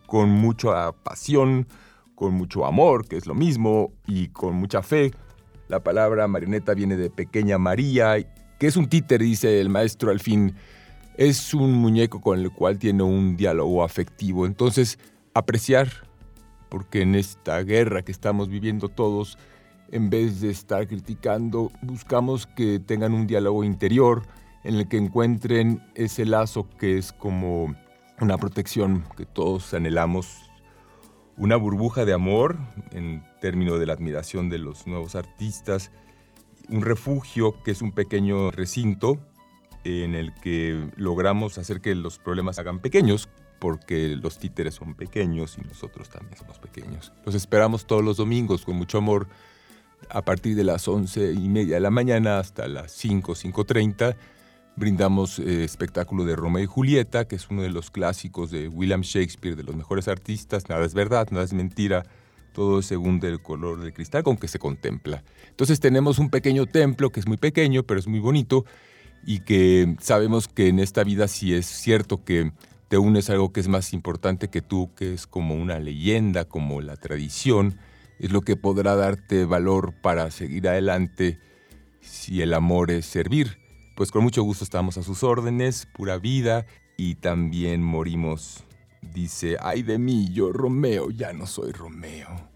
[0.06, 1.66] con mucha pasión,
[2.14, 5.12] con mucho amor, que es lo mismo, y con mucha fe
[5.68, 8.16] la palabra marioneta viene de pequeña María,
[8.58, 10.54] que es un títer, dice el maestro al fin.
[11.16, 14.44] Es un muñeco con el cual tiene un diálogo afectivo.
[14.44, 14.98] Entonces,
[15.32, 15.88] apreciar,
[16.68, 19.38] porque en esta guerra que estamos viviendo todos,
[19.90, 24.22] en vez de estar criticando, buscamos que tengan un diálogo interior
[24.64, 27.74] en el que encuentren ese lazo que es como
[28.20, 30.50] una protección que todos anhelamos
[31.36, 32.58] una burbuja de amor
[32.92, 35.90] en términos de la admiración de los nuevos artistas,
[36.68, 39.18] un refugio que es un pequeño recinto
[39.84, 45.56] en el que logramos hacer que los problemas hagan pequeños, porque los títeres son pequeños
[45.56, 47.12] y nosotros también somos pequeños.
[47.24, 49.26] Los esperamos todos los domingos con mucho amor
[50.08, 54.16] a partir de las once y media de la mañana hasta las 5, 5.30
[54.76, 59.02] brindamos eh, espectáculo de Romeo y Julieta, que es uno de los clásicos de William
[59.02, 60.68] Shakespeare, de los mejores artistas.
[60.68, 62.04] Nada es verdad, nada es mentira,
[62.52, 65.22] todo según el color del cristal con que se contempla.
[65.50, 68.64] Entonces tenemos un pequeño templo que es muy pequeño, pero es muy bonito
[69.24, 72.52] y que sabemos que en esta vida sí es cierto que
[72.88, 76.80] te unes algo que es más importante que tú, que es como una leyenda, como
[76.80, 77.78] la tradición,
[78.20, 81.40] es lo que podrá darte valor para seguir adelante
[82.00, 83.60] si el amor es servir
[84.00, 86.64] pues con mucho gusto estamos a sus órdenes, pura vida,
[86.96, 88.64] y también morimos.
[89.02, 92.48] Dice, ay de mí, yo Romeo, ya no soy Romeo.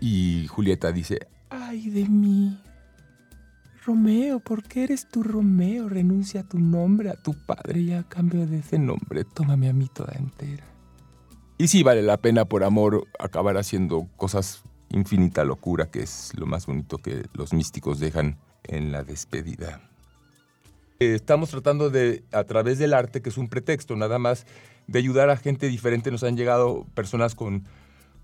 [0.00, 2.60] Y Julieta dice, ay de mí.
[3.84, 5.88] Romeo, ¿por qué eres tú Romeo?
[5.88, 9.72] Renuncia a tu nombre, a tu padre, y a cambio de ese nombre, tómame a
[9.72, 10.62] mí toda entera.
[11.58, 14.62] Y sí vale la pena por amor acabar haciendo cosas
[14.94, 19.80] infinita locura, que es lo más bonito que los místicos dejan en la despedida.
[21.00, 24.46] Eh, estamos tratando de, a través del arte, que es un pretexto nada más,
[24.86, 26.10] de ayudar a gente diferente.
[26.10, 27.64] Nos han llegado personas con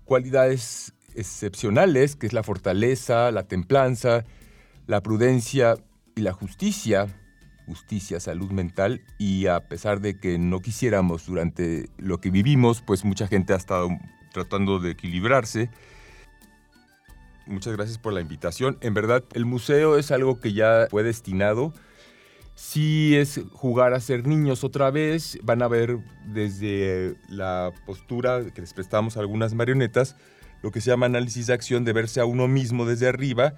[0.05, 4.23] cualidades excepcionales, que es la fortaleza, la templanza,
[4.87, 5.75] la prudencia
[6.15, 7.07] y la justicia,
[7.65, 13.03] justicia, salud mental, y a pesar de que no quisiéramos durante lo que vivimos, pues
[13.03, 13.89] mucha gente ha estado
[14.33, 15.69] tratando de equilibrarse.
[17.51, 18.77] Muchas gracias por la invitación.
[18.81, 21.73] En verdad, el museo es algo que ya fue destinado
[22.55, 25.37] si es jugar a ser niños otra vez.
[25.43, 30.15] Van a ver desde la postura que les prestamos a algunas marionetas,
[30.61, 33.55] lo que se llama análisis de acción, de verse a uno mismo desde arriba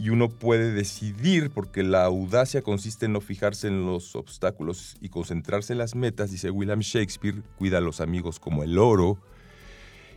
[0.00, 5.08] y uno puede decidir, porque la audacia consiste en no fijarse en los obstáculos y
[5.08, 9.18] concentrarse en las metas, dice William Shakespeare, cuida a los amigos como el oro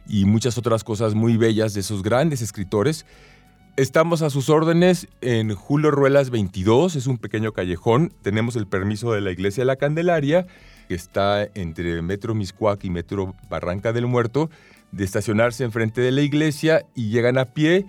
[0.08, 3.06] y muchas otras cosas muy bellas de esos grandes escritores
[3.78, 8.14] Estamos a sus órdenes en Julio Ruelas 22, es un pequeño callejón.
[8.22, 10.46] Tenemos el permiso de la Iglesia de la Candelaria,
[10.90, 14.50] que está entre Metro Miscuac y Metro Barranca del Muerto,
[14.92, 17.86] de estacionarse enfrente de la iglesia y llegan a pie.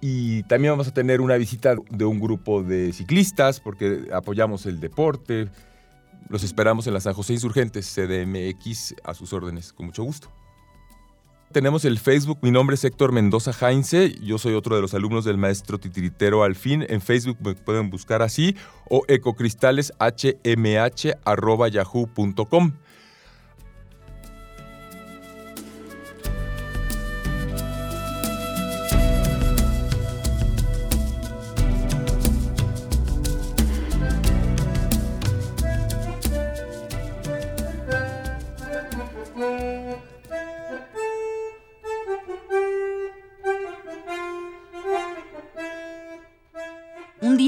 [0.00, 4.78] Y también vamos a tener una visita de un grupo de ciclistas, porque apoyamos el
[4.78, 5.48] deporte.
[6.28, 10.30] Los esperamos en la San José Insurgentes, CDMX, a sus órdenes, con mucho gusto.
[11.52, 15.24] Tenemos el Facebook, mi nombre es Héctor Mendoza Heinze, yo soy otro de los alumnos
[15.24, 16.84] del maestro titiritero Alfín.
[16.90, 18.54] En Facebook me pueden buscar así
[18.90, 19.02] o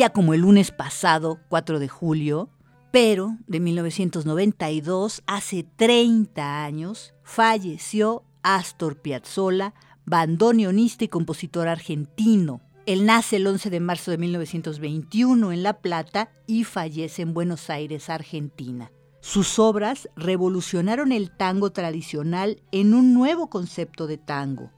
[0.09, 2.49] como el lunes pasado, 4 de julio,
[2.91, 9.75] pero de 1992, hace 30 años, falleció Astor Piazzolla,
[10.07, 12.63] bandoneonista y compositor argentino.
[12.87, 17.71] Él nace el 11 de marzo de 1921 en La Plata y fallece en Buenos
[17.71, 18.91] Aires, Argentina.
[19.21, 24.73] Sus obras revolucionaron el tango tradicional en un nuevo concepto de tango,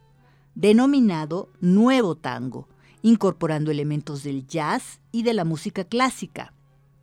[0.57, 2.69] denominado Nuevo Tango,
[3.03, 6.55] incorporando elementos del jazz y de la música clásica.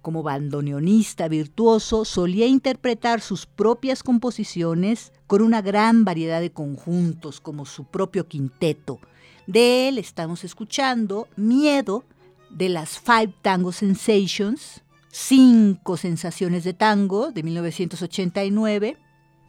[0.01, 7.65] Como bandoneonista virtuoso, solía interpretar sus propias composiciones con una gran variedad de conjuntos, como
[7.65, 8.99] su propio quinteto.
[9.45, 12.05] De él estamos escuchando Miedo
[12.49, 14.81] de las Five Tango Sensations,
[15.11, 18.97] Cinco Sensaciones de Tango de 1989.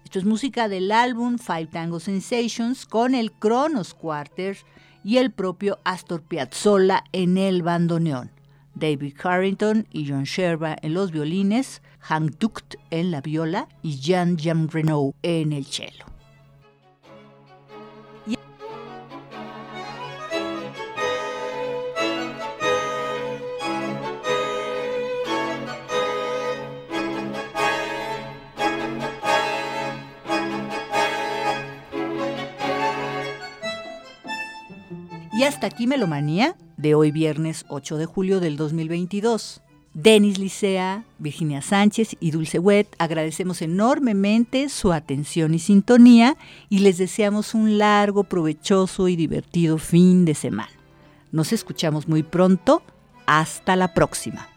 [0.04, 4.58] Esto es música del álbum Five Tango Sensations con el Kronos Quarter
[5.04, 8.30] y el propio Astor Piazzolla en el bandoneón.
[8.74, 14.36] David Carrington y John Sherba en los violines, Hank Duct en la viola y Jean
[14.36, 16.09] Jean Renault en el cello.
[35.40, 39.62] Y hasta aquí Melomanía de hoy viernes 8 de julio del 2022.
[39.94, 46.36] Denis Licea, Virginia Sánchez y Dulce Wet, agradecemos enormemente su atención y sintonía
[46.68, 50.72] y les deseamos un largo, provechoso y divertido fin de semana.
[51.32, 52.82] Nos escuchamos muy pronto.
[53.24, 54.49] Hasta la próxima.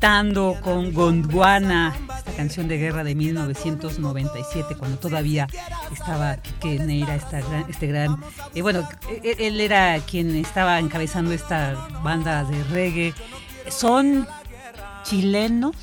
[0.00, 5.46] Cantando con Gondwana, esta canción de guerra de 1997, cuando todavía
[5.92, 8.18] estaba Quique Neira, esta gran, este gran.
[8.54, 8.88] Eh, bueno,
[9.22, 13.12] él, él era quien estaba encabezando esta banda de reggae.
[13.68, 14.26] Son
[15.02, 15.76] chilenos,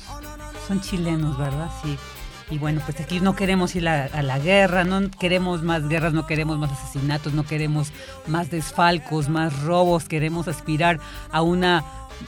[0.66, 1.70] son chilenos, ¿verdad?
[1.84, 1.96] Sí.
[2.50, 6.26] Y bueno, pues aquí no queremos ir a, la guerra, no queremos más guerras, no
[6.26, 7.92] queremos más asesinatos, no queremos
[8.26, 10.98] más desfalcos, más robos, queremos aspirar
[11.30, 11.84] a una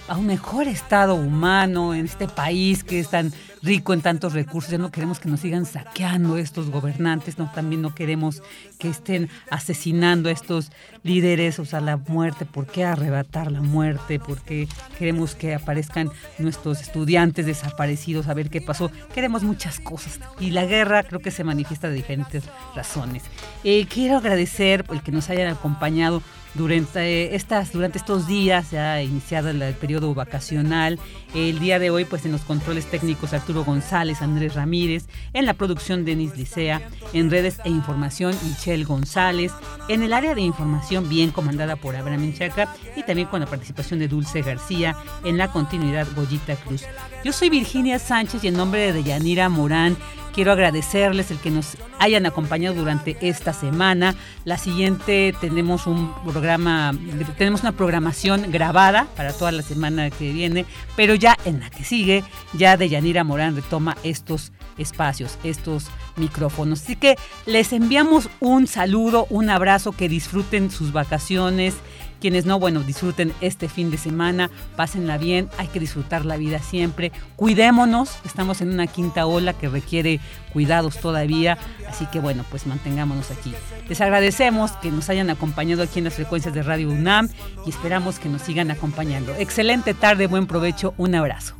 [0.08, 4.70] a un mejor estado humano en este país que es tan rico en tantos recursos.
[4.70, 8.42] Ya no queremos que nos sigan saqueando estos gobernantes, no, también no queremos
[8.78, 10.70] que estén asesinando a estos
[11.02, 12.44] líderes, o sea, la muerte.
[12.44, 14.18] ¿Por qué arrebatar la muerte?
[14.18, 14.68] ¿Por qué
[14.98, 18.90] queremos que aparezcan nuestros estudiantes desaparecidos a ver qué pasó?
[19.14, 22.44] Queremos muchas cosas y la guerra creo que se manifiesta de diferentes
[22.74, 23.24] razones.
[23.64, 26.22] Eh, quiero agradecer el que nos hayan acompañado
[26.54, 30.98] durante estas durante estos días ya iniciado el, periodo vacacional
[31.34, 35.54] el día de hoy pues en los controles técnicos Arturo González Andrés Ramírez en la
[35.54, 36.82] producción Denis Licea
[37.12, 39.52] en redes e información Michelle González
[39.88, 44.00] en el área de información bien comandada por Abraham Menchaca y también con la participación
[44.00, 46.84] de Dulce García en la continuidad Goyita Cruz
[47.24, 49.96] yo soy Virginia Sánchez y en nombre de Yanira Morán
[50.32, 54.14] Quiero agradecerles el que nos hayan acompañado durante esta semana.
[54.44, 56.92] La siguiente tenemos un programa,
[57.36, 60.66] tenemos una programación grabada para toda la semana que viene,
[60.96, 62.24] pero ya en la que sigue,
[62.54, 65.86] ya de Yanira Morán retoma estos espacios, estos
[66.16, 66.82] micrófonos.
[66.82, 67.16] Así que
[67.46, 71.74] les enviamos un saludo, un abrazo, que disfruten sus vacaciones.
[72.20, 76.58] Quienes no, bueno, disfruten este fin de semana, pásenla bien, hay que disfrutar la vida
[76.58, 77.12] siempre.
[77.36, 80.20] Cuidémonos, estamos en una quinta ola que requiere
[80.52, 81.56] cuidados todavía,
[81.88, 83.54] así que bueno, pues mantengámonos aquí.
[83.88, 87.28] Les agradecemos que nos hayan acompañado aquí en las frecuencias de Radio UNAM
[87.66, 89.34] y esperamos que nos sigan acompañando.
[89.36, 91.59] Excelente tarde, buen provecho, un abrazo.